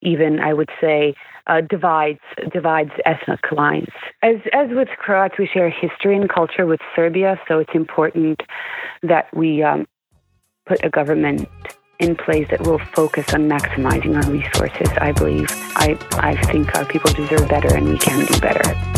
even 0.00 0.38
I 0.38 0.54
would 0.54 0.70
say 0.80 1.14
uh, 1.48 1.60
divides 1.62 2.20
divides 2.52 2.92
ethnic 3.04 3.50
lines. 3.50 3.88
As 4.22 4.36
as 4.52 4.68
with 4.70 4.88
Croats, 4.98 5.34
we 5.38 5.46
share 5.46 5.70
history 5.70 6.16
and 6.16 6.28
culture 6.28 6.66
with 6.66 6.80
Serbia, 6.94 7.40
so 7.48 7.58
it's 7.58 7.74
important 7.74 8.42
that 9.02 9.26
we 9.34 9.62
um, 9.62 9.86
put 10.66 10.84
a 10.84 10.90
government 10.90 11.48
in 11.98 12.14
place 12.14 12.46
that 12.50 12.60
will 12.60 12.78
focus 12.78 13.34
on 13.34 13.48
maximizing 13.48 14.22
our 14.22 14.30
resources. 14.30 14.88
I 15.00 15.12
believe 15.12 15.48
I 15.74 15.98
I 16.12 16.40
think 16.46 16.74
our 16.76 16.84
people 16.84 17.12
deserve 17.12 17.48
better, 17.48 17.74
and 17.74 17.88
we 17.88 17.98
can 17.98 18.24
do 18.24 18.40
better. 18.40 18.97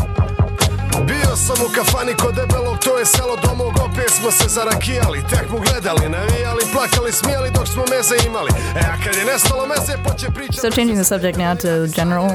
Bio 1.08 1.36
sam 1.36 1.56
u 1.66 1.68
kafani 1.74 2.14
kod 2.22 2.34
debelog, 2.34 2.78
to 2.84 2.98
je 2.98 3.06
selo 3.06 3.36
do 3.44 3.54
mog, 3.54 3.72
opet 3.86 4.10
smo 4.10 4.30
se 4.30 4.48
zarakijali 4.48 5.18
Tekmu 5.30 5.58
gledali, 5.66 6.08
navijali, 6.08 6.62
plakali, 6.72 7.12
smijali 7.12 7.50
dok 7.54 7.68
smo 7.68 7.82
meze 7.92 8.14
imali 8.26 8.50
E 8.76 8.82
a 8.92 8.94
kad 9.04 9.14
je 9.16 9.24
nestalo 9.32 9.66
meze, 9.66 9.92
poče 10.04 10.26
pričati 10.34 10.60
So 10.60 10.70
changing 10.70 10.98
the 11.02 11.04
subject 11.14 11.38
now 11.38 11.54
to 11.64 11.70
general 12.00 12.30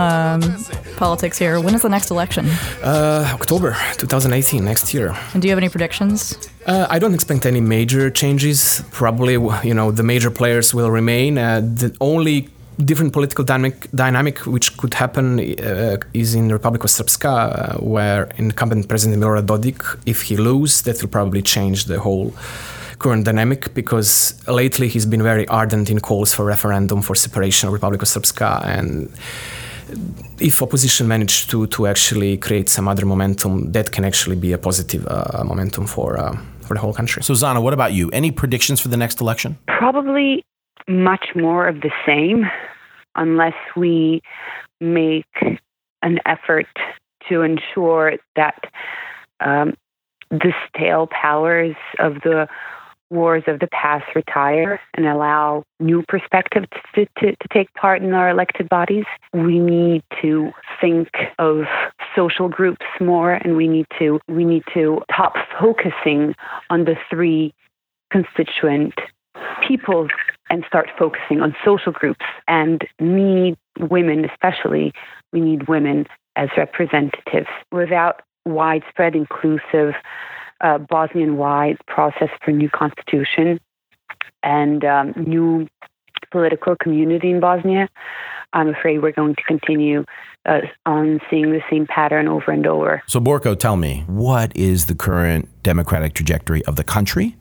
um, 0.00 0.40
politics 0.98 1.38
here. 1.38 1.54
When 1.60 1.74
is 1.74 1.82
the 1.82 1.88
next 1.88 2.10
election? 2.10 2.44
Uh, 2.82 3.34
October 3.40 3.70
2018, 3.96 4.64
next 4.64 4.94
year. 4.94 5.08
And 5.34 5.42
do 5.42 5.48
you 5.48 5.52
have 5.54 5.62
any 5.64 5.70
predictions? 5.70 6.34
Uh, 6.66 6.86
I 6.96 6.98
don't 6.98 7.14
expect 7.14 7.46
any 7.46 7.60
major 7.60 8.10
changes. 8.10 8.82
Probably, 8.90 9.32
you 9.68 9.74
know, 9.74 9.90
the 9.92 10.02
major 10.02 10.30
players 10.30 10.74
will 10.74 10.90
remain. 10.90 11.38
Uh, 11.38 11.60
the 11.60 11.90
only 12.00 12.48
different 12.84 13.12
political 13.12 13.44
dynamic, 13.44 13.90
dynamic 13.92 14.38
which 14.46 14.76
could 14.76 14.94
happen 14.94 15.40
uh, 15.40 15.96
is 16.14 16.34
in 16.34 16.48
the 16.48 16.54
Republic 16.54 16.84
of 16.84 16.90
Srpska, 16.90 17.26
uh, 17.26 17.78
where 17.78 18.28
incumbent 18.36 18.88
President 18.88 19.20
Milorad 19.20 19.46
Dodik, 19.46 20.00
if 20.06 20.22
he 20.22 20.36
loses, 20.36 20.82
that 20.82 21.00
will 21.02 21.08
probably 21.08 21.42
change 21.42 21.86
the 21.86 21.98
whole 22.00 22.32
current 22.98 23.24
dynamic 23.24 23.74
because 23.74 24.34
lately 24.48 24.88
he's 24.88 25.06
been 25.06 25.22
very 25.22 25.46
ardent 25.48 25.88
in 25.88 26.00
calls 26.00 26.34
for 26.34 26.44
referendum 26.44 27.00
for 27.00 27.14
separation 27.14 27.68
of 27.68 27.72
Republic 27.72 28.02
of 28.02 28.08
Srpska 28.08 28.64
and 28.64 29.08
if 30.40 30.62
opposition 30.62 31.08
managed 31.08 31.50
to 31.50 31.66
to 31.68 31.86
actually 31.86 32.36
create 32.36 32.68
some 32.68 32.88
other 32.88 33.06
momentum, 33.06 33.72
that 33.72 33.90
can 33.90 34.04
actually 34.04 34.36
be 34.36 34.52
a 34.52 34.58
positive 34.58 35.06
uh, 35.08 35.42
momentum 35.44 35.86
for 35.86 36.18
uh, 36.18 36.36
for 36.60 36.74
the 36.74 36.80
whole 36.80 36.92
country. 36.92 37.22
So, 37.22 37.34
Zana, 37.34 37.62
what 37.62 37.72
about 37.72 37.92
you? 37.92 38.10
Any 38.10 38.30
predictions 38.30 38.80
for 38.80 38.88
the 38.88 38.96
next 38.96 39.20
election? 39.20 39.56
Probably 39.66 40.44
much 40.86 41.26
more 41.34 41.68
of 41.68 41.80
the 41.80 41.90
same, 42.06 42.44
unless 43.18 43.54
we 43.76 44.22
make 44.80 45.26
an 46.02 46.18
effort 46.24 46.66
to 47.28 47.42
ensure 47.42 48.14
that 48.36 48.58
um, 49.40 49.74
the 50.30 50.52
stale 50.68 51.08
powers 51.08 51.76
of 51.98 52.14
the 52.22 52.48
wars 53.10 53.42
of 53.46 53.58
the 53.60 53.68
past 53.68 54.04
retire 54.14 54.80
and 54.94 55.06
allow 55.06 55.64
new 55.80 56.04
perspectives 56.08 56.66
to, 56.94 57.06
to, 57.18 57.32
to, 57.32 57.48
take 57.52 57.72
part 57.74 58.02
in 58.02 58.12
our 58.12 58.28
elected 58.28 58.68
bodies. 58.68 59.06
We 59.32 59.58
need 59.58 60.02
to 60.20 60.50
think 60.80 61.08
of 61.38 61.62
social 62.14 62.48
groups 62.48 62.84
more 63.00 63.32
and 63.32 63.56
we 63.56 63.66
need 63.66 63.86
to 63.98 64.20
we 64.28 64.44
need 64.44 64.64
to 64.74 65.00
stop 65.12 65.34
focusing 65.58 66.34
on 66.68 66.84
the 66.84 66.96
three 67.08 67.54
constituent 68.12 68.94
peoples 69.66 70.10
and 70.50 70.64
start 70.66 70.88
focusing 70.98 71.40
on 71.40 71.54
social 71.64 71.92
groups 71.92 72.24
and 72.46 72.86
need 73.00 73.56
women 73.78 74.24
especially 74.24 74.92
we 75.32 75.40
need 75.40 75.68
women 75.68 76.06
as 76.36 76.48
representatives 76.56 77.48
without 77.72 78.22
widespread 78.46 79.14
inclusive 79.14 79.94
uh, 80.60 80.78
Bosnian-wide 80.78 81.78
process 81.86 82.30
for 82.44 82.50
new 82.50 82.70
constitution 82.70 83.60
and 84.42 84.84
um, 84.84 85.12
new 85.16 85.68
political 86.30 86.76
community 86.76 87.30
in 87.30 87.40
Bosnia, 87.40 87.88
I'm 88.52 88.68
afraid 88.68 89.02
we're 89.02 89.12
going 89.12 89.34
to 89.34 89.42
continue 89.42 90.04
uh, 90.46 90.60
on 90.86 91.20
seeing 91.30 91.52
the 91.52 91.60
same 91.70 91.86
pattern 91.86 92.28
over 92.28 92.50
and 92.50 92.66
over. 92.66 93.02
So, 93.06 93.20
Borko, 93.20 93.58
tell 93.58 93.76
me, 93.76 94.04
what 94.06 94.56
is 94.56 94.86
the 94.86 94.94
current 94.94 95.48
democratic 95.62 96.14
trajectory 96.14 96.64
of 96.64 96.76
the 96.76 96.84
country 96.84 97.36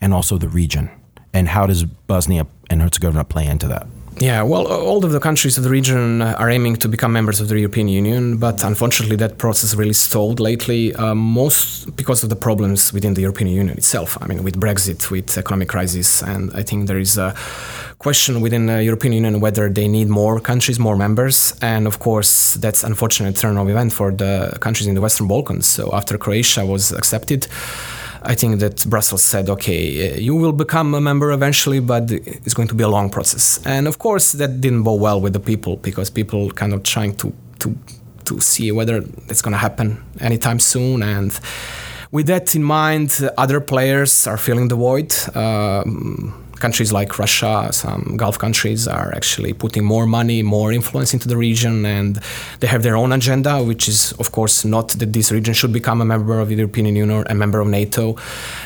and 0.00 0.12
also 0.12 0.36
the 0.36 0.48
region? 0.48 0.90
And 1.34 1.48
how 1.48 1.66
does 1.66 1.84
Bosnia 1.84 2.46
and 2.70 2.82
Herzegovina 2.82 3.24
play 3.24 3.46
into 3.46 3.68
that? 3.68 3.86
Yeah, 4.18 4.42
well, 4.42 4.66
all 4.66 5.04
of 5.04 5.10
the 5.10 5.20
countries 5.20 5.56
of 5.56 5.64
the 5.64 5.70
region 5.70 6.22
are 6.22 6.50
aiming 6.50 6.76
to 6.76 6.88
become 6.88 7.12
members 7.12 7.40
of 7.40 7.48
the 7.48 7.58
European 7.58 7.88
Union, 7.88 8.36
but 8.36 8.62
unfortunately, 8.62 9.16
that 9.16 9.38
process 9.38 9.74
really 9.74 9.94
stalled 9.94 10.38
lately, 10.38 10.94
uh, 10.94 11.14
most 11.14 11.96
because 11.96 12.22
of 12.22 12.28
the 12.28 12.36
problems 12.36 12.92
within 12.92 13.14
the 13.14 13.22
European 13.22 13.48
Union 13.48 13.76
itself. 13.76 14.18
I 14.20 14.26
mean, 14.26 14.44
with 14.44 14.60
Brexit, 14.60 15.10
with 15.10 15.36
economic 15.38 15.68
crisis, 15.68 16.22
and 16.22 16.52
I 16.54 16.62
think 16.62 16.88
there 16.88 16.98
is 16.98 17.16
a 17.16 17.34
question 17.98 18.40
within 18.40 18.66
the 18.66 18.84
European 18.84 19.12
Union 19.14 19.40
whether 19.40 19.70
they 19.70 19.88
need 19.88 20.08
more 20.08 20.40
countries, 20.40 20.78
more 20.78 20.96
members, 20.96 21.54
and 21.62 21.86
of 21.86 21.98
course, 21.98 22.54
that's 22.56 22.84
unfortunate 22.84 23.36
turn 23.36 23.56
of 23.56 23.68
event 23.68 23.92
for 23.92 24.12
the 24.12 24.56
countries 24.60 24.86
in 24.86 24.94
the 24.94 25.00
Western 25.00 25.26
Balkans. 25.26 25.66
So 25.66 25.90
after 25.92 26.18
Croatia 26.18 26.66
was 26.66 26.92
accepted. 26.92 27.48
I 28.24 28.34
think 28.34 28.60
that 28.60 28.84
Brussels 28.88 29.22
said, 29.22 29.48
okay, 29.48 30.12
uh, 30.12 30.16
you 30.16 30.34
will 30.34 30.52
become 30.52 30.94
a 30.94 31.00
member 31.00 31.32
eventually, 31.32 31.80
but 31.80 32.10
it's 32.10 32.54
going 32.54 32.68
to 32.68 32.74
be 32.74 32.84
a 32.84 32.88
long 32.88 33.10
process. 33.10 33.60
And 33.66 33.88
of 33.88 33.98
course, 33.98 34.32
that 34.32 34.60
didn't 34.60 34.84
go 34.84 34.94
well 34.94 35.20
with 35.20 35.32
the 35.32 35.40
people 35.40 35.76
because 35.76 36.10
people 36.10 36.50
kind 36.50 36.72
of 36.72 36.82
trying 36.82 37.16
to 37.16 37.32
to 37.60 37.76
to 38.24 38.40
see 38.40 38.70
whether 38.72 39.04
it's 39.28 39.42
going 39.42 39.52
to 39.52 39.58
happen 39.58 40.02
anytime 40.20 40.60
soon. 40.60 41.02
And 41.02 41.38
with 42.12 42.26
that 42.26 42.54
in 42.54 42.62
mind, 42.62 43.18
other 43.36 43.60
players 43.60 44.26
are 44.26 44.36
filling 44.36 44.68
the 44.68 44.76
void. 44.76 45.14
Um, 45.34 46.41
countries 46.62 46.90
like 46.92 47.18
Russia, 47.18 47.68
some 47.72 48.16
Gulf 48.16 48.36
countries 48.38 48.88
are 48.88 49.10
actually 49.18 49.52
putting 49.52 49.84
more 49.84 50.06
money, 50.06 50.42
more 50.42 50.72
influence 50.72 51.12
into 51.16 51.28
the 51.28 51.36
region, 51.36 51.84
and 51.84 52.18
they 52.60 52.68
have 52.68 52.82
their 52.82 52.96
own 52.96 53.12
agenda, 53.12 53.62
which 53.70 53.88
is, 53.88 54.12
of 54.22 54.30
course, 54.36 54.64
not 54.64 54.86
that 55.00 55.12
this 55.12 55.30
region 55.32 55.54
should 55.54 55.72
become 55.72 56.00
a 56.00 56.04
member 56.04 56.40
of 56.40 56.48
the 56.48 56.56
European 56.62 56.86
Union 56.86 57.10
or 57.10 57.22
a 57.28 57.34
member 57.34 57.60
of 57.60 57.68
NATO. 57.68 58.16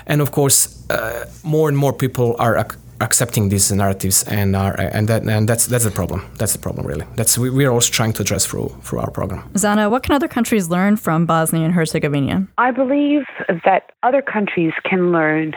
And 0.07 0.20
of 0.20 0.30
course, 0.30 0.59
uh, 0.90 1.24
more 1.42 1.68
and 1.70 1.78
more 1.84 1.92
people 1.92 2.28
are 2.38 2.57
ac- 2.59 2.78
accepting 3.01 3.49
these 3.49 3.70
narratives, 3.72 4.24
and 4.24 4.57
are 4.57 4.74
and 4.78 5.09
that 5.09 5.22
and 5.24 5.49
that's 5.49 5.66
that's 5.66 5.84
the 5.84 5.90
problem. 5.90 6.22
That's 6.38 6.53
the 6.53 6.59
problem, 6.59 6.86
really. 6.86 7.07
That's 7.16 7.38
we, 7.38 7.51
we 7.51 7.64
are 7.64 7.72
also 7.72 7.90
trying 7.92 8.12
to 8.14 8.22
address 8.22 8.47
through 8.47 8.68
through 8.82 9.01
our 9.01 9.11
program. 9.11 9.49
Zana, 9.55 9.90
what 9.90 10.03
can 10.03 10.14
other 10.14 10.28
countries 10.28 10.68
learn 10.68 10.97
from 10.97 11.26
Bosnia 11.26 11.64
and 11.64 11.74
Herzegovina? 11.74 12.47
I 12.59 12.70
believe 12.70 13.24
that 13.64 13.92
other 14.03 14.22
countries 14.22 14.72
can 14.84 15.12
learn 15.12 15.55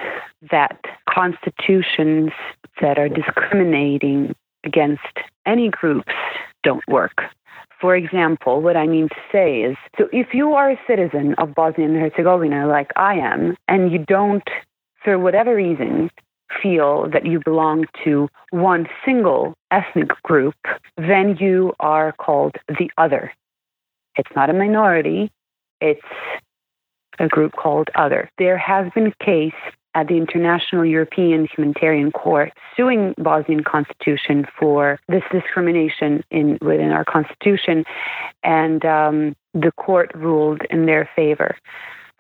that 0.52 0.80
constitutions 1.10 2.32
that 2.82 2.98
are 2.98 3.10
discriminating 3.10 4.36
against 4.64 5.16
any 5.46 5.70
groups 5.70 6.14
don't 6.64 6.84
work. 6.88 7.22
For 7.80 7.96
example, 7.96 8.62
what 8.62 8.76
I 8.76 8.88
mean 8.88 9.08
to 9.08 9.22
say 9.32 9.62
is 9.62 9.78
so 9.98 10.10
if 10.12 10.34
you 10.34 10.54
are 10.54 10.72
a 10.72 10.80
citizen 10.86 11.34
of 11.38 11.56
Bosnia 11.56 11.88
and 11.88 11.96
Herzegovina, 11.96 12.68
like 12.68 12.92
I 12.98 13.16
am, 13.16 13.56
and 13.70 13.92
you 13.92 14.00
don't, 14.00 14.44
for 15.04 15.18
whatever 15.18 15.56
reason, 15.56 16.10
feel 16.62 17.10
that 17.12 17.26
you 17.26 17.40
belong 17.44 17.86
to 18.04 18.30
one 18.52 18.88
single 19.06 19.54
ethnic 19.72 20.10
group, 20.24 20.56
then 20.98 21.38
you 21.40 21.74
are 21.80 22.12
called 22.14 22.56
the 22.68 22.90
other. 22.98 23.32
It's 24.16 24.30
not 24.36 24.50
a 24.50 24.54
minority, 24.54 25.32
it's 25.82 26.02
a 27.20 27.28
group 27.28 27.54
called 27.54 27.90
other. 27.96 28.30
There 28.38 28.58
has 28.58 28.92
been 28.94 29.08
a 29.08 29.24
case 29.24 29.54
at 29.96 30.08
the 30.08 30.16
International 30.16 30.86
European 30.86 31.48
Humanitarian 31.56 32.12
Court 32.12 32.52
suing 32.78 33.14
Bosnian 33.18 33.64
constitution 33.64 34.46
for 34.58 35.00
this 35.08 35.24
discrimination 35.32 36.24
in 36.30 36.58
within 36.62 36.92
our 36.92 37.06
constitution, 37.06 37.86
and 38.44 38.86
um, 38.86 39.36
the 39.54 39.72
court 39.78 40.12
ruled 40.14 40.62
in 40.70 40.86
their 40.86 41.10
favor. 41.16 41.58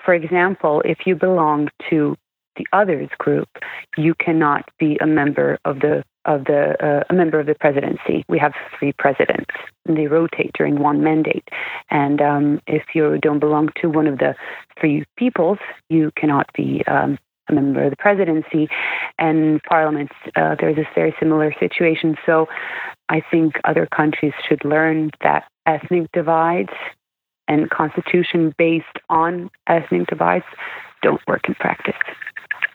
For 0.03 0.13
example, 0.13 0.81
if 0.83 1.05
you 1.05 1.15
belong 1.15 1.69
to 1.89 2.15
the 2.59 2.67
others 2.77 3.09
group, 3.17 3.47
you 3.97 4.13
cannot 4.13 4.69
be 4.77 4.97
a 5.01 5.07
member 5.07 5.57
of 5.65 5.79
the 5.79 6.03
of 6.25 6.45
the 6.45 6.75
uh, 6.85 7.03
a 7.09 7.13
member 7.13 7.39
of 7.39 7.47
the 7.47 7.55
presidency. 7.55 8.23
We 8.27 8.37
have 8.39 8.53
three 8.77 8.93
presidents. 8.93 9.49
And 9.87 9.97
they 9.97 10.05
rotate 10.05 10.51
during 10.53 10.77
one 10.77 11.03
mandate, 11.03 11.47
and 11.89 12.21
um, 12.21 12.61
if 12.67 12.83
you 12.93 13.17
don't 13.17 13.39
belong 13.39 13.69
to 13.81 13.89
one 13.89 14.05
of 14.05 14.19
the 14.19 14.35
three 14.79 15.05
peoples, 15.17 15.57
you 15.89 16.11
cannot 16.15 16.47
be 16.53 16.83
um, 16.85 17.17
a 17.49 17.53
member 17.53 17.85
of 17.85 17.89
the 17.89 17.97
presidency. 17.97 18.67
And 19.17 19.63
parliaments, 19.63 20.13
uh, 20.35 20.55
there's 20.59 20.77
a 20.77 20.87
very 20.93 21.15
similar 21.19 21.55
situation. 21.59 22.17
So 22.25 22.47
I 23.09 23.21
think 23.31 23.55
other 23.63 23.87
countries 23.87 24.33
should 24.47 24.63
learn 24.63 25.09
that 25.23 25.45
ethnic 25.65 26.11
divides 26.11 26.73
and 27.47 27.69
constitution 27.69 28.53
based 28.57 28.85
on 29.09 29.49
ethnic 29.67 30.07
divides 30.07 30.45
don't 31.01 31.21
work 31.27 31.47
in 31.47 31.55
practice. 31.55 31.95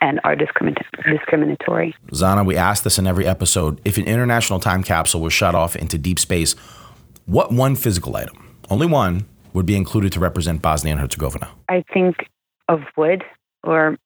And 0.05 0.21
are 0.23 0.37
discrimin- 0.37 0.77
discriminatory. 1.11 1.95
Zana, 2.13 2.45
we 2.45 2.57
ask 2.57 2.85
this 2.85 2.99
in 2.99 3.07
every 3.07 3.27
episode. 3.27 3.81
If 3.87 3.97
an 3.97 4.05
international 4.05 4.61
time 4.61 4.83
capsule 4.83 5.23
was 5.23 5.33
shut 5.33 5.55
off 5.55 5.75
into 5.75 5.97
deep 5.97 6.19
space, 6.19 6.55
what 7.25 7.51
one 7.51 7.75
physical 7.75 8.15
item, 8.15 8.37
only 8.69 8.87
one, 8.87 9.25
would 9.55 9.65
be 9.65 9.77
included 9.77 10.13
to 10.13 10.21
represent 10.21 10.61
Bosnia 10.61 10.93
and 10.93 11.01
Herzegovina? 11.01 11.49
I 11.71 11.85
think 11.93 12.29
of 12.69 12.81
wood 12.97 13.25
or 13.63 13.97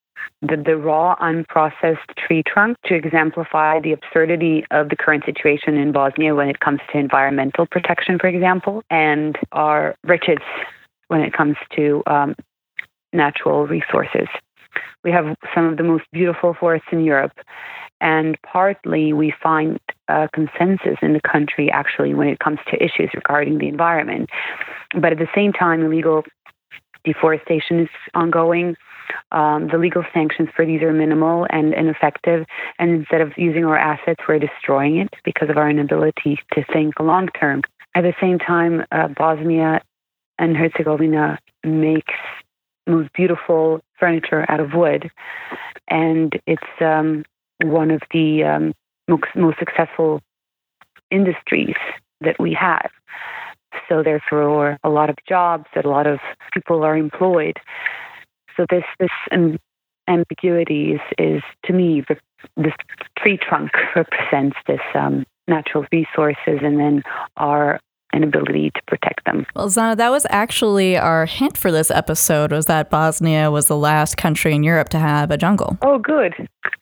the, 0.42 0.56
the 0.56 0.76
raw, 0.76 1.16
unprocessed 1.16 2.14
tree 2.16 2.44
trunk 2.46 2.76
to 2.84 2.94
exemplify 2.94 3.80
the 3.80 3.92
absurdity 3.92 4.64
of 4.70 4.90
the 4.90 4.96
current 4.96 5.24
situation 5.24 5.76
in 5.76 5.90
Bosnia 5.90 6.34
when 6.34 6.48
it 6.48 6.60
comes 6.60 6.80
to 6.92 6.98
environmental 6.98 7.66
protection, 7.66 8.18
for 8.20 8.28
example, 8.28 8.82
and 8.88 9.36
our 9.50 9.96
riches 10.04 10.38
when 11.08 11.22
it 11.22 11.32
comes 11.32 11.56
to 11.74 12.02
um, 12.06 12.36
natural 13.12 13.66
resources. 13.66 14.28
We 15.04 15.10
have 15.12 15.36
some 15.54 15.66
of 15.66 15.76
the 15.76 15.82
most 15.82 16.04
beautiful 16.12 16.54
forests 16.58 16.88
in 16.92 17.04
Europe, 17.04 17.32
and 18.00 18.36
partly 18.42 19.12
we 19.12 19.32
find 19.42 19.78
a 20.08 20.28
consensus 20.32 20.98
in 21.02 21.12
the 21.12 21.20
country 21.20 21.70
actually 21.70 22.14
when 22.14 22.28
it 22.28 22.38
comes 22.38 22.58
to 22.70 22.82
issues 22.82 23.10
regarding 23.14 23.58
the 23.58 23.68
environment. 23.68 24.30
But 24.94 25.12
at 25.12 25.18
the 25.18 25.28
same 25.34 25.52
time, 25.52 25.82
illegal 25.82 26.24
deforestation 27.04 27.80
is 27.80 27.88
ongoing. 28.14 28.76
Um, 29.32 29.68
the 29.68 29.78
legal 29.78 30.04
sanctions 30.12 30.48
for 30.54 30.66
these 30.66 30.82
are 30.82 30.92
minimal 30.92 31.46
and 31.50 31.72
ineffective. 31.72 32.44
And 32.78 32.90
instead 32.90 33.20
of 33.20 33.32
using 33.36 33.64
our 33.64 33.78
assets, 33.78 34.20
we're 34.28 34.38
destroying 34.38 34.98
it 34.98 35.08
because 35.24 35.48
of 35.50 35.56
our 35.56 35.68
inability 35.68 36.38
to 36.52 36.64
think 36.72 37.00
long 37.00 37.28
term. 37.28 37.62
At 37.94 38.02
the 38.02 38.14
same 38.20 38.38
time, 38.38 38.84
uh, 38.92 39.08
Bosnia 39.08 39.80
and 40.38 40.56
Herzegovina 40.56 41.38
makes 41.64 42.14
most 42.88 43.12
beautiful 43.12 43.80
furniture 43.98 44.44
out 44.48 44.60
of 44.60 44.72
wood, 44.74 45.10
and 45.88 46.32
it's 46.46 46.62
um, 46.80 47.24
one 47.62 47.90
of 47.90 48.02
the 48.12 48.44
um, 48.44 48.74
most, 49.08 49.24
most 49.34 49.58
successful 49.58 50.20
industries 51.10 51.76
that 52.20 52.36
we 52.38 52.52
have. 52.54 52.90
So 53.88 54.02
therefore, 54.02 54.78
a 54.82 54.88
lot 54.88 55.10
of 55.10 55.16
jobs, 55.28 55.66
that 55.74 55.84
a 55.84 55.90
lot 55.90 56.06
of 56.06 56.18
people 56.52 56.84
are 56.84 56.96
employed. 56.96 57.58
So 58.56 58.66
this 58.70 58.84
this 58.98 59.10
ambiguity 60.08 60.92
is, 60.92 61.00
is 61.18 61.42
to 61.66 61.72
me 61.72 62.02
this 62.56 62.72
tree 63.18 63.38
trunk 63.38 63.70
represents 63.96 64.56
this 64.66 64.80
um, 64.94 65.24
natural 65.46 65.86
resources, 65.92 66.60
and 66.62 66.78
then 66.78 67.02
our 67.36 67.80
inability 68.14 68.70
to 68.70 68.82
protect 68.86 69.24
them. 69.24 69.46
Well, 69.54 69.68
Zana, 69.68 69.96
that 69.96 70.10
was 70.10 70.26
actually 70.30 70.96
our 70.96 71.26
hint 71.26 71.56
for 71.56 71.70
this 71.70 71.90
episode 71.90 72.52
was 72.52 72.66
that 72.66 72.90
Bosnia 72.90 73.50
was 73.50 73.66
the 73.66 73.76
last 73.76 74.16
country 74.16 74.54
in 74.54 74.62
Europe 74.62 74.88
to 74.90 74.98
have 74.98 75.30
a 75.30 75.36
jungle. 75.36 75.76
Oh, 75.82 75.98
good. 75.98 76.34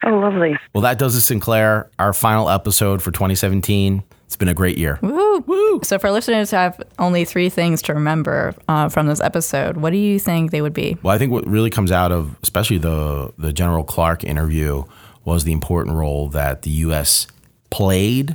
Oh, 0.04 0.10
lovely. 0.10 0.56
Well, 0.74 0.82
that 0.82 0.98
does 0.98 1.14
it, 1.16 1.22
Sinclair. 1.22 1.90
Our 1.98 2.12
final 2.12 2.48
episode 2.48 3.02
for 3.02 3.10
2017. 3.10 4.02
It's 4.26 4.36
been 4.36 4.48
a 4.48 4.54
great 4.54 4.76
year. 4.76 4.98
Woo! 5.02 5.38
Woo! 5.46 5.80
So, 5.84 6.00
for 6.00 6.10
listeners 6.10 6.50
who 6.50 6.56
have 6.56 6.80
only 6.98 7.24
three 7.24 7.48
things 7.48 7.80
to 7.82 7.94
remember 7.94 8.54
uh, 8.66 8.88
from 8.88 9.06
this 9.06 9.20
episode, 9.20 9.76
what 9.76 9.90
do 9.90 9.98
you 9.98 10.18
think 10.18 10.50
they 10.50 10.60
would 10.62 10.74
be? 10.74 10.98
Well, 11.02 11.14
I 11.14 11.18
think 11.18 11.30
what 11.30 11.46
really 11.46 11.70
comes 11.70 11.92
out 11.92 12.10
of, 12.10 12.36
especially 12.42 12.78
the 12.78 13.32
the 13.38 13.52
General 13.52 13.84
Clark 13.84 14.24
interview, 14.24 14.82
was 15.24 15.44
the 15.44 15.52
important 15.52 15.96
role 15.96 16.28
that 16.30 16.62
the 16.62 16.70
U.S. 16.70 17.28
played 17.70 18.34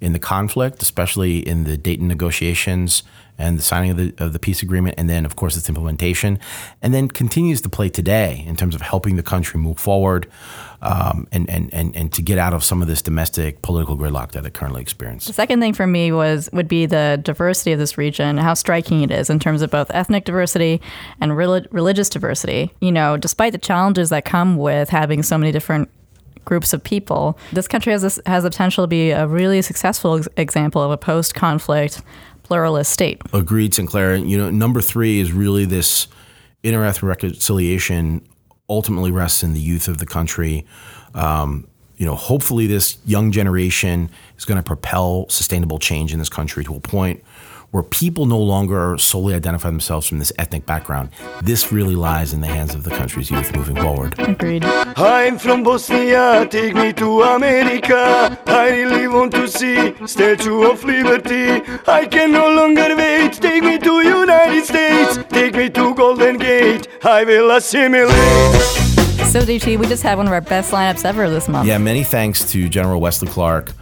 in 0.00 0.12
the 0.12 0.18
conflict, 0.18 0.82
especially 0.82 1.38
in 1.38 1.64
the 1.64 1.76
Dayton 1.76 2.08
negotiations 2.08 3.02
and 3.40 3.58
the 3.58 3.62
signing 3.62 3.90
of 3.90 3.96
the, 3.96 4.14
of 4.18 4.34
the 4.34 4.38
peace 4.38 4.62
agreement, 4.62 4.94
and 4.98 5.08
then, 5.08 5.24
of 5.24 5.34
course, 5.34 5.56
its 5.56 5.68
implementation, 5.68 6.38
and 6.82 6.92
then 6.92 7.08
continues 7.08 7.62
to 7.62 7.70
play 7.70 7.88
today 7.88 8.44
in 8.46 8.54
terms 8.54 8.74
of 8.74 8.82
helping 8.82 9.16
the 9.16 9.22
country 9.22 9.58
move 9.58 9.78
forward 9.78 10.28
um, 10.82 11.26
and, 11.32 11.48
and, 11.48 11.72
and, 11.72 11.96
and 11.96 12.12
to 12.12 12.20
get 12.20 12.36
out 12.36 12.52
of 12.52 12.62
some 12.62 12.82
of 12.82 12.88
this 12.88 13.00
domestic 13.00 13.62
political 13.62 13.96
gridlock 13.96 14.32
that 14.32 14.44
it 14.44 14.52
currently 14.52 14.82
experiences. 14.82 15.28
The 15.28 15.32
second 15.32 15.60
thing 15.60 15.72
for 15.72 15.86
me 15.86 16.12
was 16.12 16.50
would 16.52 16.68
be 16.68 16.84
the 16.84 17.18
diversity 17.22 17.72
of 17.72 17.78
this 17.78 17.96
region, 17.96 18.36
how 18.36 18.52
striking 18.52 19.02
it 19.02 19.10
is 19.10 19.30
in 19.30 19.38
terms 19.38 19.62
of 19.62 19.70
both 19.70 19.90
ethnic 19.92 20.26
diversity 20.26 20.80
and 21.20 21.34
religious 21.36 22.10
diversity. 22.10 22.70
You 22.80 22.92
know, 22.92 23.16
despite 23.16 23.52
the 23.52 23.58
challenges 23.58 24.10
that 24.10 24.26
come 24.26 24.56
with 24.56 24.90
having 24.90 25.22
so 25.22 25.38
many 25.38 25.50
different 25.50 25.90
groups 26.50 26.72
of 26.72 26.82
people. 26.82 27.38
This 27.52 27.68
country 27.68 27.92
has 27.92 28.20
has 28.26 28.42
the 28.42 28.50
potential 28.50 28.82
to 28.84 28.88
be 28.88 29.12
a 29.12 29.26
really 29.26 29.62
successful 29.62 30.18
ex- 30.18 30.28
example 30.36 30.82
of 30.82 30.90
a 30.90 30.98
post-conflict 30.98 32.02
pluralist 32.42 32.92
state. 32.92 33.22
Agreed, 33.32 33.72
Sinclair. 33.72 34.16
You 34.16 34.36
know, 34.36 34.50
number 34.50 34.80
three 34.80 35.20
is 35.20 35.32
really 35.32 35.64
this 35.64 36.08
interethnic 36.64 37.04
reconciliation 37.04 38.26
ultimately 38.68 39.12
rests 39.12 39.42
in 39.42 39.54
the 39.54 39.60
youth 39.60 39.86
of 39.86 39.98
the 39.98 40.06
country. 40.06 40.66
Um, 41.14 41.68
you 41.96 42.04
know, 42.04 42.16
hopefully, 42.16 42.66
this 42.66 42.98
young 43.04 43.30
generation 43.30 44.10
is 44.36 44.44
going 44.44 44.56
to 44.56 44.66
propel 44.66 45.26
sustainable 45.28 45.78
change 45.78 46.12
in 46.12 46.18
this 46.18 46.28
country 46.28 46.64
to 46.64 46.74
a 46.74 46.80
point 46.80 47.22
where 47.70 47.82
people 47.82 48.26
no 48.26 48.38
longer 48.38 48.98
solely 48.98 49.34
identify 49.34 49.68
themselves 49.70 50.08
from 50.08 50.18
this 50.18 50.32
ethnic 50.38 50.66
background. 50.66 51.10
This 51.42 51.72
really 51.72 51.94
lies 51.94 52.32
in 52.32 52.40
the 52.40 52.48
hands 52.48 52.74
of 52.74 52.82
the 52.82 52.90
country's 52.90 53.30
youth 53.30 53.54
moving 53.54 53.76
forward. 53.76 54.18
Agreed. 54.18 54.64
I'm 54.64 55.38
from 55.38 55.62
Bosnia, 55.62 56.46
take 56.50 56.74
me 56.74 56.92
to 56.94 57.22
America. 57.22 58.38
I 58.46 58.70
really 58.70 59.06
want 59.06 59.32
to 59.32 59.46
see 59.46 59.94
Statue 60.06 60.62
of 60.64 60.82
Liberty. 60.84 61.62
I 61.86 62.06
can 62.06 62.32
no 62.32 62.52
longer 62.52 62.96
wait, 62.96 63.34
take 63.34 63.62
me 63.62 63.78
to 63.78 64.00
United 64.00 64.64
States. 64.64 65.18
Take 65.28 65.54
me 65.54 65.70
to 65.70 65.94
Golden 65.94 66.38
Gate, 66.38 66.88
I 67.04 67.24
will 67.24 67.50
assimilate. 67.52 68.90
So, 69.30 69.42
DT, 69.42 69.78
we 69.78 69.86
just 69.86 70.02
had 70.02 70.18
one 70.18 70.26
of 70.26 70.32
our 70.32 70.40
best 70.40 70.72
lineups 70.72 71.04
ever 71.04 71.30
this 71.30 71.48
month. 71.48 71.68
Yeah, 71.68 71.78
many 71.78 72.02
thanks 72.02 72.50
to 72.50 72.68
General 72.68 73.00
Wesley 73.00 73.28
Clark 73.28 73.72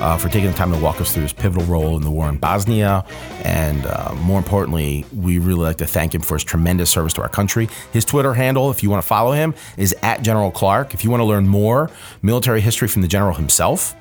uh, 0.00 0.16
for 0.16 0.28
taking 0.28 0.50
the 0.50 0.56
time 0.56 0.72
to 0.72 0.78
walk 0.78 1.00
us 1.00 1.12
through 1.12 1.22
his 1.22 1.32
pivotal 1.32 1.64
role 1.66 1.96
in 1.96 2.02
the 2.02 2.10
war 2.10 2.28
in 2.28 2.36
Bosnia. 2.36 3.04
And 3.44 3.86
uh, 3.86 4.14
more 4.22 4.38
importantly, 4.38 5.04
we 5.14 5.38
really 5.38 5.62
like 5.62 5.78
to 5.78 5.86
thank 5.86 6.14
him 6.14 6.22
for 6.22 6.34
his 6.34 6.44
tremendous 6.44 6.90
service 6.90 7.12
to 7.14 7.22
our 7.22 7.28
country. 7.28 7.68
His 7.92 8.04
Twitter 8.04 8.34
handle, 8.34 8.70
if 8.70 8.82
you 8.82 8.90
want 8.90 9.02
to 9.02 9.06
follow 9.06 9.32
him, 9.32 9.54
is 9.76 9.94
at 10.02 10.22
General 10.22 10.50
Clark. 10.50 10.94
If 10.94 11.04
you 11.04 11.10
want 11.10 11.20
to 11.20 11.24
learn 11.24 11.48
more 11.48 11.90
military 12.22 12.60
history 12.60 12.88
from 12.88 13.02
the 13.02 13.08
general 13.08 13.34
himself, 13.34 13.94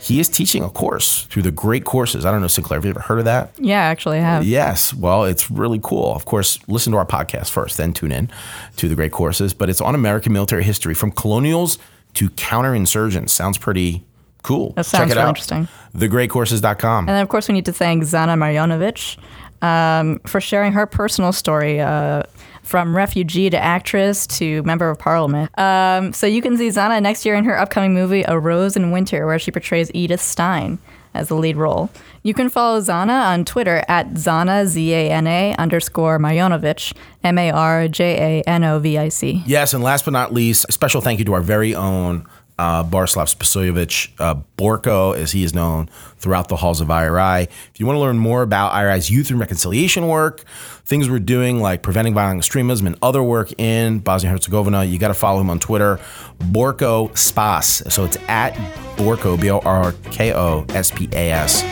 he 0.00 0.18
is 0.18 0.28
teaching 0.28 0.64
a 0.64 0.70
course 0.70 1.24
through 1.24 1.42
the 1.42 1.50
great 1.50 1.84
courses. 1.84 2.24
I 2.24 2.30
don't 2.30 2.40
know, 2.40 2.48
Sinclair, 2.48 2.78
have 2.78 2.84
you 2.84 2.90
ever 2.90 3.00
heard 3.00 3.18
of 3.18 3.26
that? 3.26 3.52
Yeah, 3.58 3.80
actually 3.80 4.18
I 4.18 4.22
have. 4.22 4.44
Yes. 4.46 4.94
Well, 4.94 5.24
it's 5.24 5.50
really 5.50 5.78
cool. 5.82 6.14
Of 6.14 6.24
course, 6.24 6.58
listen 6.68 6.92
to 6.92 6.98
our 6.98 7.04
podcast 7.04 7.50
first, 7.50 7.76
then 7.76 7.92
tune 7.92 8.10
in 8.10 8.30
to 8.76 8.88
the 8.88 8.94
great 8.94 9.12
courses. 9.12 9.52
But 9.52 9.68
it's 9.68 9.80
on 9.80 9.94
American 9.94 10.32
military 10.32 10.64
history 10.64 10.94
from 10.94 11.10
colonials 11.10 11.78
to 12.14 12.30
counterinsurgents. 12.30 13.28
Sounds 13.28 13.58
pretty 13.58 14.02
Cool. 14.42 14.72
That 14.76 14.86
sounds 14.86 15.02
Check 15.02 15.10
it 15.10 15.14
really 15.16 15.22
out. 15.24 15.28
interesting. 15.28 15.68
TheGreatCourses.com. 15.96 17.08
And 17.08 17.16
then, 17.16 17.22
of 17.22 17.28
course, 17.28 17.48
we 17.48 17.54
need 17.54 17.66
to 17.66 17.72
thank 17.72 18.02
Zana 18.04 18.36
Marjanovic 18.38 19.18
um, 19.62 20.18
for 20.26 20.40
sharing 20.40 20.72
her 20.72 20.86
personal 20.86 21.32
story 21.32 21.80
uh, 21.80 22.22
from 22.62 22.96
refugee 22.96 23.50
to 23.50 23.58
actress 23.58 24.26
to 24.26 24.62
member 24.62 24.88
of 24.90 24.98
parliament. 24.98 25.56
Um, 25.58 26.12
so 26.12 26.26
you 26.26 26.42
can 26.42 26.56
see 26.56 26.68
Zana 26.68 27.02
next 27.02 27.24
year 27.26 27.34
in 27.34 27.44
her 27.44 27.58
upcoming 27.58 27.94
movie, 27.94 28.22
A 28.28 28.38
Rose 28.38 28.76
in 28.76 28.90
Winter, 28.90 29.26
where 29.26 29.38
she 29.38 29.50
portrays 29.50 29.90
Edith 29.94 30.20
Stein 30.20 30.78
as 31.12 31.28
the 31.28 31.34
lead 31.34 31.56
role. 31.56 31.90
You 32.22 32.34
can 32.34 32.48
follow 32.50 32.80
Zana 32.80 33.24
on 33.32 33.44
Twitter 33.44 33.82
at 33.88 34.10
Zana, 34.10 34.66
Z 34.66 34.92
A 34.92 35.10
N 35.10 35.26
A 35.26 35.54
underscore 35.58 36.18
Marjanovic, 36.18 36.94
M 37.24 37.38
A 37.38 37.50
R 37.50 37.88
J 37.88 38.38
A 38.40 38.48
N 38.48 38.62
O 38.62 38.78
V 38.78 38.98
I 38.98 39.08
C. 39.08 39.42
Yes, 39.46 39.74
and 39.74 39.82
last 39.82 40.04
but 40.04 40.12
not 40.12 40.32
least, 40.32 40.66
a 40.68 40.72
special 40.72 41.00
thank 41.00 41.18
you 41.18 41.24
to 41.24 41.32
our 41.32 41.40
very 41.40 41.74
own 41.74 42.26
uh, 42.60 42.84
Borislav 42.84 43.34
Spasojevic, 43.34 44.10
uh, 44.18 44.34
Borko, 44.58 45.16
as 45.16 45.32
he 45.32 45.42
is 45.42 45.54
known 45.54 45.88
throughout 46.18 46.48
the 46.48 46.56
halls 46.56 46.82
of 46.82 46.90
IRI. 46.90 47.44
If 47.44 47.80
you 47.80 47.86
want 47.86 47.96
to 47.96 48.00
learn 48.00 48.18
more 48.18 48.42
about 48.42 48.74
IRI's 48.74 49.10
youth 49.10 49.30
and 49.30 49.40
reconciliation 49.40 50.08
work, 50.08 50.44
things 50.84 51.08
we're 51.08 51.20
doing 51.20 51.60
like 51.62 51.82
preventing 51.82 52.12
violent 52.12 52.36
extremism 52.36 52.86
and 52.86 52.96
other 53.00 53.22
work 53.22 53.58
in 53.58 54.00
Bosnia 54.00 54.30
and 54.30 54.38
Herzegovina, 54.38 54.84
you 54.84 54.98
got 54.98 55.08
to 55.08 55.14
follow 55.14 55.40
him 55.40 55.48
on 55.48 55.58
Twitter, 55.58 55.98
Borko 56.38 57.16
Spas. 57.16 57.82
So 57.92 58.04
it's 58.04 58.18
at 58.28 58.52
Borko, 58.96 59.40
B 59.40 59.50
O 59.50 59.60
R 59.60 59.92
K 60.10 60.34
O 60.34 60.66
S 60.68 60.90
P 60.90 61.08
A 61.12 61.32
S. 61.32 61.62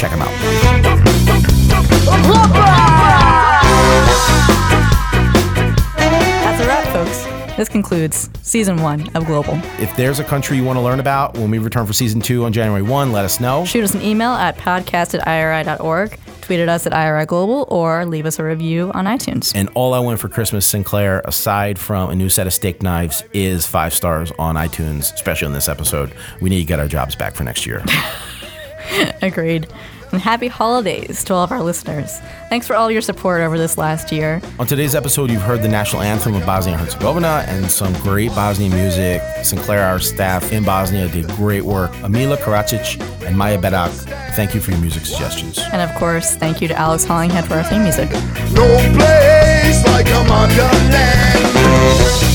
Check 0.00 0.10
him 0.10 0.22
out. 0.22 0.30
This 7.60 7.68
concludes 7.68 8.30
season 8.40 8.78
one 8.80 9.14
of 9.14 9.26
Global. 9.26 9.52
If 9.78 9.94
there's 9.94 10.18
a 10.18 10.24
country 10.24 10.56
you 10.56 10.64
want 10.64 10.78
to 10.78 10.80
learn 10.80 10.98
about 10.98 11.34
when 11.34 11.50
we 11.50 11.58
return 11.58 11.84
for 11.84 11.92
season 11.92 12.22
two 12.22 12.46
on 12.46 12.54
January 12.54 12.80
1, 12.80 13.12
let 13.12 13.22
us 13.22 13.38
know. 13.38 13.66
Shoot 13.66 13.84
us 13.84 13.92
an 13.92 14.00
email 14.00 14.30
at 14.30 14.56
podcast 14.56 15.14
at 15.14 15.28
iri.org, 15.28 16.18
tweet 16.40 16.58
at 16.58 16.70
us 16.70 16.86
at 16.86 16.94
IRI 16.94 17.26
Global, 17.26 17.66
or 17.68 18.06
leave 18.06 18.24
us 18.24 18.38
a 18.38 18.44
review 18.44 18.90
on 18.94 19.04
iTunes. 19.04 19.52
And 19.54 19.68
all 19.74 19.92
I 19.92 19.98
want 19.98 20.20
for 20.20 20.30
Christmas, 20.30 20.64
Sinclair, 20.64 21.20
aside 21.26 21.78
from 21.78 22.08
a 22.08 22.14
new 22.14 22.30
set 22.30 22.46
of 22.46 22.54
steak 22.54 22.82
knives, 22.82 23.24
is 23.34 23.66
five 23.66 23.92
stars 23.92 24.32
on 24.38 24.54
iTunes, 24.54 25.12
especially 25.12 25.48
in 25.48 25.52
this 25.52 25.68
episode. 25.68 26.14
We 26.40 26.48
need 26.48 26.60
to 26.60 26.66
get 26.66 26.80
our 26.80 26.88
jobs 26.88 27.14
back 27.14 27.34
for 27.34 27.44
next 27.44 27.66
year. 27.66 27.84
Agreed. 29.20 29.68
And 30.12 30.20
happy 30.20 30.48
holidays 30.48 31.22
to 31.24 31.34
all 31.34 31.44
of 31.44 31.52
our 31.52 31.62
listeners. 31.62 32.18
Thanks 32.48 32.66
for 32.66 32.74
all 32.74 32.90
your 32.90 33.00
support 33.00 33.42
over 33.42 33.56
this 33.56 33.78
last 33.78 34.10
year. 34.10 34.42
On 34.58 34.66
today's 34.66 34.94
episode, 34.94 35.30
you've 35.30 35.42
heard 35.42 35.62
the 35.62 35.68
national 35.68 36.02
anthem 36.02 36.34
of 36.34 36.44
Bosnia 36.44 36.74
and 36.74 36.84
Herzegovina 36.84 37.44
and 37.46 37.70
some 37.70 37.92
great 38.02 38.30
Bosnian 38.30 38.72
music. 38.72 39.22
Sinclair, 39.42 39.84
our 39.84 40.00
staff 40.00 40.52
in 40.52 40.64
Bosnia, 40.64 41.08
did 41.08 41.28
great 41.28 41.62
work. 41.62 41.92
Amila 42.02 42.36
Karacic 42.36 43.00
and 43.24 43.38
Maya 43.38 43.58
Bedak, 43.58 43.90
thank 44.34 44.54
you 44.54 44.60
for 44.60 44.72
your 44.72 44.80
music 44.80 45.06
suggestions. 45.06 45.58
And 45.72 45.80
of 45.80 45.96
course, 45.96 46.34
thank 46.36 46.60
you 46.60 46.68
to 46.68 46.74
Alex 46.74 47.04
Hollinghead 47.04 47.46
for 47.46 47.54
our 47.54 47.64
theme 47.64 47.82
music. 47.82 48.10
No 48.52 48.66
place 48.96 49.84
like 49.86 50.06
a 50.08 50.24
motherland. 50.28 52.29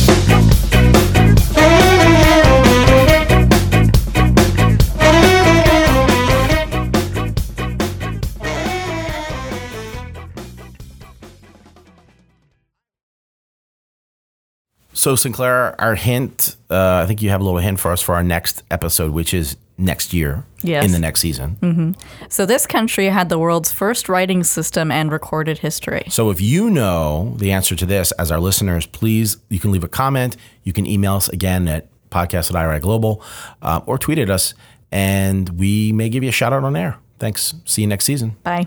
So, 15.05 15.15
Sinclair, 15.15 15.79
our 15.79 15.93
hint, 15.93 16.55
uh, 16.71 17.01
I 17.03 17.05
think 17.05 17.21
you 17.21 17.29
have 17.29 17.39
a 17.39 17.43
little 17.43 17.59
hint 17.59 17.79
for 17.79 17.91
us 17.91 18.01
for 18.01 18.15
our 18.15 18.23
next 18.23 18.63
episode, 18.71 19.11
which 19.11 19.35
is 19.35 19.55
next 19.77 20.13
year 20.15 20.43
Yes. 20.63 20.83
in 20.83 20.93
the 20.93 20.97
next 20.97 21.19
season. 21.19 21.95
So, 22.27 22.47
this 22.47 22.65
country 22.65 23.05
had 23.09 23.29
the 23.29 23.37
world's 23.37 23.71
first 23.71 24.09
writing 24.09 24.43
system 24.43 24.89
and 24.91 25.11
recorded 25.11 25.59
history. 25.59 26.05
So 26.09 26.31
if 26.31 26.41
you 26.41 26.71
know 26.71 27.35
the 27.37 27.51
answer 27.51 27.75
to 27.75 27.85
this 27.85 28.13
as 28.13 28.31
our 28.31 28.39
listeners, 28.39 28.87
please, 28.87 29.37
you 29.47 29.59
can 29.59 29.71
leave 29.71 29.83
a 29.83 29.87
comment. 29.87 30.37
You 30.63 30.73
can 30.73 30.87
email 30.87 31.13
us 31.17 31.29
again 31.29 31.67
at 31.67 31.85
podcast 32.09 32.49
at 32.49 32.55
IRI 32.55 32.79
Global 32.79 33.21
uh, 33.61 33.81
or 33.85 33.99
tweet 33.99 34.17
at 34.17 34.31
us, 34.31 34.55
and 34.91 35.49
we 35.49 35.91
may 35.91 36.09
give 36.09 36.23
you 36.23 36.29
a 36.29 36.37
shout 36.39 36.51
out 36.51 36.63
on 36.63 36.75
air. 36.75 36.97
Thanks. 37.19 37.53
See 37.65 37.83
you 37.83 37.87
next 37.87 38.05
season. 38.05 38.37
Bye. 38.41 38.65